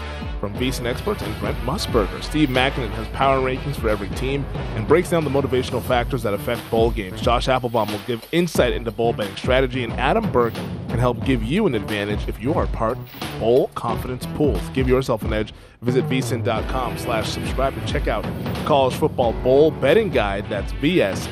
from 0.44 0.54
VSIN 0.56 0.86
experts 0.86 1.22
and 1.22 1.40
Brent 1.40 1.58
Musburger. 1.60 2.22
Steve 2.22 2.50
Makinen 2.50 2.90
has 2.90 3.08
power 3.10 3.40
rankings 3.40 3.78
for 3.78 3.88
every 3.88 4.10
team 4.10 4.44
and 4.76 4.86
breaks 4.86 5.10
down 5.10 5.24
the 5.24 5.30
motivational 5.30 5.82
factors 5.82 6.22
that 6.24 6.34
affect 6.34 6.70
bowl 6.70 6.92
games. 6.92 7.22
Josh 7.22 7.48
Appelbaum 7.48 7.90
will 7.90 8.02
give 8.06 8.28
insight 8.34 8.74
into 8.74 8.92
bowl 8.92 9.14
betting 9.14 9.38
strategy, 9.38 9.86
and 9.86 9.94
Adam 9.94 10.30
Burke 10.34 10.54
can 10.90 11.00
help 11.00 11.24
give 11.24 11.42
you 11.42 11.66
an 11.66 11.76
advantage 11.76 12.28
if 12.28 12.42
you 12.42 12.54
are 12.56 12.68
part 12.68 12.98
of 12.98 13.40
bowl 13.40 13.70
confidence 13.74 14.26
pools. 14.36 14.68
Give 14.74 14.90
yourself 14.90 15.24
an 15.24 15.32
edge. 15.32 15.54
Visit 15.82 16.04
vsin.com 16.10 16.98
slash 16.98 17.30
subscribe 17.30 17.78
and 17.78 17.88
check 17.88 18.10
out 18.10 18.26
College 18.66 18.96
Football 18.96 19.32
Bowl 19.44 19.72
Betting 19.72 20.10
Guide. 20.10 20.50
That's 20.50 20.74
vsin.com 20.74 21.24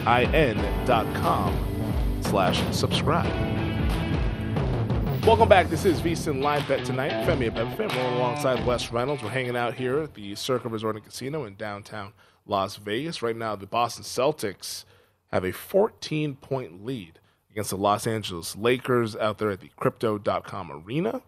slash 2.21 2.63
subscribe. 2.73 3.60
Welcome 5.25 5.49
back. 5.49 5.69
This 5.69 5.85
is 5.85 6.01
VSIN 6.01 6.41
Live 6.41 6.67
Bet 6.67 6.83
Tonight. 6.83 7.11
Femi. 7.27 7.55
Rolling 7.55 8.15
alongside 8.15 8.65
Wes 8.65 8.91
Reynolds. 8.91 9.21
We're 9.21 9.29
hanging 9.29 9.55
out 9.55 9.75
here 9.75 9.99
at 9.99 10.15
the 10.15 10.33
Circa 10.33 10.67
Resort 10.67 10.95
and 10.95 11.05
Casino 11.05 11.45
in 11.45 11.55
downtown 11.55 12.13
Las 12.47 12.77
Vegas. 12.77 13.21
Right 13.21 13.35
now, 13.35 13.55
the 13.55 13.67
Boston 13.67 14.03
Celtics 14.03 14.83
have 15.31 15.45
a 15.45 15.51
14 15.51 16.37
point 16.37 16.83
lead 16.83 17.19
against 17.51 17.69
the 17.69 17.77
Los 17.77 18.07
Angeles 18.07 18.55
Lakers 18.55 19.15
out 19.15 19.37
there 19.37 19.51
at 19.51 19.59
the 19.59 19.69
Crypto.com 19.75 20.71
Arena. 20.71 21.21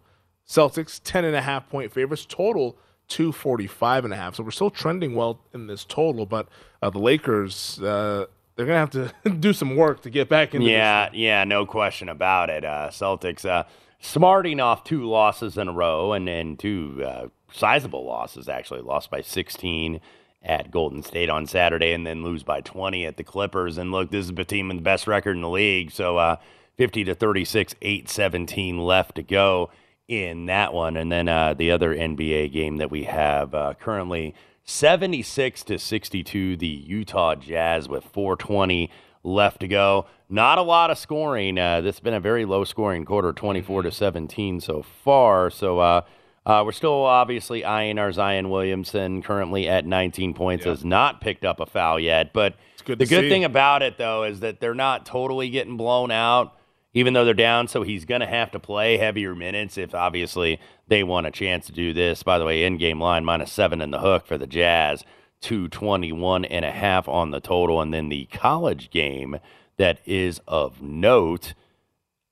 Celtics, 0.48 1.00
10.5 1.00 1.70
point 1.70 1.92
favorites. 1.94 2.26
Total 2.26 2.76
245 3.10 4.06
and 4.06 4.14
a 4.14 4.18
half. 4.18 4.34
So 4.36 4.44
we're 4.44 4.50
still 4.50 4.72
trending 4.72 5.14
well 5.14 5.40
in 5.54 5.68
this 5.68 5.86
total, 5.86 6.26
but 6.26 6.48
uh, 6.82 6.90
the 6.90 6.98
Lakers, 7.00 7.80
uh, 7.80 8.26
they're 8.56 8.66
going 8.66 8.88
to 8.88 9.02
have 9.02 9.14
to 9.24 9.30
do 9.40 9.54
some 9.54 9.76
work 9.76 10.02
to 10.04 10.10
get 10.10 10.30
back 10.30 10.54
into 10.54 10.68
Yeah, 10.68 11.10
yeah, 11.14 11.44
no 11.44 11.66
question 11.66 12.10
about 12.10 12.50
it. 12.50 12.64
Uh, 12.64 12.90
Celtics 12.92 13.46
uh, 13.46 13.64
smarting 14.00 14.60
off 14.60 14.84
two 14.84 15.08
losses 15.08 15.58
in 15.58 15.68
a 15.68 15.74
row 15.74 16.14
and, 16.14 16.28
then 16.28 16.58
two 16.58 17.04
uh, 17.06 17.28
sizable 17.52 18.06
losses, 18.06 18.48
actually. 18.48 18.82
Lost 18.82 19.10
by 19.10 19.22
16 19.22 20.00
at 20.44 20.72
Golden 20.72 21.02
State 21.02 21.30
on 21.30 21.48
Saturday 21.48 21.94
and 21.94 22.06
then 22.06 22.24
lose 22.24 22.44
by 22.44 22.62
20 22.62 23.06
at 23.06 23.18
the 23.18 23.24
Clippers. 23.24 23.78
And 23.78 23.92
look, 23.92 24.12
this 24.12 24.26
is 24.26 24.34
a 24.36 24.44
team 24.44 24.68
with 24.68 24.78
the 24.78 24.84
best 24.84 25.08
record 25.08 25.36
in 25.36 25.42
the 25.42 25.50
league. 25.50 25.92
So 25.92 26.18
uh, 26.18 26.36
50 26.78 27.06
to 27.06 27.16
36, 27.16 27.76
8 27.82 28.10
17 28.10 28.78
left 28.78 29.16
to 29.16 29.24
go 29.24 29.72
in 30.08 30.48
that 30.48 30.74
one. 30.74 30.98
And 30.98 31.12
then 31.12 31.28
uh, 31.28 31.54
the 31.54 31.72
other 31.72 31.96
NBA 31.96 32.52
game 32.52 32.78
that 32.78 32.92
we 32.92 33.04
have 33.04 33.54
uh, 33.54 33.74
currently 33.80 34.36
76 34.64 35.64
to 35.64 35.78
62, 35.78 36.58
the 36.58 36.68
Utah 36.68 37.36
Jazz 37.36 37.90
with 37.90 38.04
420 38.06 38.90
left 39.24 39.60
to 39.62 39.68
go. 39.68 40.06
Not 40.30 40.58
a 40.58 40.62
lot 40.62 40.90
of 40.90 40.98
scoring. 40.98 41.58
Uh, 41.58 41.82
this 41.82 41.96
has 41.96 42.00
been 42.00 42.14
a 42.14 42.20
very 42.20 42.46
low 42.46 42.64
scoring 42.64 43.06
quarter, 43.06 43.34
24 43.34 43.84
to 43.84 43.92
17 43.92 44.62
so 44.62 44.82
far. 44.82 45.50
So 45.50 45.80
uh, 45.80 46.02
uh, 46.46 46.64
we're 46.66 46.72
still 46.72 47.04
obviously 47.06 47.64
eyeing 47.64 47.98
our 47.98 48.12
Zion 48.12 48.50
Williamson, 48.50 49.22
currently 49.22 49.68
at 49.68 49.86
19 49.86 50.34
points, 50.34 50.66
has 50.66 50.84
not 50.84 51.22
picked 51.22 51.46
up 51.46 51.60
a 51.60 51.66
foul 51.66 52.00
yet. 52.00 52.34
But 52.34 52.56
good 52.86 53.00
the 53.00 53.06
good 53.06 53.24
see. 53.24 53.30
thing 53.30 53.44
about 53.44 53.82
it, 53.82 53.98
though, 53.98 54.24
is 54.24 54.42
that 54.42 54.60
they're 54.60 54.76
not 54.76 55.06
totally 55.06 55.50
getting 55.50 55.78
blown 55.78 56.12
out, 56.12 56.58
even 56.94 57.14
though 57.14 57.26
they're 57.26 57.34
down. 57.34 57.68
So 57.68 57.84
he's 57.84 58.06
going 58.06 58.22
to 58.22 58.28
have 58.28 58.52
to 58.52 58.60
play 58.60 58.98
heavier 58.98 59.36
minutes 59.36 59.78
if 59.78 59.96
obviously 59.96 60.60
they 60.88 61.04
want 61.04 61.28
a 61.28 61.32
chance 61.32 61.66
to 61.68 61.72
do 61.72 61.94
this. 61.94 62.24
By 62.24 62.38
the 62.38 62.46
way, 62.46 62.64
in 62.64 62.78
game 62.78 63.02
line, 63.02 63.26
minus 63.26 63.52
seven 63.52 63.82
in 63.82 63.92
the 63.92 64.00
hook 64.00 64.26
for 64.26 64.38
the 64.38 64.48
Jazz, 64.48 65.04
221 65.42 66.46
and 66.46 66.66
a 66.66 66.72
half 66.72 67.08
on 67.08 67.32
the 67.32 67.40
total. 67.40 67.82
And 67.82 67.94
then 67.94 68.10
the 68.10 68.26
college 68.26 68.90
game 68.90 69.40
that 69.78 70.00
is 70.06 70.40
of 70.48 70.82
note. 70.82 71.54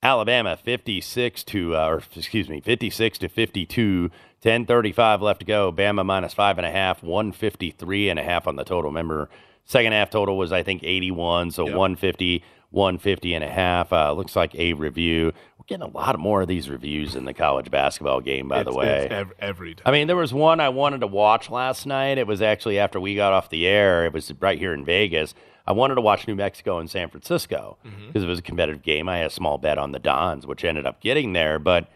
Alabama 0.04 0.58
56 0.58 1.44
to, 1.44 1.76
uh, 1.76 1.88
or 1.88 2.04
excuse 2.16 2.50
me, 2.50 2.60
56 2.60 3.20
to 3.20 3.30
52, 3.30 4.10
10:35 4.42 5.22
left 5.22 5.42
to 5.42 5.46
go. 5.46 5.72
Bama 5.72 6.04
minus 6.04 6.34
five 6.34 6.58
and 6.58 6.66
a 6.66 6.72
half, 6.72 7.04
153 7.04 8.10
and 8.10 8.20
a 8.20 8.24
half 8.24 8.48
on 8.48 8.56
the 8.56 8.64
total. 8.64 8.90
Remember, 8.90 9.30
second 9.64 9.94
half 9.94 10.10
total 10.10 10.38
was 10.38 10.52
I 10.52 10.64
think 10.64 10.84
81, 10.84 11.52
so 11.52 11.66
150, 11.66 12.44
150 12.72 13.34
and 13.34 13.44
a 13.44 13.50
half. 13.50 13.94
Uh, 13.94 14.12
looks 14.14 14.36
like 14.36 14.56
a 14.56 14.74
review. 14.74 15.34
We're 15.58 15.66
getting 15.68 15.84
a 15.88 15.98
lot 15.98 16.18
more 16.20 16.42
of 16.42 16.48
these 16.48 16.70
reviews 16.70 17.16
in 17.16 17.26
the 17.26 17.34
college 17.34 17.70
basketball 17.70 18.20
game, 18.22 18.48
by 18.48 18.64
the 18.64 18.74
way. 18.74 19.04
it's 19.06 19.14
ev- 19.14 19.34
every 19.40 19.76
time. 19.76 19.84
I 19.86 19.92
mean, 19.92 20.08
there 20.08 20.16
was 20.16 20.34
one 20.34 20.60
I 20.60 20.70
wanted 20.70 21.02
to 21.02 21.08
watch 21.08 21.50
last 21.50 21.86
night. 21.86 22.18
It 22.18 22.28
was 22.28 22.42
actually 22.42 22.80
after 22.80 23.00
we 23.00 23.16
got 23.16 23.34
off 23.34 23.50
the 23.50 23.68
air. 23.68 24.06
It 24.06 24.14
was 24.14 24.32
right 24.40 24.58
here 24.58 24.74
in 24.74 24.84
Vegas. 24.84 25.34
I 25.68 25.74
wanted 25.74 25.96
to 25.96 26.02
watch 26.02 26.28
New 26.28 26.36
Mexico 26.36 26.80
and 26.80 26.90
San 26.90 27.10
Francisco 27.10 27.78
because 28.08 28.24
it 28.24 28.28
was 28.28 28.40
a 28.40 28.42
competitive 28.42 28.82
game. 28.82 29.08
I 29.08 29.18
had 29.20 29.28
a 29.28 29.30
small 29.34 29.58
bet 29.60 29.78
on 29.78 29.92
the 29.92 30.00
Dons, 30.00 30.48
which 30.48 30.64
ended 30.66 30.88
up 30.88 31.00
getting 31.02 31.34
there. 31.34 31.60
But 31.60 31.88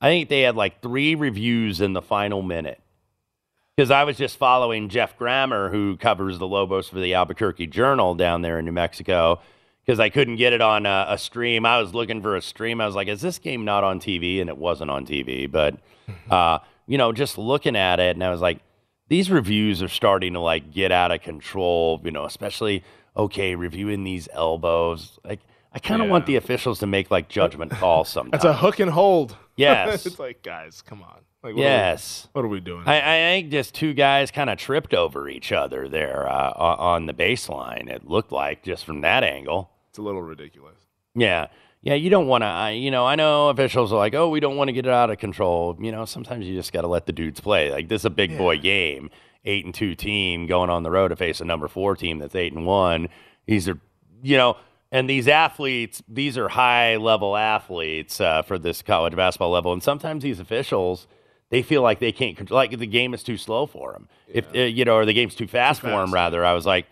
I 0.00 0.08
think 0.08 0.28
they 0.28 0.40
had 0.40 0.56
like 0.56 0.82
three 0.82 1.14
reviews 1.14 1.80
in 1.80 1.92
the 1.92 2.02
final 2.02 2.42
minute 2.42 2.80
because 3.76 3.92
I 3.92 4.02
was 4.04 4.16
just 4.16 4.36
following 4.36 4.88
Geoff 4.88 5.16
Grammer, 5.16 5.70
who 5.70 5.96
covers 5.96 6.38
the 6.38 6.48
Lobos 6.48 6.88
for 6.88 6.98
the 6.98 7.14
Albuquerque 7.14 7.68
Journal 7.68 8.14
down 8.16 8.42
there 8.42 8.58
in 8.58 8.64
New 8.64 8.72
Mexico, 8.72 9.40
because 9.84 9.98
I 9.98 10.08
couldn't 10.08 10.36
get 10.36 10.52
it 10.52 10.60
on 10.60 10.86
a, 10.86 11.06
a 11.08 11.18
stream. 11.18 11.66
I 11.66 11.80
was 11.80 11.94
looking 11.94 12.22
for 12.22 12.36
a 12.36 12.42
stream. 12.42 12.80
I 12.80 12.86
was 12.86 12.94
like, 12.94 13.08
is 13.08 13.20
this 13.20 13.38
game 13.38 13.64
not 13.64 13.84
on 13.84 14.00
TV? 14.00 14.40
And 14.40 14.48
it 14.48 14.56
wasn't 14.56 14.90
on 14.90 15.06
TV. 15.06 15.50
But, 15.50 15.76
uh, 16.30 16.58
you 16.86 16.98
know, 16.98 17.12
just 17.12 17.38
looking 17.38 17.76
at 17.76 17.98
it, 18.00 18.16
and 18.16 18.24
I 18.24 18.30
was 18.30 18.40
like, 18.40 18.60
these 19.08 19.30
reviews 19.30 19.82
are 19.82 19.88
starting 19.88 20.34
to 20.34 20.40
like 20.40 20.72
get 20.72 20.92
out 20.92 21.10
of 21.10 21.20
control, 21.20 22.00
you 22.04 22.10
know, 22.10 22.24
especially, 22.24 22.82
okay, 23.16 23.54
reviewing 23.54 24.04
these 24.04 24.28
elbows. 24.32 25.18
Like, 25.24 25.40
I 25.74 25.78
kind 25.78 26.02
of 26.02 26.08
want 26.08 26.26
the 26.26 26.36
officials 26.36 26.78
to 26.80 26.86
make 26.86 27.10
like 27.10 27.28
judgment 27.28 27.72
calls 27.72 28.08
sometimes. 28.08 28.30
That's 28.42 28.44
a 28.44 28.54
hook 28.54 28.78
and 28.80 28.90
hold. 28.90 29.36
Yes. 29.54 30.06
it's 30.06 30.18
like, 30.18 30.42
guys, 30.42 30.80
come 30.80 31.02
on. 31.02 31.20
Like, 31.42 31.54
what 31.54 31.60
yes. 31.60 32.26
Are 32.34 32.40
we, 32.40 32.40
what 32.40 32.44
are 32.46 32.52
we 32.54 32.60
doing? 32.60 32.88
I, 32.88 32.96
I 32.96 33.18
think 33.32 33.50
just 33.50 33.74
two 33.74 33.92
guys 33.92 34.30
kind 34.30 34.48
of 34.48 34.56
tripped 34.56 34.94
over 34.94 35.28
each 35.28 35.52
other 35.52 35.88
there 35.88 36.26
uh, 36.26 36.52
on 36.56 37.04
the 37.04 37.12
baseline. 37.12 37.90
It 37.90 38.08
looked 38.08 38.32
like 38.32 38.62
just 38.62 38.86
from 38.86 39.02
that 39.02 39.22
angle. 39.22 39.70
It's 39.92 39.98
a 39.98 40.02
little 40.02 40.22
ridiculous. 40.22 40.78
Yeah. 41.14 41.48
Yeah, 41.82 41.94
you 41.94 42.08
don't 42.08 42.28
want 42.28 42.42
to, 42.42 42.46
I 42.46 42.70
you 42.70 42.90
know, 42.90 43.04
I 43.04 43.14
know 43.14 43.50
officials 43.50 43.92
are 43.92 43.98
like, 43.98 44.14
oh, 44.14 44.30
we 44.30 44.40
don't 44.40 44.56
want 44.56 44.68
to 44.68 44.72
get 44.72 44.86
it 44.86 44.92
out 44.92 45.10
of 45.10 45.18
control. 45.18 45.76
You 45.78 45.92
know, 45.92 46.06
sometimes 46.06 46.46
you 46.46 46.54
just 46.54 46.72
got 46.72 46.80
to 46.80 46.86
let 46.86 47.04
the 47.04 47.12
dudes 47.12 47.40
play. 47.40 47.70
Like, 47.70 47.88
this 47.88 48.00
is 48.00 48.06
a 48.06 48.10
big 48.10 48.38
boy 48.38 48.56
game, 48.56 49.10
eight 49.44 49.66
and 49.66 49.74
two 49.74 49.94
team 49.94 50.46
going 50.46 50.70
on 50.70 50.82
the 50.82 50.90
road 50.90 51.08
to 51.08 51.16
face 51.16 51.42
a 51.42 51.44
number 51.44 51.68
four 51.68 51.94
team 51.94 52.20
that's 52.20 52.34
eight 52.34 52.54
and 52.54 52.64
one. 52.64 53.10
These 53.44 53.68
are, 53.68 53.78
you 54.22 54.38
know, 54.38 54.56
and 54.90 55.10
these 55.10 55.28
athletes, 55.28 56.02
these 56.08 56.38
are 56.38 56.48
high 56.48 56.96
level 56.96 57.36
athletes 57.36 58.18
uh, 58.18 58.40
for 58.40 58.58
this 58.58 58.80
college 58.80 59.14
basketball 59.14 59.50
level. 59.50 59.74
And 59.74 59.82
sometimes 59.82 60.22
these 60.22 60.40
officials, 60.40 61.06
they 61.50 61.60
feel 61.60 61.82
like 61.82 61.98
they 61.98 62.12
can't 62.12 62.36
control, 62.36 62.56
like 62.56 62.78
the 62.78 62.86
game 62.86 63.12
is 63.12 63.22
too 63.22 63.36
slow 63.36 63.66
for 63.66 63.92
them. 63.92 64.08
If, 64.28 64.54
uh, 64.54 64.60
you 64.60 64.86
know, 64.86 64.96
or 64.96 65.04
the 65.04 65.12
game's 65.12 65.34
too 65.34 65.48
fast 65.48 65.82
for 65.82 65.88
them, 65.88 66.14
rather. 66.14 66.44
I 66.44 66.54
was 66.54 66.64
like, 66.64 66.86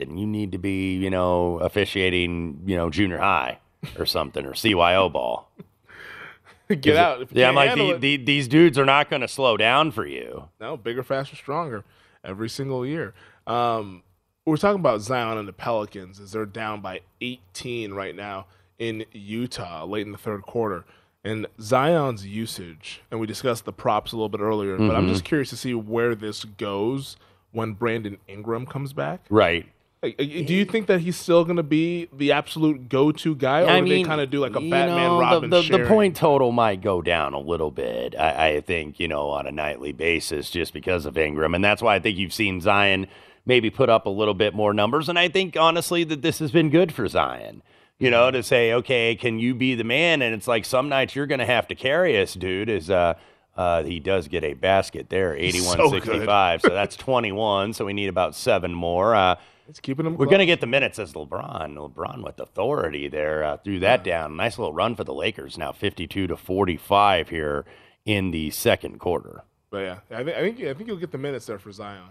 then 0.00 0.16
you 0.18 0.26
need 0.26 0.52
to 0.52 0.58
be, 0.58 0.94
you 0.96 1.10
know, 1.10 1.58
officiating, 1.58 2.60
you 2.66 2.76
know, 2.76 2.90
junior 2.90 3.18
high 3.18 3.58
or 3.98 4.06
something 4.06 4.44
or 4.46 4.52
CYO 4.52 5.12
ball. 5.12 5.50
Get 6.80 6.96
out. 6.96 7.20
You 7.20 7.26
yeah, 7.32 7.48
I'm 7.48 7.54
like, 7.56 7.74
the, 7.74 7.94
the, 7.98 8.16
these 8.16 8.46
dudes 8.46 8.78
are 8.78 8.84
not 8.84 9.10
going 9.10 9.22
to 9.22 9.28
slow 9.28 9.56
down 9.56 9.90
for 9.90 10.06
you. 10.06 10.48
No, 10.60 10.76
bigger, 10.76 11.02
faster, 11.02 11.34
stronger 11.34 11.84
every 12.22 12.48
single 12.48 12.86
year. 12.86 13.12
Um, 13.46 14.02
we're 14.46 14.56
talking 14.56 14.78
about 14.78 15.00
Zion 15.00 15.36
and 15.36 15.48
the 15.48 15.52
Pelicans 15.52 16.20
as 16.20 16.30
they're 16.32 16.46
down 16.46 16.80
by 16.80 17.00
18 17.20 17.92
right 17.92 18.14
now 18.14 18.46
in 18.78 19.04
Utah 19.12 19.84
late 19.84 20.06
in 20.06 20.12
the 20.12 20.18
third 20.18 20.42
quarter. 20.42 20.84
And 21.24 21.46
Zion's 21.60 22.24
usage, 22.24 23.02
and 23.10 23.18
we 23.20 23.26
discussed 23.26 23.64
the 23.64 23.72
props 23.72 24.12
a 24.12 24.16
little 24.16 24.28
bit 24.30 24.40
earlier, 24.40 24.78
but 24.78 24.94
I'm 24.96 25.06
Mhm. 25.06 25.10
just 25.10 25.24
curious 25.24 25.50
to 25.50 25.56
see 25.56 25.74
where 25.74 26.14
this 26.14 26.44
goes 26.44 27.16
when 27.52 27.72
Brandon 27.72 28.16
Ingram 28.28 28.64
comes 28.64 28.92
back. 28.92 29.26
Right. 29.28 29.66
Uh, 30.02 30.08
Do 30.16 30.24
you 30.54 30.64
think 30.64 30.86
that 30.86 31.00
he's 31.00 31.16
still 31.16 31.44
going 31.44 31.58
to 31.58 31.62
be 31.62 32.08
the 32.12 32.32
absolute 32.32 32.88
go-to 32.88 33.34
guy, 33.34 33.62
or 33.62 33.68
I 33.68 33.80
do 33.80 33.84
mean, 33.84 34.02
they 34.02 34.08
kind 34.08 34.20
of 34.20 34.30
do 34.30 34.40
like 34.40 34.52
a 34.52 34.60
Batman 34.60 34.86
know, 34.86 35.14
the- 35.16 35.20
Robin? 35.20 35.50
The, 35.50 35.56
the, 35.56 35.62
sharing? 35.62 35.86
point 35.88 36.16
total 36.16 36.52
might 36.52 36.80
go 36.80 37.02
down 37.02 37.34
a 37.34 37.38
little 37.38 37.70
bit, 37.70 38.14
I, 38.18 38.48
I 38.48 38.60
think, 38.62 38.98
you 38.98 39.08
know, 39.08 39.28
on 39.28 39.46
a 39.46 39.52
nightly 39.52 39.92
basis 39.92 40.48
just 40.50 40.72
because 40.72 41.04
of 41.04 41.18
Ingram. 41.18 41.54
And 41.54 41.62
that's 41.62 41.82
why 41.82 41.96
I 41.96 41.98
think 41.98 42.16
you've 42.16 42.32
seen 42.32 42.62
Zion 42.62 43.08
maybe 43.44 43.68
put 43.68 43.90
up 43.90 44.06
a 44.06 44.10
little 44.10 44.32
bit 44.32 44.54
more 44.54 44.72
numbers. 44.72 45.10
And 45.10 45.18
I 45.18 45.28
think, 45.28 45.56
honestly, 45.58 46.04
that 46.04 46.22
this 46.22 46.38
has 46.38 46.50
been 46.50 46.70
good 46.70 46.92
for 46.92 47.06
Zion, 47.06 47.62
you 47.98 48.10
know, 48.10 48.30
to 48.30 48.42
say, 48.42 48.72
okay, 48.72 49.14
can 49.16 49.38
you 49.38 49.54
be 49.54 49.74
the 49.74 49.84
man? 49.84 50.22
And 50.22 50.34
it's 50.34 50.48
like 50.48 50.64
some 50.64 50.88
nights 50.88 51.14
you're 51.14 51.26
going 51.26 51.40
to 51.40 51.46
have 51.46 51.68
to 51.68 51.74
carry 51.74 52.20
us, 52.20 52.32
dude, 52.32 52.70
is, 52.70 52.88
uh, 52.88 53.14
uh, 53.54 53.82
he 53.82 54.00
does 54.00 54.28
get 54.28 54.44
a 54.44 54.54
basket 54.54 55.10
there, 55.10 55.34
He's 55.36 55.62
so 55.70 55.94
81 55.94 56.60
so 56.60 56.68
that's 56.70 56.96
21. 56.96 57.74
So 57.74 57.84
we 57.84 57.92
need 57.92 58.08
about 58.08 58.34
seven 58.34 58.72
more. 58.72 59.14
Uh, 59.14 59.34
it's 59.70 59.80
keeping 59.80 60.04
him 60.04 60.16
We're 60.16 60.26
going 60.26 60.40
to 60.40 60.46
get 60.46 60.60
the 60.60 60.66
minutes 60.66 60.98
as 60.98 61.12
LeBron. 61.12 61.76
LeBron 61.76 62.24
with 62.24 62.40
authority 62.40 63.08
there 63.08 63.44
uh, 63.44 63.56
threw 63.56 63.78
that 63.80 64.04
down. 64.04 64.36
Nice 64.36 64.58
little 64.58 64.74
run 64.74 64.96
for 64.96 65.04
the 65.04 65.14
Lakers 65.14 65.56
now, 65.56 65.72
52 65.72 66.26
to 66.26 66.36
45 66.36 67.28
here 67.28 67.64
in 68.04 68.32
the 68.32 68.50
second 68.50 68.98
quarter. 68.98 69.44
But 69.70 69.78
yeah, 69.78 69.98
I 70.10 70.24
think 70.24 70.36
I 70.36 70.40
think 70.40 70.60
I 70.60 70.74
think 70.74 70.88
you'll 70.88 70.96
get 70.96 71.12
the 71.12 71.18
minutes 71.18 71.46
there 71.46 71.60
for 71.60 71.70
Zion. 71.70 72.10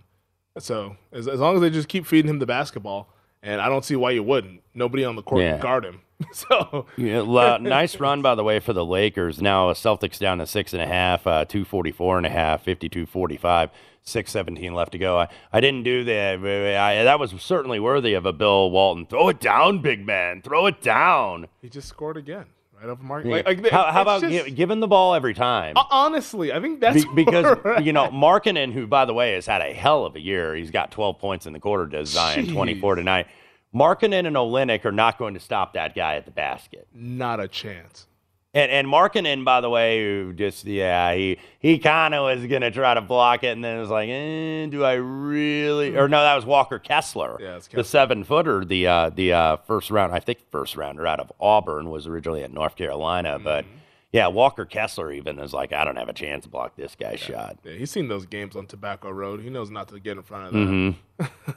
So 0.58 0.96
as, 1.12 1.28
as 1.28 1.40
long 1.42 1.56
as 1.56 1.62
they 1.62 1.70
just 1.70 1.90
keep 1.90 2.06
feeding 2.06 2.30
him 2.30 2.40
the 2.40 2.46
basketball, 2.46 3.14
and 3.44 3.62
I 3.62 3.70
don't 3.70 3.86
see 3.86 3.96
why 3.96 4.12
you 4.12 4.24
wouldn't. 4.24 4.62
Nobody 4.74 5.04
on 5.06 5.16
the 5.16 5.22
court 5.24 5.42
Yeah. 5.42 5.52
can 5.54 5.62
guard 5.62 5.86
him. 5.86 6.02
so 6.34 6.86
Yeah, 6.98 7.22
nice 7.62 8.00
run, 8.00 8.22
by 8.22 8.36
the 8.36 8.44
way, 8.44 8.60
for 8.60 8.74
the 8.74 8.86
Lakers. 8.86 9.42
Now, 9.42 9.70
uh, 9.70 9.74
Celtics 9.74 10.20
down 10.20 10.40
to 10.40 10.46
six 10.46 10.74
and 10.74 10.82
a 10.82 10.88
half, 10.88 11.26
uh, 11.26 11.46
244 11.46 12.18
and 12.18 12.26
a 12.26 12.30
half, 12.30 12.64
52 12.64 13.06
45, 13.06 13.70
617 14.04 14.74
left 14.74 14.92
to 14.94 14.98
go. 14.98 15.20
I, 15.20 15.28
I 15.54 15.60
didn't 15.62 15.84
do 15.84 16.04
that. 16.04 16.40
I, 16.80 17.04
that 17.04 17.20
was 17.20 17.32
certainly 17.40 17.80
worthy 17.80 18.14
of 18.14 18.26
a 18.26 18.34
Bill 18.34 18.70
Walton. 18.72 19.06
Throw 19.06 19.30
it 19.30 19.40
down, 19.40 19.82
big 19.82 20.06
man. 20.06 20.42
Throw 20.42 20.66
it 20.66 20.82
down. 20.82 21.48
he 21.62 21.70
just 21.70 21.88
scored 21.88 22.18
again, 22.18 22.46
right 22.82 22.90
over 22.90 23.04
Mark. 23.04 23.26
Yeah. 23.26 23.32
Like, 23.32 23.46
like, 23.62 23.72
how 23.72 23.92
how 23.92 24.02
about 24.02 24.22
just- 24.22 24.46
gi- 24.46 24.52
give 24.52 24.70
him 24.72 24.80
the 24.80 24.88
ball 24.88 25.14
every 25.16 25.34
time? 25.34 25.74
honestly? 25.92 26.52
I 26.54 26.60
think 26.60 26.80
that's 26.80 27.04
Be- 27.06 27.12
because 27.26 27.58
you 27.84 27.94
know 27.94 28.08
Markkanen, 28.10 28.72
who 28.74 28.88
by 28.88 29.06
the 29.06 29.14
way 29.14 29.34
has 29.34 29.46
had 29.46 29.62
a 29.62 29.74
hell 29.74 30.06
of 30.06 30.16
a 30.16 30.20
year, 30.20 30.56
he's 30.56 30.72
got 30.72 30.92
12 30.92 31.20
points 31.20 31.46
in 31.46 31.54
the 31.54 31.60
quarter 31.60 31.88
to 31.88 32.06
Zion, 32.06 32.48
Jeez. 32.48 32.54
24 32.54 32.96
tonight. 32.96 33.28
Markkanen 33.74 34.26
and 34.26 34.36
Olynyk 34.36 34.84
are 34.86 34.92
not 34.92 35.18
going 35.20 35.36
to 35.36 35.40
stop 35.40 35.74
that 35.74 35.94
guy 35.94 36.16
at 36.16 36.26
the 36.26 36.32
basket. 36.32 36.88
not 36.94 37.40
a 37.40 37.48
chance. 37.48 38.08
And 38.52 38.72
and 38.72 38.88
Markkanen, 38.88 39.46
by 39.46 39.62
the 39.62 39.70
way, 39.70 40.00
who 40.04 40.34
just 40.34 40.66
yeah, 40.66 41.14
he 41.14 41.38
he 41.60 41.78
kind 41.78 42.16
of 42.16 42.24
was 42.24 42.48
gonna 42.48 42.72
try 42.72 42.96
to 42.96 43.02
block 43.02 43.44
it, 43.44 43.50
and 43.50 43.64
then 43.64 43.78
it 43.78 43.80
was 43.80 43.92
like, 43.92 44.10
eh, 44.10 44.66
do 44.66 44.84
I 44.84 44.94
really? 44.94 45.96
Or 45.96 46.08
no, 46.08 46.20
that 46.22 46.34
was 46.36 46.46
Walker 46.46 46.80
Kessler, 46.80 47.38
Yeah, 47.40 47.58
it's 47.58 47.68
the 47.68 47.84
seven 47.84 48.24
footer, 48.24 48.66
the 48.66 48.88
uh, 48.88 49.10
the 49.12 49.34
uh, 49.34 49.58
first 49.58 49.92
round, 49.92 50.14
I 50.14 50.20
think 50.20 50.40
first 50.52 50.76
rounder 50.76 51.06
out 51.06 51.20
of 51.20 51.32
Auburn 51.40 51.92
was 51.92 52.08
originally 52.08 52.44
at 52.44 52.52
North 52.52 52.76
Carolina, 52.76 53.38
but 53.38 53.66
Mm-hmm. 53.66 53.76
Yeah, 54.12 54.28
Walker 54.28 54.66
Kessler 54.66 55.12
even 55.12 55.38
is 55.40 55.54
like, 55.54 55.72
I 55.72 55.84
don't 55.86 55.96
have 55.98 56.10
a 56.10 56.14
chance 56.14 56.46
to 56.46 56.50
block 56.50 56.76
this 56.76 56.96
guy's 56.96 57.20
shot. 57.20 57.58
Yeah, 57.64 57.74
he's 57.74 57.92
seen 57.92 58.08
those 58.08 58.26
games 58.26 58.56
on 58.56 58.66
Tobacco 58.66 59.12
Road. 59.12 59.42
He 59.42 59.50
knows 59.52 59.70
not 59.70 59.88
to 59.90 60.00
get 60.00 60.18
in 60.18 60.24
front 60.24 60.48
of 60.48 60.54
that 60.54 60.60
Mhm. 60.60 60.96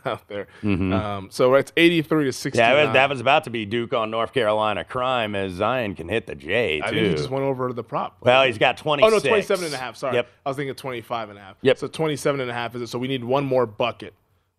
out 0.07 0.29
there. 0.29 0.49
Mhm. 0.63 0.93
Um, 0.93 1.29
so 1.31 1.55
it's 1.55 1.73
83 1.79 2.25
to 2.27 2.33
69. 2.33 2.69
Yeah, 2.69 2.75
that 2.75 2.85
was, 2.87 2.93
that 2.95 3.09
was 3.11 3.21
about 3.21 3.45
to 3.45 3.51
be 3.51 3.65
Duke 3.65 3.95
on 3.95 4.11
North 4.11 4.35
Carolina 4.35 4.85
crime 4.85 5.35
as 5.35 5.53
Zion 5.53 5.95
can 5.95 6.09
hit 6.11 6.27
the 6.27 6.35
J 6.35 6.81
too. 6.81 6.85
I 6.85 6.91
think 6.91 7.07
he 7.07 7.15
just 7.15 7.31
went 7.31 7.45
over 7.45 7.69
to 7.69 7.75
the 7.75 7.85
prop. 7.85 8.17
Well, 8.21 8.45
he's 8.45 8.59
got 8.59 8.81
Oh, 8.85 8.95
no, 8.97 9.19
27 9.19 9.65
and 9.65 9.75
a 9.75 9.79
half. 9.79 9.97
Sorry. 9.97 10.17
Yep. 10.17 10.29
I 10.45 10.51
was 10.51 10.57
thinking 10.57 10.75
25 10.75 11.31
and 11.31 11.39
a 11.39 11.43
half. 11.43 11.57
Yep. 11.63 11.79
So 11.79 11.89
27 11.89 12.41
and 12.41 12.51
a 12.51 12.55
half 12.55 12.75
is 12.75 12.83
it. 12.83 12.89
So 12.89 12.99
we 12.99 13.09
need 13.09 13.25
one 13.25 13.45
more 13.47 13.65
bucket 13.65 14.13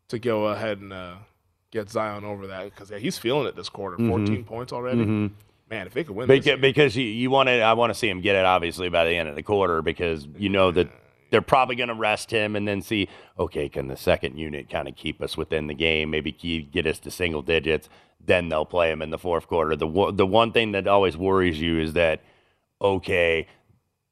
to 0.08 0.18
go 0.18 0.46
ahead 0.48 0.80
and 0.80 0.92
uh, 0.94 1.16
get 1.72 1.90
Zion 1.92 2.24
over 2.26 2.48
that 2.48 2.66
because 2.66 2.90
yeah, 2.90 2.98
he's 2.98 3.18
feeling 3.20 3.46
it 3.48 3.56
this 3.56 3.70
quarter. 3.70 3.98
Mhm. 3.98 4.08
14 4.10 4.44
points 4.46 4.74
already. 4.74 5.30
Man, 5.74 5.88
if 5.88 5.94
they 5.94 6.04
could 6.04 6.16
win 6.16 6.28
this. 6.28 6.44
Because, 6.44 6.62
because 6.62 6.96
you, 6.96 7.06
you 7.06 7.32
want 7.32 7.48
to, 7.48 7.62
I 7.62 7.74
want 7.74 7.92
to 7.92 7.98
see 7.98 8.08
him 8.08 8.22
get 8.22 8.36
it 8.36 8.46
obviously 8.46 8.90
by 8.90 9.06
the 9.06 9.16
end 9.16 9.28
of 9.28 9.36
the 9.36 9.42
quarter 9.42 9.82
because 9.82 10.28
you 10.38 10.50
know 10.50 10.70
that 10.72 10.88
they're 11.32 11.42
probably 11.42 11.76
going 11.76 11.90
to 11.90 11.96
rest 11.96 12.30
him 12.30 12.56
and 12.56 12.68
then 12.68 12.84
see, 12.84 13.10
okay, 13.40 13.68
can 13.70 13.88
the 13.88 13.98
second 13.98 14.38
unit 14.38 14.70
kind 14.70 14.88
of 14.88 14.96
keep 14.96 15.20
us 15.20 15.36
within 15.36 15.66
the 15.66 15.74
game? 15.74 16.12
Maybe 16.12 16.32
keep, 16.32 16.72
get 16.72 16.86
us 16.86 17.00
to 17.00 17.10
single 17.10 17.42
digits. 17.42 17.90
Then 18.24 18.50
they'll 18.50 18.66
play 18.66 18.92
him 18.92 19.02
in 19.02 19.10
the 19.10 19.18
fourth 19.18 19.48
quarter. 19.48 19.76
The 19.76 20.12
the 20.14 20.28
one 20.28 20.52
thing 20.52 20.74
that 20.74 20.88
always 20.88 21.18
worries 21.18 21.60
you 21.60 21.80
is 21.80 21.94
that, 21.94 22.22
okay, 22.80 23.48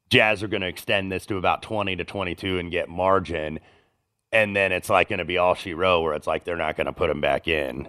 Jazz 0.10 0.42
are 0.42 0.48
going 0.48 0.62
to 0.62 0.68
extend 0.68 1.12
this 1.12 1.28
to 1.28 1.38
about 1.38 1.62
twenty 1.62 1.96
to 1.96 2.04
twenty 2.04 2.34
two 2.34 2.58
and 2.58 2.72
get 2.72 2.90
margin, 2.90 3.60
and 4.32 4.56
then 4.56 4.72
it's 4.72 4.90
like 4.90 5.10
going 5.10 5.20
to 5.20 5.26
be 5.26 5.38
all 5.38 5.54
she 5.54 5.74
wrote 5.74 6.02
where 6.02 6.14
it's 6.14 6.28
like 6.28 6.44
they're 6.44 6.58
not 6.58 6.76
going 6.76 6.88
to 6.88 6.92
put 6.92 7.10
him 7.10 7.22
back 7.22 7.48
in. 7.48 7.88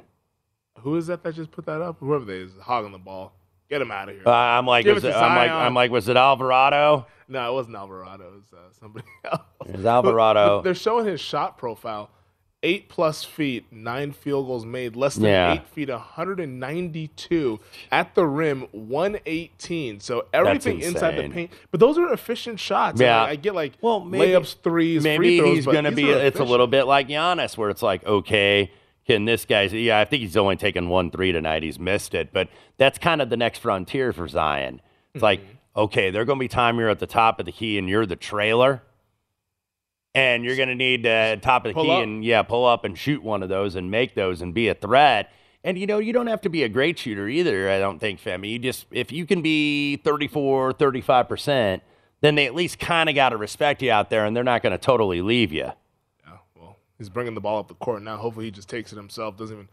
Who 0.81 0.97
is 0.97 1.07
that 1.07 1.23
that 1.23 1.35
just 1.35 1.51
put 1.51 1.65
that 1.67 1.81
up? 1.81 1.97
Whoever 2.01 2.25
they 2.25 2.39
is 2.39 2.53
hogging 2.61 2.93
the 2.93 2.99
ball. 2.99 3.33
Get 3.73 3.81
him 3.81 3.91
out 3.91 4.11
of 4.11 4.15
here. 4.17 4.25
Uh, 4.27 4.31
I'm 4.31 4.67
like, 4.67 4.85
it 4.85 5.03
I'm 5.03 5.35
like, 5.35 5.51
I'm 5.51 5.73
like, 5.73 5.91
was 5.91 6.07
it 6.07 6.17
Alvarado? 6.19 7.07
No, 7.27 7.51
it 7.51 7.55
wasn't 7.55 7.75
Alvarado. 7.77 8.25
It 8.27 8.35
was 8.35 8.53
uh, 8.53 8.57
somebody 8.79 9.07
else. 9.25 9.41
It 9.65 9.77
was 9.77 9.87
Alvarado. 9.87 10.61
They're 10.65 10.75
showing 10.75 11.07
his 11.07 11.23
shot 11.23 11.57
profile. 11.57 12.11
Eight 12.63 12.91
plus 12.91 13.25
feet, 13.25 13.65
nine 13.73 14.13
field 14.13 14.47
goals 14.47 14.67
made, 14.67 14.95
less 14.95 15.15
than 15.15 15.25
Yeah. 15.25 15.55
eight 15.55 15.67
feet, 15.69 15.89
192 15.89 17.61
at 17.91 18.15
the 18.15 18.27
rim, 18.27 18.67
118. 18.73 20.01
So 20.01 20.27
everything 20.35 20.81
inside 20.83 21.17
the 21.17 21.31
paint. 21.31 21.51
But 21.71 21.81
those 21.81 21.97
are 21.97 22.13
efficient 22.13 22.61
shots. 22.61 23.01
Yeah. 23.01 23.23
I, 23.25 23.31
I 23.31 23.37
get 23.37 23.55
like 23.55 23.73
Well, 23.81 24.01
maybe- 24.01 24.33
layups, 24.33 24.57
threes, 24.63 25.03
Maybe 25.03 25.17
free 25.17 25.39
throws. 25.39 25.55
he's 25.57 25.65
going 25.65 25.85
to 25.85 25.93
be. 25.93 26.11
It's 26.11 26.41
a 26.41 26.45
little 26.45 26.67
bit 26.67 26.85
like 26.85 27.09
Giannis, 27.09 27.57
where 27.57 27.71
it's 27.71 27.83
like, 27.83 28.05
okay, 28.05 28.71
can 29.07 29.25
this 29.25 29.45
guy's? 29.45 29.73
Yeah, 29.73 29.99
I 30.01 30.05
think 30.05 30.23
he's 30.23 30.37
only 30.37 30.57
taken 30.57 30.89
one 30.89 31.11
three 31.11 31.33
tonight. 31.33 31.63
He's 31.63 31.79
missed 31.79 32.15
it, 32.15 32.33
but 32.33 32.49
that's 32.79 32.99
kind 32.99 33.21
of 33.23 33.31
the 33.31 33.37
next 33.37 33.59
frontier 33.59 34.13
for 34.13 34.29
Zion. 34.29 34.81
It's 35.15 35.23
like, 35.23 35.41
Mm-hmm. 35.41 35.81
okay, 35.81 36.11
there're 36.11 36.25
going 36.25 36.39
to 36.39 36.43
be 36.45 36.49
time 36.49 36.79
you're 36.79 36.89
at 36.91 36.99
the 36.99 37.07
top 37.07 37.41
of 37.41 37.47
the 37.47 37.53
key 37.53 37.79
and 37.79 37.89
you're 37.89 38.07
the 38.07 38.17
trailer. 38.17 38.83
And 40.15 40.45
you're 40.45 40.57
going 40.57 40.69
to 40.69 40.75
need 40.75 41.07
uh, 41.07 41.37
top 41.37 41.65
of 41.65 41.71
the 41.71 41.75
Pull 41.75 41.85
key 41.85 41.91
up. 41.91 42.03
and 42.03 42.23
yeah, 42.25 42.43
pull 42.43 42.67
up 42.67 42.85
and 42.85 42.99
shoot 42.99 43.23
one 43.23 43.43
of 43.43 43.49
those 43.49 43.77
and 43.77 43.91
make 43.91 44.15
those 44.15 44.43
and 44.43 44.53
be 44.53 44.69
a 44.69 44.75
threat. 44.75 45.31
And 45.65 45.79
you 45.79 45.87
know, 45.87 45.99
you 45.99 46.13
don't 46.13 46.27
have 46.27 46.43
to 46.43 46.51
be 46.51 46.65
a 46.65 46.69
great 46.69 46.99
shooter 46.99 47.29
either, 47.29 47.71
I 47.71 47.79
don't 47.79 47.99
think, 47.99 48.21
Femi. 48.21 48.51
You 48.51 48.59
just 48.59 48.85
if 48.91 49.11
you 49.11 49.25
can 49.25 49.41
be 49.41 49.97
34, 49.97 50.75
35%, 50.75 51.81
then 52.21 52.35
they 52.35 52.45
at 52.47 52.55
least 52.55 52.79
kind 52.79 53.09
of 53.09 53.15
got 53.15 53.31
to 53.31 53.37
respect 53.39 53.81
you 53.81 53.91
out 53.91 54.11
there 54.11 54.27
and 54.27 54.37
they're 54.37 54.45
not 54.45 54.63
going 54.63 54.73
to 54.73 54.79
totally 54.79 55.23
leave 55.23 55.51
you. 55.53 55.73
He's 57.03 57.09
bringing 57.11 57.35
the 57.35 57.41
ball 57.41 57.59
up 57.59 57.69
the 57.69 57.75
court 57.75 58.03
now. 58.03 58.17
Hopefully, 58.17 58.47
he 58.47 58.51
just 58.51 58.69
takes 58.69 58.93
it 58.93 58.97
himself. 58.97 59.37
Doesn't 59.37 59.55
even 59.57 59.69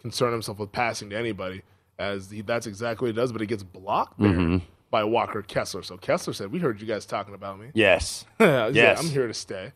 concern 0.00 0.32
himself 0.32 0.58
with 0.58 0.70
passing 0.72 1.10
to 1.10 1.16
anybody, 1.18 1.62
as 1.98 2.30
he, 2.30 2.42
that's 2.42 2.66
exactly 2.66 3.06
what 3.06 3.14
he 3.16 3.20
does. 3.20 3.32
But 3.32 3.40
he 3.40 3.46
gets 3.46 3.62
blocked 3.62 4.18
there 4.20 4.30
Mhm. 4.32 4.62
by 4.90 5.04
Walker 5.04 5.42
Kessler. 5.42 5.82
So 5.82 5.96
Kessler 5.96 6.32
said, 6.34 6.52
"We 6.52 6.58
heard 6.58 6.80
you 6.80 6.86
guys 6.86 7.06
talking 7.06 7.34
about 7.34 7.58
me." 7.58 7.68
Yes. 7.74 8.24
He's 8.38 8.46
like, 8.46 8.74
yes. 8.74 9.00
I'm 9.00 9.08
here 9.10 9.26
to 9.26 9.34
stay. 9.34 9.72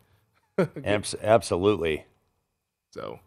Abs- 0.85 1.15
absolutely. 1.23 2.05
So 2.93 3.21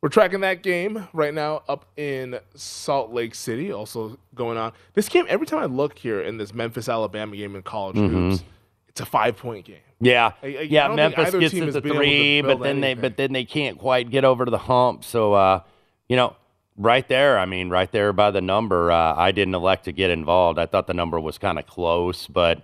we're 0.00 0.08
tracking 0.08 0.40
that 0.40 0.62
game 0.62 1.08
right 1.12 1.34
now 1.34 1.62
up 1.68 1.86
in 1.96 2.38
Salt 2.54 3.12
Lake 3.12 3.34
City. 3.34 3.72
Also 3.72 4.18
going 4.34 4.56
on 4.58 4.72
this 4.94 5.08
game. 5.08 5.26
Every 5.28 5.46
time 5.46 5.60
I 5.60 5.66
look 5.66 5.98
here 5.98 6.20
in 6.20 6.38
this 6.38 6.54
Memphis 6.54 6.88
Alabama 6.88 7.36
game 7.36 7.54
in 7.56 7.62
college 7.62 7.96
Mhm. 7.96 8.10
hoops, 8.10 8.44
it's 8.88 9.00
a 9.00 9.06
five 9.06 9.36
point 9.36 9.64
game. 9.64 9.76
Yeah, 10.00 10.32
I- 10.42 10.46
I- 10.46 10.48
I 10.48 10.60
yeah. 10.62 10.86
don't 10.86 10.96
Memphis 10.96 11.34
gets 11.34 11.54
it 11.54 11.58
to 11.58 11.62
able 11.64 11.72
to 11.72 11.80
three, 11.80 12.40
but 12.42 12.60
then 12.60 12.80
they 12.80 12.94
but 12.94 13.16
then 13.16 13.32
they 13.32 13.44
can't 13.44 13.78
quite 13.78 14.10
get 14.10 14.24
over 14.24 14.44
to 14.44 14.50
the 14.50 14.58
hump. 14.58 15.02
So 15.04 15.32
uh, 15.34 15.60
you 16.08 16.16
know, 16.16 16.36
right 16.76 17.06
there. 17.08 17.38
I 17.38 17.46
mean, 17.46 17.68
right 17.68 17.90
there 17.90 18.12
by 18.12 18.30
the 18.30 18.40
number. 18.40 18.92
Uh, 18.92 19.14
I 19.16 19.32
didn't 19.32 19.54
elect 19.54 19.84
to 19.86 19.92
get 19.92 20.10
involved. 20.10 20.58
I 20.58 20.66
thought 20.66 20.86
the 20.86 20.94
number 20.94 21.18
was 21.18 21.36
kind 21.38 21.58
of 21.58 21.66
close, 21.66 22.26
but 22.28 22.62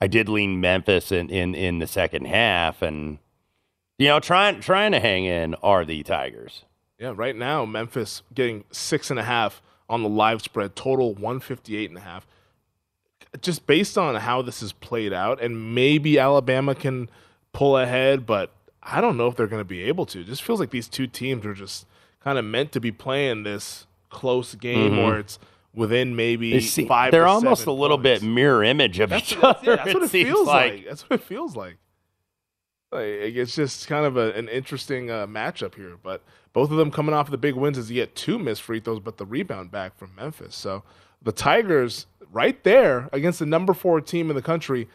I 0.00 0.06
did 0.06 0.28
lean 0.28 0.60
Memphis 0.60 1.12
in, 1.12 1.28
in 1.28 1.54
in 1.54 1.78
the 1.80 1.86
second 1.86 2.26
half, 2.26 2.80
and 2.80 3.18
you 3.98 4.08
know, 4.08 4.18
trying 4.20 4.60
trying 4.60 4.92
to 4.92 5.00
hang 5.00 5.26
in 5.26 5.54
are 5.56 5.84
the 5.84 6.02
Tigers. 6.02 6.64
Yeah, 6.98 7.12
right 7.14 7.36
now 7.36 7.64
Memphis 7.66 8.22
getting 8.34 8.64
six 8.70 9.10
and 9.10 9.18
a 9.18 9.22
half 9.24 9.60
on 9.88 10.02
the 10.02 10.08
live 10.08 10.40
spread, 10.40 10.76
total 10.76 11.14
158 11.14 11.90
and 11.90 11.98
a 11.98 12.02
half. 12.02 12.26
Just 13.40 13.66
based 13.66 13.96
on 13.96 14.16
how 14.16 14.42
this 14.42 14.60
is 14.62 14.72
played 14.72 15.12
out, 15.12 15.40
and 15.40 15.74
maybe 15.74 16.18
Alabama 16.18 16.74
can 16.74 17.08
pull 17.52 17.76
ahead, 17.78 18.26
but 18.26 18.52
I 18.82 19.00
don't 19.00 19.16
know 19.16 19.28
if 19.28 19.36
they're 19.36 19.46
going 19.46 19.60
to 19.60 19.64
be 19.64 19.82
able 19.84 20.04
to. 20.06 20.20
It 20.20 20.26
just 20.26 20.42
feels 20.42 20.58
like 20.58 20.70
these 20.70 20.88
two 20.88 21.06
teams 21.06 21.46
are 21.46 21.54
just 21.54 21.86
kind 22.24 22.38
of 22.38 22.44
meant 22.44 22.72
to 22.72 22.80
be 22.80 22.90
playing 22.90 23.44
this 23.44 23.86
close 24.08 24.54
game, 24.56 24.92
Mhm. 24.94 24.98
or 24.98 25.18
it's 25.20 25.38
within 25.72 26.16
maybe 26.16 26.50
They 26.52 26.60
see- 26.60 26.86
five. 26.86 27.12
they're 27.12 27.22
to 27.24 27.28
almost 27.30 27.66
a 27.66 27.72
little 27.72 27.98
points. 27.98 28.20
bit 28.22 28.28
mirror 28.28 28.64
image 28.64 28.98
of 28.98 29.10
That's, 29.10 29.30
each 29.32 29.38
that's- 29.40 29.56
other. 29.62 29.76
that's 29.76 29.94
what 29.94 30.02
it, 30.02 30.08
feels 30.08 30.46
like. 30.48 30.84
That's 30.86 31.08
what 31.08 31.20
it 31.20 31.22
feels 31.24 31.54
like. 31.54 31.76
Like, 32.92 33.04
it's 33.04 33.54
just 33.54 33.86
kind 33.86 34.04
of 34.04 34.16
a, 34.16 34.32
an 34.32 34.48
interesting 34.48 35.10
uh, 35.12 35.28
matchup 35.28 35.76
here. 35.76 35.96
But 36.02 36.22
both 36.52 36.72
of 36.72 36.76
them 36.76 36.90
coming 36.90 37.14
off 37.14 37.30
the 37.30 37.38
big 37.38 37.54
wins 37.54 37.78
as 37.78 37.88
you 37.90 37.94
get 37.94 38.16
two 38.16 38.36
missed 38.38 38.62
free 38.62 38.80
throws, 38.80 38.98
but 38.98 39.16
the 39.18 39.24
rebound 39.26 39.70
back 39.70 39.96
from 39.96 40.10
Memphis. 40.16 40.56
So 40.56 40.82
the 41.22 41.30
Tigers 41.30 42.06
right 42.32 42.62
there 42.64 43.08
against 43.12 43.38
the 43.38 43.46
number 43.46 43.74
four 43.74 44.00
team 44.00 44.30
in 44.30 44.36
the 44.36 44.42
country 44.42 44.88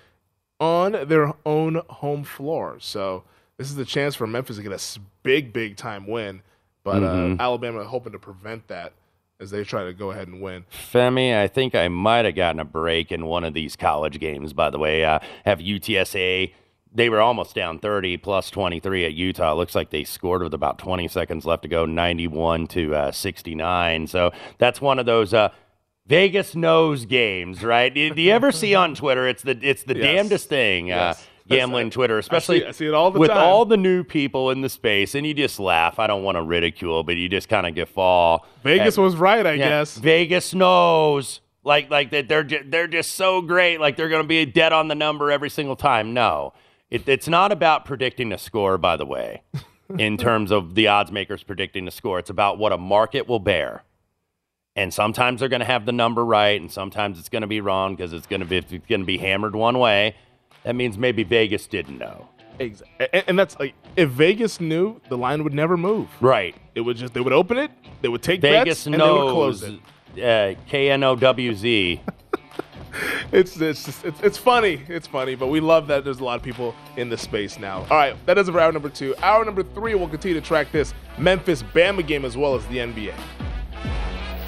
on 0.60 0.94
their 1.08 1.34
own 1.46 1.82
home 1.90 2.24
floor. 2.24 2.78
So 2.80 3.24
this 3.58 3.68
is 3.70 3.76
the 3.76 3.86
chance 3.86 4.16
for 4.16 4.26
Memphis 4.28 4.58
to 4.58 4.64
get 4.64 4.72
a 4.72 5.00
big, 5.24 5.52
big 5.54 5.76
time 5.76 6.08
win. 6.08 6.42
But 6.84 7.02
Mhm. 7.02 7.40
uh, 7.40 7.44
Alabama 7.44 7.84
hoping 7.84 8.14
to 8.14 8.20
prevent 8.20 8.68
that 8.68 8.94
as 9.40 9.52
they 9.52 9.64
try 9.64 9.84
to 9.84 9.94
go 9.94 10.12
ahead 10.12 10.28
and 10.28 10.42
win. 10.42 10.64
Femi, 10.72 11.36
I 11.38 11.48
think 11.48 11.76
I 11.76 11.88
might 11.90 12.24
have 12.26 12.36
gotten 12.36 12.60
a 12.60 12.66
break 12.66 13.12
in 13.12 13.26
one 13.26 13.44
of 13.44 13.54
these 13.54 13.76
college 13.76 14.20
games, 14.20 14.54
by 14.54 14.70
the 14.70 14.80
way. 14.80 15.04
Uh, 15.04 15.20
have 15.46 15.60
UTSA, 15.60 16.54
they 16.94 17.10
were 17.10 17.20
almost 17.20 17.54
down 17.54 17.80
30 17.80 18.16
plus 18.16 18.50
23 18.50 19.04
at 19.04 19.14
Utah. 19.14 19.52
It 19.52 19.56
looks 19.56 19.76
like 19.76 19.90
they 19.90 20.06
scored 20.06 20.42
with 20.42 20.54
about 20.54 20.78
20 20.78 21.10
seconds 21.10 21.46
left 21.46 21.64
to 21.64 21.68
go, 21.68 21.86
91 21.86 22.68
to 22.68 22.96
uh, 22.96 23.12
69. 23.12 24.08
So 24.08 24.32
that's 24.58 24.80
one 24.80 25.00
of 25.00 25.06
those. 25.06 25.34
Uh, 26.06 26.10
Vegas 26.10 26.56
knows 26.56 27.06
games, 27.06 27.64
right? 27.64 27.94
Do 27.94 28.00
you 28.22 28.32
ever 28.32 28.52
see 28.52 28.76
on 28.76 28.96
Twitter? 28.96 29.28
It's 29.28 29.44
the 29.44 29.58
it's 29.62 29.84
the 29.84 29.96
Yes. 29.98 30.04
damnedest 30.04 30.50
thing. 30.50 30.88
Yes. 30.88 31.22
Uh, 31.22 31.26
gambling 31.48 31.92
Twitter, 31.92 32.18
especially 32.18 32.66
I 32.66 32.72
see 32.72 32.88
it 32.88 32.94
all 32.96 33.12
the 33.12 33.20
with 33.20 33.30
time. 33.30 33.38
all 33.38 33.66
the 33.66 33.78
new 33.78 34.04
people 34.04 34.50
in 34.50 34.62
the 34.62 34.70
space, 34.70 35.14
and 35.14 35.26
you 35.28 35.34
just 35.36 35.60
laugh. 35.60 36.00
I 36.00 36.08
don't 36.08 36.24
want 36.24 36.38
to 36.38 36.42
ridicule, 36.42 37.04
but 37.04 37.18
you 37.18 37.30
just 37.30 37.50
kind 37.50 37.68
of 37.68 37.76
guffaw. 37.76 38.40
Vegas 38.64 38.98
at- 38.98 39.02
was 39.02 39.16
right, 39.16 39.46
I 39.46 39.54
yeah, 39.54 39.70
guess. 39.70 39.98
Vegas 39.98 40.54
knows. 40.56 41.42
Like 41.64 41.90
like 41.90 42.12
that 42.12 42.28
they're 42.28 42.44
they're 42.44 42.88
just 42.88 43.12
so 43.16 43.42
great. 43.42 43.80
Like 43.80 43.96
they're 43.98 44.10
going 44.10 44.22
to 44.24 44.28
be 44.28 44.46
dead 44.46 44.74
on 44.74 44.88
the 44.88 44.96
number 44.96 45.32
every 45.32 45.50
single 45.50 45.76
time. 45.76 46.14
No, 46.14 46.54
it, 46.92 47.08
it's 47.10 47.28
not 47.28 47.52
about 47.52 47.86
predicting 47.86 48.32
a 48.32 48.38
score. 48.38 48.78
By 48.78 48.96
the 48.98 49.06
way, 49.06 49.42
in 49.98 50.18
terms 50.18 50.52
of 50.52 50.76
the 50.76 50.88
odds 50.88 51.12
makers 51.12 51.42
predicting 51.44 51.86
the 51.86 51.92
score, 51.92 52.20
it's 52.20 52.30
about 52.30 52.60
what 52.60 52.72
a 52.72 52.78
market 52.78 53.28
will 53.28 53.40
bear. 53.40 53.84
And 54.76 54.94
sometimes 54.94 55.40
they're 55.40 55.50
going 55.50 55.62
to 55.62 55.66
have 55.66 55.86
the 55.86 55.94
number 55.94 56.26
right, 56.26 56.60
and 56.60 56.70
sometimes 56.70 57.18
it's 57.18 57.30
going 57.30 57.44
to 57.44 57.48
be 57.48 57.62
wrong 57.62 57.96
because 57.96 58.12
it's 58.12 58.28
going 58.28 58.42
to 58.42 58.46
be 58.46 58.58
it's 58.58 58.72
going 58.72 59.02
to 59.02 59.06
be 59.06 59.18
hammered 59.18 59.56
one 59.56 59.80
way. 59.80 60.16
That 60.64 60.76
means 60.76 60.98
maybe 60.98 61.24
Vegas 61.24 61.68
didn't 61.68 61.98
know. 61.98 62.28
Exactly. 62.60 63.24
And, 63.28 63.38
that's 63.38 63.58
like 63.60 63.74
if 63.96 64.10
Vegas 64.10 64.60
knew, 64.60 65.00
the 65.10 65.18
line 65.18 65.44
would 65.44 65.54
never 65.54 65.78
move. 65.78 66.10
Right. 66.22 66.56
It 66.74 66.82
would 66.82 66.98
just 66.98 67.14
they 67.14 67.22
would 67.22 67.34
open 67.34 67.58
it, 67.58 67.72
they 68.02 68.10
would 68.10 68.24
take 68.24 68.42
Vegas 68.42 68.80
bets, 68.80 68.86
and 68.86 68.96
they 68.96 69.00
would 69.00 69.32
close 69.32 69.62
knows. 69.62 69.80
it. 70.16 70.58
Uh, 70.58 70.60
K 70.68 70.92
N 70.92 71.04
O 71.04 71.16
W 71.16 71.54
Z. 71.54 72.02
It's 73.32 73.58
it's, 73.58 73.84
just, 73.84 74.06
it's 74.06 74.20
it's 74.22 74.38
funny. 74.38 74.82
It's 74.88 75.08
funny, 75.08 75.36
but 75.36 75.48
we 75.48 75.60
love 75.60 75.88
that 75.88 76.06
there's 76.06 76.20
a 76.20 76.24
lot 76.24 76.38
of 76.38 76.44
people 76.44 76.74
in 76.96 77.10
the 77.10 77.18
space 77.18 77.60
now. 77.60 77.80
All 77.90 77.98
right, 77.98 78.16
that 78.26 78.38
is 78.38 78.48
it 78.48 78.54
for 78.54 78.60
hour 78.60 78.72
number 78.72 78.88
two. 78.88 79.14
Hour 79.22 79.44
number 79.44 79.64
three, 79.64 79.96
we'll 79.96 80.08
continue 80.08 80.40
to 80.40 80.46
track 80.46 80.72
this 80.72 80.94
Memphis 81.18 81.62
Bama 81.62 82.06
game 82.06 82.24
as 82.24 82.38
well 82.38 82.56
as 82.56 82.66
the 82.68 82.78
NBA. 82.78 83.14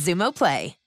Xumo 0.00 0.32
Play. 0.32 0.79